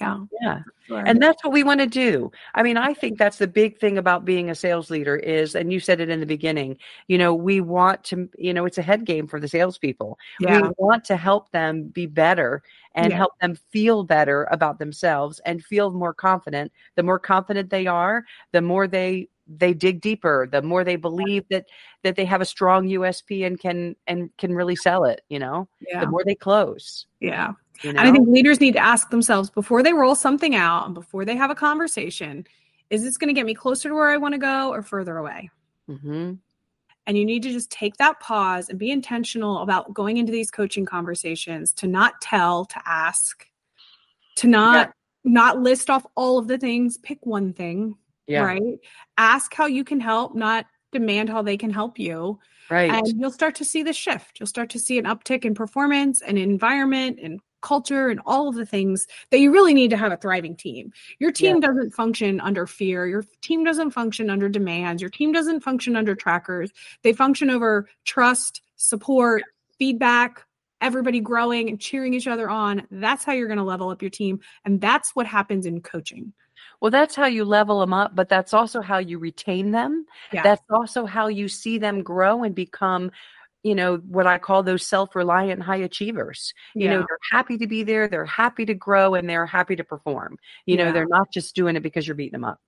Yeah. 0.00 0.20
Yeah. 0.40 0.60
Sure. 0.86 1.04
And 1.06 1.20
that's 1.20 1.44
what 1.44 1.52
we 1.52 1.62
want 1.62 1.80
to 1.80 1.86
do. 1.86 2.32
I 2.54 2.62
mean, 2.62 2.78
I 2.78 2.94
think 2.94 3.18
that's 3.18 3.36
the 3.36 3.46
big 3.46 3.78
thing 3.78 3.98
about 3.98 4.24
being 4.24 4.48
a 4.48 4.54
sales 4.54 4.90
leader 4.90 5.16
is, 5.16 5.54
and 5.54 5.70
you 5.70 5.80
said 5.80 6.00
it 6.00 6.08
in 6.08 6.18
the 6.18 6.26
beginning, 6.26 6.78
you 7.08 7.18
know, 7.18 7.34
we 7.34 7.60
want 7.60 8.02
to, 8.04 8.28
you 8.38 8.54
know, 8.54 8.64
it's 8.64 8.78
a 8.78 8.82
head 8.82 9.04
game 9.04 9.26
for 9.26 9.38
the 9.38 9.48
salespeople. 9.48 10.18
Yeah. 10.40 10.62
We 10.62 10.70
want 10.78 11.04
to 11.04 11.16
help 11.16 11.50
them 11.50 11.88
be 11.88 12.06
better 12.06 12.62
and 12.94 13.10
yeah. 13.10 13.18
help 13.18 13.38
them 13.40 13.54
feel 13.70 14.02
better 14.02 14.48
about 14.50 14.78
themselves 14.78 15.40
and 15.44 15.62
feel 15.62 15.90
more 15.90 16.14
confident. 16.14 16.72
The 16.96 17.02
more 17.02 17.18
confident 17.18 17.68
they 17.68 17.86
are, 17.86 18.24
the 18.52 18.62
more 18.62 18.88
they 18.88 19.28
they 19.58 19.74
dig 19.74 20.00
deeper 20.00 20.48
the 20.50 20.62
more 20.62 20.84
they 20.84 20.96
believe 20.96 21.44
that 21.50 21.66
that 22.02 22.16
they 22.16 22.24
have 22.24 22.40
a 22.40 22.44
strong 22.44 22.88
usp 22.88 23.46
and 23.46 23.60
can 23.60 23.94
and 24.06 24.30
can 24.38 24.54
really 24.54 24.76
sell 24.76 25.04
it 25.04 25.22
you 25.28 25.38
know 25.38 25.68
yeah. 25.80 26.00
the 26.00 26.06
more 26.06 26.22
they 26.24 26.34
close 26.34 27.06
yeah 27.20 27.52
you 27.82 27.92
know? 27.92 28.00
and 28.00 28.08
i 28.08 28.12
think 28.12 28.28
leaders 28.28 28.60
need 28.60 28.72
to 28.72 28.78
ask 28.78 29.10
themselves 29.10 29.50
before 29.50 29.82
they 29.82 29.92
roll 29.92 30.14
something 30.14 30.54
out 30.54 30.86
and 30.86 30.94
before 30.94 31.24
they 31.24 31.36
have 31.36 31.50
a 31.50 31.54
conversation 31.54 32.44
is 32.90 33.02
this 33.02 33.16
going 33.16 33.28
to 33.28 33.38
get 33.38 33.46
me 33.46 33.54
closer 33.54 33.88
to 33.88 33.94
where 33.94 34.10
i 34.10 34.16
want 34.16 34.34
to 34.34 34.38
go 34.38 34.70
or 34.70 34.82
further 34.82 35.18
away 35.18 35.50
mm-hmm. 35.88 36.32
and 37.06 37.18
you 37.18 37.24
need 37.24 37.42
to 37.42 37.50
just 37.50 37.70
take 37.70 37.96
that 37.96 38.18
pause 38.20 38.68
and 38.68 38.78
be 38.78 38.90
intentional 38.90 39.58
about 39.58 39.92
going 39.92 40.16
into 40.16 40.32
these 40.32 40.50
coaching 40.50 40.86
conversations 40.86 41.72
to 41.72 41.86
not 41.86 42.20
tell 42.20 42.64
to 42.64 42.80
ask 42.86 43.46
to 44.36 44.46
not 44.46 44.88
yeah. 44.88 44.92
not 45.24 45.60
list 45.60 45.90
off 45.90 46.06
all 46.14 46.38
of 46.38 46.48
the 46.48 46.58
things 46.58 46.96
pick 46.98 47.18
one 47.26 47.52
thing 47.52 47.96
yeah. 48.26 48.42
Right. 48.42 48.78
Ask 49.18 49.54
how 49.54 49.66
you 49.66 49.84
can 49.84 50.00
help, 50.00 50.34
not 50.34 50.66
demand 50.92 51.28
how 51.28 51.42
they 51.42 51.56
can 51.56 51.70
help 51.70 51.98
you. 51.98 52.38
Right. 52.70 52.90
And 52.90 53.20
you'll 53.20 53.30
start 53.30 53.56
to 53.56 53.64
see 53.64 53.82
the 53.82 53.92
shift. 53.92 54.38
You'll 54.38 54.46
start 54.46 54.70
to 54.70 54.78
see 54.78 54.98
an 54.98 55.04
uptick 55.04 55.44
in 55.44 55.54
performance 55.54 56.22
and 56.22 56.38
environment 56.38 57.18
and 57.22 57.40
culture 57.60 58.08
and 58.08 58.20
all 58.26 58.48
of 58.48 58.54
the 58.54 58.66
things 58.66 59.06
that 59.30 59.38
you 59.38 59.52
really 59.52 59.72
need 59.72 59.90
to 59.90 59.96
have 59.96 60.12
a 60.12 60.16
thriving 60.16 60.56
team. 60.56 60.92
Your 61.18 61.32
team 61.32 61.56
yeah. 61.56 61.68
doesn't 61.68 61.92
function 61.92 62.40
under 62.40 62.66
fear. 62.66 63.06
Your 63.06 63.24
team 63.40 63.64
doesn't 63.64 63.92
function 63.92 64.30
under 64.30 64.48
demands. 64.48 65.00
Your 65.00 65.10
team 65.10 65.32
doesn't 65.32 65.60
function 65.60 65.96
under 65.96 66.14
trackers. 66.14 66.70
They 67.02 67.12
function 67.12 67.50
over 67.50 67.88
trust, 68.04 68.62
support, 68.76 69.42
feedback, 69.78 70.44
everybody 70.80 71.20
growing 71.20 71.68
and 71.68 71.80
cheering 71.80 72.12
each 72.14 72.26
other 72.26 72.50
on. 72.50 72.86
That's 72.90 73.24
how 73.24 73.32
you're 73.32 73.46
going 73.46 73.58
to 73.58 73.64
level 73.64 73.90
up 73.90 74.02
your 74.02 74.10
team. 74.10 74.40
And 74.64 74.80
that's 74.80 75.14
what 75.14 75.26
happens 75.26 75.64
in 75.64 75.80
coaching. 75.80 76.32
Well, 76.82 76.90
that's 76.90 77.14
how 77.14 77.26
you 77.26 77.44
level 77.44 77.80
them 77.80 77.94
up, 77.94 78.16
but 78.16 78.28
that's 78.28 78.52
also 78.52 78.82
how 78.82 78.98
you 78.98 79.18
retain 79.20 79.70
them. 79.70 80.04
Yeah. 80.32 80.42
That's 80.42 80.62
also 80.68 81.06
how 81.06 81.28
you 81.28 81.48
see 81.48 81.78
them 81.78 82.02
grow 82.02 82.42
and 82.42 82.56
become, 82.56 83.12
you 83.62 83.76
know, 83.76 83.98
what 83.98 84.26
I 84.26 84.38
call 84.38 84.64
those 84.64 84.84
self 84.84 85.14
reliant 85.14 85.62
high 85.62 85.76
achievers. 85.76 86.52
You 86.74 86.88
know, 86.88 86.98
they're 86.98 87.18
happy 87.30 87.56
to 87.58 87.68
be 87.68 87.84
there, 87.84 88.08
they're 88.08 88.26
happy 88.26 88.66
to 88.66 88.74
grow, 88.74 89.14
and 89.14 89.30
they're 89.30 89.46
happy 89.46 89.76
to 89.76 89.84
perform. 89.84 90.38
You 90.66 90.76
know, 90.76 90.90
they're 90.92 91.06
not 91.06 91.32
just 91.32 91.54
doing 91.54 91.76
it 91.76 91.84
because 91.84 92.06
you're 92.06 92.16
beating 92.16 92.32
them 92.32 92.44
up, 92.44 92.58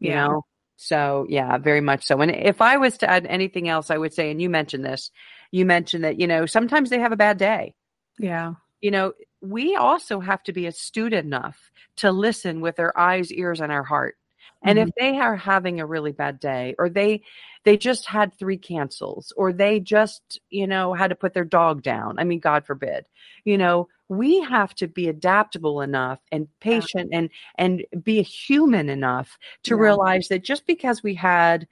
you 0.00 0.10
Yeah. 0.10 0.28
know? 0.28 0.42
So, 0.76 1.26
yeah, 1.28 1.58
very 1.58 1.82
much 1.82 2.04
so. 2.04 2.20
And 2.22 2.30
if 2.30 2.62
I 2.62 2.78
was 2.78 2.98
to 2.98 3.10
add 3.10 3.26
anything 3.26 3.68
else, 3.68 3.90
I 3.90 3.98
would 3.98 4.14
say, 4.14 4.30
and 4.30 4.40
you 4.40 4.48
mentioned 4.48 4.84
this, 4.84 5.10
you 5.50 5.66
mentioned 5.66 6.04
that, 6.04 6.18
you 6.18 6.26
know, 6.26 6.46
sometimes 6.46 6.88
they 6.88 7.00
have 7.00 7.12
a 7.12 7.16
bad 7.16 7.36
day 7.36 7.74
Yeah. 8.18 8.54
You 8.80 8.90
know, 8.90 9.12
we 9.40 9.76
also 9.76 10.20
have 10.20 10.42
to 10.44 10.52
be 10.52 10.66
astute 10.66 11.12
enough 11.12 11.70
to 11.96 12.10
listen 12.12 12.60
with 12.60 12.78
our 12.80 12.96
eyes, 12.98 13.32
ears, 13.32 13.60
and 13.60 13.72
our 13.72 13.84
heart. 13.84 14.16
And 14.62 14.78
if 14.78 14.88
mm-hmm. 14.88 15.12
they 15.14 15.18
are 15.18 15.36
having 15.36 15.80
a 15.80 15.86
really 15.86 16.12
bad 16.12 16.40
day, 16.40 16.74
or 16.78 16.88
they 16.88 17.22
they 17.64 17.76
just 17.76 18.06
had 18.06 18.34
three 18.34 18.56
cancels, 18.56 19.32
or 19.36 19.52
they 19.52 19.78
just 19.78 20.40
you 20.50 20.66
know 20.66 20.94
had 20.94 21.08
to 21.08 21.14
put 21.16 21.34
their 21.34 21.44
dog 21.44 21.82
down. 21.82 22.18
I 22.18 22.24
mean, 22.24 22.40
God 22.40 22.66
forbid. 22.66 23.06
You 23.44 23.58
know, 23.58 23.88
we 24.08 24.40
have 24.42 24.74
to 24.76 24.88
be 24.88 25.08
adaptable 25.08 25.80
enough 25.80 26.18
and 26.32 26.48
patient 26.60 27.10
and 27.12 27.30
and 27.56 27.84
be 28.02 28.22
human 28.22 28.88
enough 28.88 29.38
to 29.64 29.76
Yeah. 29.76 29.82
realize 29.82 30.28
that 30.28 30.42
just 30.44 30.66
because 30.66 31.02
we 31.02 31.14
had, 31.14 31.68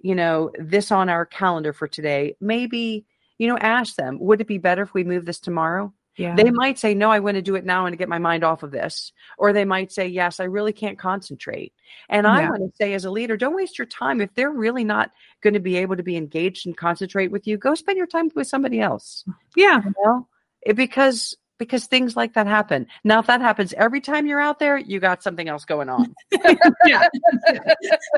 you 0.00 0.14
know, 0.14 0.50
this 0.58 0.90
on 0.90 1.08
our 1.10 1.26
calendar 1.26 1.72
for 1.72 1.88
today, 1.88 2.36
maybe 2.40 3.04
you 3.38 3.48
know, 3.48 3.56
ask 3.56 3.96
them, 3.96 4.18
would 4.20 4.42
it 4.42 4.46
be 4.46 4.58
better 4.58 4.82
if 4.82 4.92
we 4.92 5.02
move 5.02 5.24
this 5.24 5.40
tomorrow? 5.40 5.94
Yeah. 6.20 6.34
They 6.36 6.50
might 6.50 6.78
say, 6.78 6.94
No, 6.94 7.10
I 7.10 7.20
want 7.20 7.36
to 7.36 7.42
do 7.42 7.54
it 7.54 7.64
now 7.64 7.86
and 7.86 7.92
to 7.94 7.96
get 7.96 8.08
my 8.08 8.18
mind 8.18 8.44
off 8.44 8.62
of 8.62 8.70
this. 8.70 9.12
Or 9.38 9.52
they 9.52 9.64
might 9.64 9.90
say, 9.90 10.06
Yes, 10.06 10.38
I 10.38 10.44
really 10.44 10.72
can't 10.72 10.98
concentrate. 10.98 11.72
And 12.08 12.26
I 12.26 12.48
want 12.48 12.62
to 12.62 12.76
say, 12.76 12.92
as 12.92 13.04
a 13.04 13.10
leader, 13.10 13.36
don't 13.36 13.56
waste 13.56 13.78
your 13.78 13.86
time. 13.86 14.20
If 14.20 14.34
they're 14.34 14.50
really 14.50 14.84
not 14.84 15.10
going 15.40 15.54
to 15.54 15.60
be 15.60 15.76
able 15.78 15.96
to 15.96 16.02
be 16.02 16.16
engaged 16.16 16.66
and 16.66 16.76
concentrate 16.76 17.30
with 17.30 17.46
you, 17.46 17.56
go 17.56 17.74
spend 17.74 17.96
your 17.96 18.06
time 18.06 18.30
with 18.34 18.46
somebody 18.46 18.80
else. 18.80 19.24
yeah. 19.56 19.82
You 19.82 19.94
know? 20.04 20.28
It, 20.62 20.76
because 20.76 21.36
because 21.60 21.84
things 21.84 22.16
like 22.16 22.34
that 22.34 22.46
happen. 22.46 22.86
Now, 23.04 23.20
if 23.20 23.26
that 23.26 23.40
happens 23.42 23.74
every 23.74 24.00
time 24.00 24.26
you're 24.26 24.40
out 24.40 24.58
there, 24.58 24.78
you 24.78 24.98
got 24.98 25.22
something 25.22 25.46
else 25.46 25.66
going 25.66 25.90
on. 25.90 26.14
yeah. 26.86 27.06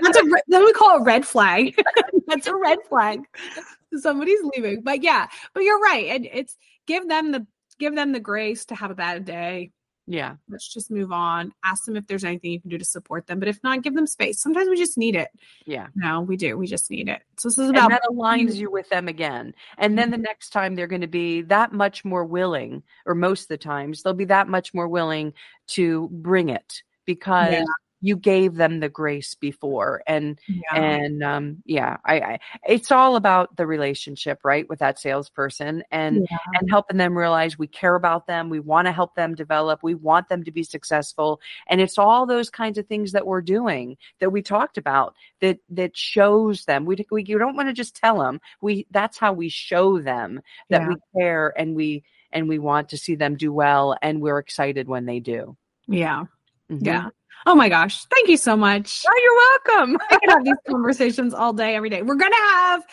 That's 0.01 0.17
a 0.17 0.25
re- 0.25 0.43
then 0.47 0.65
we 0.65 0.73
call 0.73 1.01
it 1.01 1.05
red 1.05 1.27
flag. 1.27 1.75
That's 2.29 2.47
a 2.47 2.55
red 2.55 2.79
flag. 2.89 3.21
Somebody's 3.97 4.39
leaving. 4.55 4.83
But 4.83 5.03
yeah, 5.03 5.27
but 5.55 5.65
you're 5.65 5.81
right. 5.81 6.07
And 6.07 6.29
it's 6.33 6.57
give 6.87 7.09
them 7.09 7.33
the 7.33 7.47
give 7.79 7.95
them 7.95 8.13
the 8.13 8.21
grace 8.21 8.65
to 8.67 8.75
have 8.75 8.91
a 8.91 8.95
bad 8.95 9.25
day. 9.25 9.73
yeah. 10.07 10.37
Let's 10.49 10.73
just 10.73 10.91
move 10.91 11.13
on. 11.13 11.53
Ask 11.65 11.85
them 11.85 11.97
if 11.97 12.07
there's 12.07 12.25
anything 12.25 12.51
you 12.51 12.61
can 12.61 12.71
do 12.71 12.79
to 12.79 12.85
support 12.85 13.27
them. 13.27 13.39
But 13.39 13.49
if 13.49 13.63
not, 13.63 13.83
give 13.83 13.95
them 13.95 14.07
space. 14.07 14.41
Sometimes 14.41 14.69
we 14.69 14.77
just 14.77 14.99
need 14.99 15.15
it. 15.15 15.31
Yeah. 15.65 15.89
No, 15.95 16.21
we 16.21 16.37
do. 16.37 16.57
We 16.59 16.67
just 16.67 16.91
need 16.91 17.09
it. 17.09 17.23
So 17.39 17.49
this 17.49 17.59
is 17.59 17.69
and 17.69 17.77
about 17.77 17.91
that 17.91 18.03
aligns 18.11 18.51
mhm. 18.51 18.57
you 18.57 18.71
with 18.71 18.89
them 18.89 19.09
again. 19.09 19.55
And 19.79 19.97
then 19.97 20.11
the 20.11 20.17
mm-hmm. 20.17 20.25
next 20.25 20.51
time 20.51 20.75
they're 20.75 20.87
going 20.87 21.03
to 21.03 21.07
be 21.07 21.43
that 21.43 21.73
much 21.73 22.05
more 22.05 22.25
willing, 22.25 22.83
or 23.07 23.15
most 23.15 23.43
of 23.43 23.49
the 23.49 23.59
times 23.59 24.03
they'll 24.03 24.15
be 24.15 24.25
that 24.27 24.49
much 24.49 24.75
more 24.75 24.89
willing 24.89 25.35
to 25.69 26.09
bring 26.11 26.49
it 26.49 26.83
because 27.07 27.53
Yeah. 27.53 27.65
You 28.05 28.17
gave 28.17 28.57
them 28.57 28.81
the 28.81 28.89
grace 28.89 29.35
before. 29.37 30.03
And 30.07 30.39
yeah. 30.49 30.75
and 30.77 31.23
um, 31.23 31.63
yeah, 31.65 31.97
I, 32.05 32.21
I 32.21 32.39
it's 32.67 32.91
all 32.91 33.17
about 33.17 33.57
the 33.57 33.67
relationship, 33.67 34.41
right, 34.45 34.69
with 34.69 34.81
that 34.81 34.99
salesperson 34.99 35.85
and 35.91 36.27
Yeah. 36.31 36.37
and 36.59 36.69
helping 36.69 36.97
them 36.99 37.17
realize 37.17 37.57
we 37.59 37.69
care 37.69 37.95
about 37.95 38.27
them, 38.27 38.51
we 38.51 38.59
want 38.61 38.87
to 38.87 38.93
help 38.93 39.15
them 39.15 39.35
develop, 39.35 39.83
we 39.83 39.95
want 39.95 40.29
them 40.29 40.43
to 40.45 40.51
be 40.53 40.65
successful, 40.65 41.41
and 41.69 41.81
it's 41.81 41.97
all 41.97 42.27
those 42.27 42.51
kinds 42.51 42.77
of 42.77 42.87
things 42.89 43.13
that 43.13 43.27
we're 43.27 43.41
doing 43.41 43.97
that 44.19 44.31
we 44.31 44.43
talked 44.43 44.77
about 44.77 45.15
that 45.41 45.59
that 45.71 45.97
shows 45.97 46.65
them. 46.65 46.85
We 46.85 47.07
we 47.11 47.23
you 47.25 47.39
don't 47.39 47.57
want 47.57 47.69
to 47.69 47.73
just 47.73 47.95
tell 47.97 48.19
them. 48.19 48.41
We 48.61 48.87
that's 48.91 49.17
how 49.17 49.33
we 49.33 49.49
show 49.49 50.01
them 50.01 50.43
that 50.71 50.83
Yeah. 50.83 50.89
we 50.89 50.95
care 51.21 51.55
and 51.57 51.77
we 51.77 52.03
and 52.33 52.49
we 52.49 52.59
want 52.59 52.89
to 52.89 52.97
see 52.99 53.15
them 53.15 53.37
do 53.37 53.53
well, 53.53 53.97
and 54.03 54.21
we're 54.21 54.39
excited 54.39 54.89
when 54.89 55.07
they 55.07 55.21
do. 55.21 55.57
yeah. 55.87 56.25
Mhm. 56.71 56.87
Yeah. 56.87 57.09
Oh 57.47 57.55
my 57.55 57.69
gosh. 57.69 58.05
Thank 58.07 58.29
you 58.29 58.37
so 58.37 58.57
much. 58.57 59.05
Oh, 59.09 59.21
you're 59.23 59.77
welcome. 59.77 59.99
I 60.11 60.17
could 60.19 60.31
have 60.31 60.45
these 60.45 60.55
conversations 60.69 61.35
all 61.35 61.53
day, 61.53 61.75
every 61.75 61.91
day. 61.91 62.03
We're 62.03 62.15
gonna 62.15 62.37
have 62.37 62.85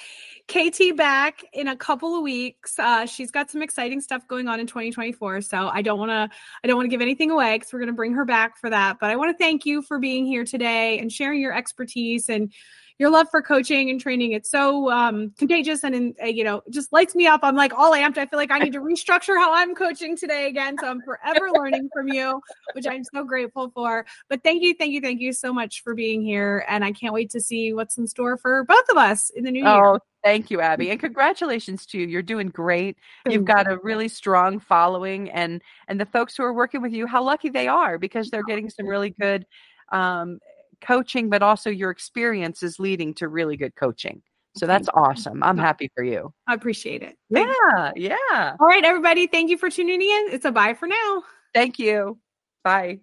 KT 0.47 0.97
back 0.97 1.43
in 1.53 1.67
a 1.67 1.75
couple 1.75 2.15
of 2.15 2.23
weeks. 2.23 2.79
Uh, 2.79 3.05
she's 3.05 3.29
got 3.29 3.51
some 3.51 3.61
exciting 3.61 4.01
stuff 4.01 4.27
going 4.27 4.47
on 4.47 4.59
in 4.59 4.65
2024, 4.65 5.41
so 5.41 5.69
I 5.71 5.83
don't 5.83 5.99
want 5.99 6.09
to 6.09 6.29
I 6.63 6.67
don't 6.67 6.75
want 6.75 6.85
to 6.85 6.89
give 6.89 7.01
anything 7.01 7.29
away 7.29 7.57
because 7.57 7.71
we're 7.71 7.79
gonna 7.79 7.93
bring 7.93 8.13
her 8.13 8.25
back 8.25 8.57
for 8.57 8.69
that. 8.69 8.97
But 8.99 9.11
I 9.11 9.15
want 9.15 9.37
to 9.37 9.43
thank 9.43 9.65
you 9.65 9.83
for 9.83 9.99
being 9.99 10.25
here 10.25 10.43
today 10.43 10.97
and 10.99 11.11
sharing 11.11 11.39
your 11.39 11.53
expertise 11.53 12.29
and 12.29 12.51
your 12.99 13.09
love 13.09 13.27
for 13.31 13.41
coaching 13.41 13.89
and 13.89 13.99
training. 13.99 14.33
It's 14.33 14.51
so 14.51 14.91
um, 14.91 15.33
contagious 15.37 15.83
and 15.83 16.13
uh, 16.21 16.27
you 16.27 16.43
know 16.43 16.61
just 16.69 16.91
lights 16.91 17.15
me 17.15 17.25
up. 17.25 17.39
I'm 17.43 17.55
like 17.55 17.73
all 17.73 17.93
amped. 17.93 18.17
I 18.17 18.25
feel 18.25 18.37
like 18.37 18.51
I 18.51 18.59
need 18.59 18.73
to 18.73 18.81
restructure 18.81 19.37
how 19.37 19.55
I'm 19.55 19.73
coaching 19.73 20.17
today 20.17 20.47
again. 20.47 20.77
So 20.77 20.87
I'm 20.87 21.01
forever 21.01 21.49
learning 21.53 21.89
from 21.93 22.09
you, 22.09 22.41
which 22.73 22.85
I'm 22.85 23.03
so 23.05 23.23
grateful 23.23 23.71
for. 23.73 24.05
But 24.29 24.43
thank 24.43 24.61
you, 24.61 24.75
thank 24.75 24.91
you, 24.91 24.99
thank 24.99 25.21
you 25.21 25.31
so 25.31 25.53
much 25.53 25.81
for 25.81 25.95
being 25.95 26.21
here. 26.21 26.65
And 26.67 26.83
I 26.83 26.91
can't 26.91 27.13
wait 27.13 27.29
to 27.31 27.39
see 27.39 27.73
what's 27.73 27.97
in 27.97 28.05
store 28.05 28.37
for 28.37 28.65
both 28.65 28.89
of 28.91 28.97
us 28.97 29.29
in 29.29 29.45
the 29.45 29.51
new 29.51 29.63
year. 29.63 29.85
Oh, 29.85 29.99
thank 30.21 30.51
you, 30.51 30.59
Abby, 30.59 30.91
and 30.91 30.99
congratulations 30.99 31.85
to 31.87 31.99
you. 31.99 32.05
You're 32.05 32.21
doing 32.21 32.49
great. 32.49 32.97
You've 33.29 33.45
got 33.45 33.71
a 33.71 33.77
really 33.81 34.09
strong 34.09 34.59
following, 34.59 35.29
and 35.29 35.61
and 35.87 36.01
the 36.01 36.05
folks 36.05 36.35
who 36.35 36.43
are 36.43 36.53
working 36.53 36.81
with 36.81 36.91
you, 36.91 37.07
how 37.07 37.23
lucky 37.23 37.47
they 37.47 37.69
are 37.69 37.97
because 37.97 38.29
they're 38.29 38.43
getting 38.43 38.69
some 38.69 38.85
really 38.85 39.11
good 39.11 39.45
um, 39.93 40.39
coaching, 40.81 41.29
but 41.29 41.41
also 41.41 41.69
your 41.69 41.91
experience 41.91 42.63
is 42.63 42.79
leading 42.79 43.13
to 43.15 43.27
really 43.27 43.57
good 43.57 43.75
coaching. 43.75 44.21
So 44.55 44.65
that's 44.65 44.89
awesome. 44.93 45.43
I'm 45.43 45.57
happy 45.57 45.91
for 45.95 46.03
you. 46.03 46.33
I 46.47 46.53
appreciate 46.53 47.03
it. 47.03 47.15
Thank 47.31 47.47
you. 47.47 47.55
Yeah, 47.75 47.91
yeah. 47.95 48.55
All 48.59 48.67
right, 48.67 48.83
everybody. 48.83 49.27
Thank 49.27 49.49
you 49.49 49.57
for 49.57 49.69
tuning 49.69 50.01
in. 50.01 50.27
It's 50.31 50.45
a 50.45 50.51
bye 50.51 50.73
for 50.73 50.87
now. 50.87 51.23
Thank 51.53 51.79
you. 51.79 52.17
Bye. 52.63 52.99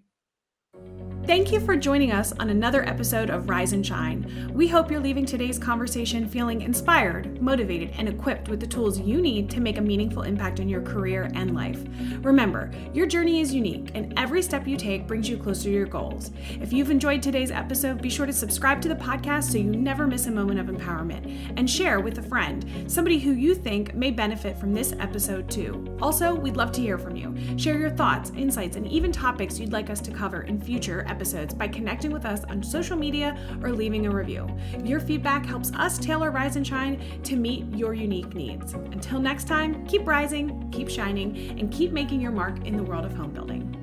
Thank 1.27 1.51
you 1.51 1.59
for 1.59 1.75
joining 1.75 2.13
us 2.13 2.33
on 2.39 2.51
another 2.51 2.89
episode 2.89 3.31
of 3.31 3.49
Rise 3.49 3.73
and 3.73 3.85
Shine. 3.85 4.49
We 4.55 4.69
hope 4.69 4.93
you're 4.93 5.01
leaving 5.01 5.27
today's 5.27 5.59
conversation 5.59 6.29
feeling 6.29 6.63
inspired, 6.63 7.43
motivated, 7.43 7.93
and 7.99 8.09
equipped 8.09 8.49
with 8.49 8.61
the 8.61 8.67
tools 8.69 9.01
you 9.01 9.21
need 9.21 9.51
to 9.51 9.61
make 9.61 9.77
a 9.77 9.81
meaningful 9.81 10.23
impact 10.23 10.61
in 10.61 10.69
your 10.69 10.83
career 10.83 11.29
and 11.35 11.53
life. 11.53 11.83
Remember, 12.21 12.71
your 12.95 13.07
journey 13.07 13.41
is 13.41 13.53
unique, 13.53 13.91
and 13.95 14.17
every 14.17 14.41
step 14.41 14.69
you 14.69 14.77
take 14.77 15.09
brings 15.09 15.29
you 15.29 15.37
closer 15.37 15.65
to 15.65 15.73
your 15.73 15.87
goals. 15.87 16.31
If 16.61 16.73
you've 16.73 16.93
enjoyed 16.93 17.25
today's 17.25 17.51
episode, 17.51 18.01
be 18.01 18.09
sure 18.09 18.27
to 18.27 18.33
subscribe 18.33 18.81
to 18.83 18.89
the 18.89 18.95
podcast 18.95 19.51
so 19.51 19.59
you 19.59 19.65
never 19.65 20.07
miss 20.07 20.29
a 20.29 20.31
moment 20.31 20.61
of 20.61 20.67
empowerment, 20.67 21.55
and 21.57 21.69
share 21.69 21.99
with 21.99 22.19
a 22.19 22.23
friend, 22.23 22.65
somebody 22.87 23.19
who 23.19 23.33
you 23.33 23.57
think 23.57 23.97
may 23.97 24.13
benefit 24.13 24.57
from 24.57 24.73
this 24.73 24.93
episode 25.01 25.51
too. 25.51 25.99
Also, 26.01 26.37
we'd 26.37 26.57
love 26.57 26.71
to 26.71 26.81
hear 26.81 26.99
from 26.99 27.17
you. 27.17 27.35
Share 27.59 27.77
your 27.81 27.91
thoughts, 27.91 28.31
insights, 28.37 28.77
and 28.77 28.87
even 28.87 29.11
topics 29.11 29.59
you'd 29.59 29.73
like 29.73 29.91
us 29.91 30.01
to 30.03 30.13
cover 30.13 30.43
in 30.43 30.61
future 30.61 31.05
episodes 31.17 31.55
by 31.55 31.67
connecting 31.67 32.11
with 32.11 32.27
us 32.27 32.45
on 32.45 32.63
social 32.63 32.95
media 32.95 33.39
or 33.63 33.73
leaving 33.73 34.05
a 34.05 34.11
review. 34.11 34.47
Your 34.85 35.01
feedback 35.01 35.47
helps 35.47 35.73
us 35.73 35.97
tailor 35.97 36.31
Rise 36.31 36.57
and 36.57 36.67
Shine 36.67 37.23
to 37.23 37.37
meet 37.37 37.65
your 37.75 37.95
unique 37.95 38.35
needs. 38.35 38.75
Until 38.75 39.19
next 39.19 39.49
time, 39.49 39.87
keep 39.87 40.07
rising, 40.07 40.71
keep 40.71 40.91
shining, 40.91 41.59
and 41.59 41.73
keep 41.73 41.91
making 41.91 42.21
your 42.21 42.33
mark 42.33 42.67
in 42.67 42.77
the 42.77 42.83
world 42.83 43.07
of 43.07 43.15
home 43.15 43.31
building. 43.31 43.76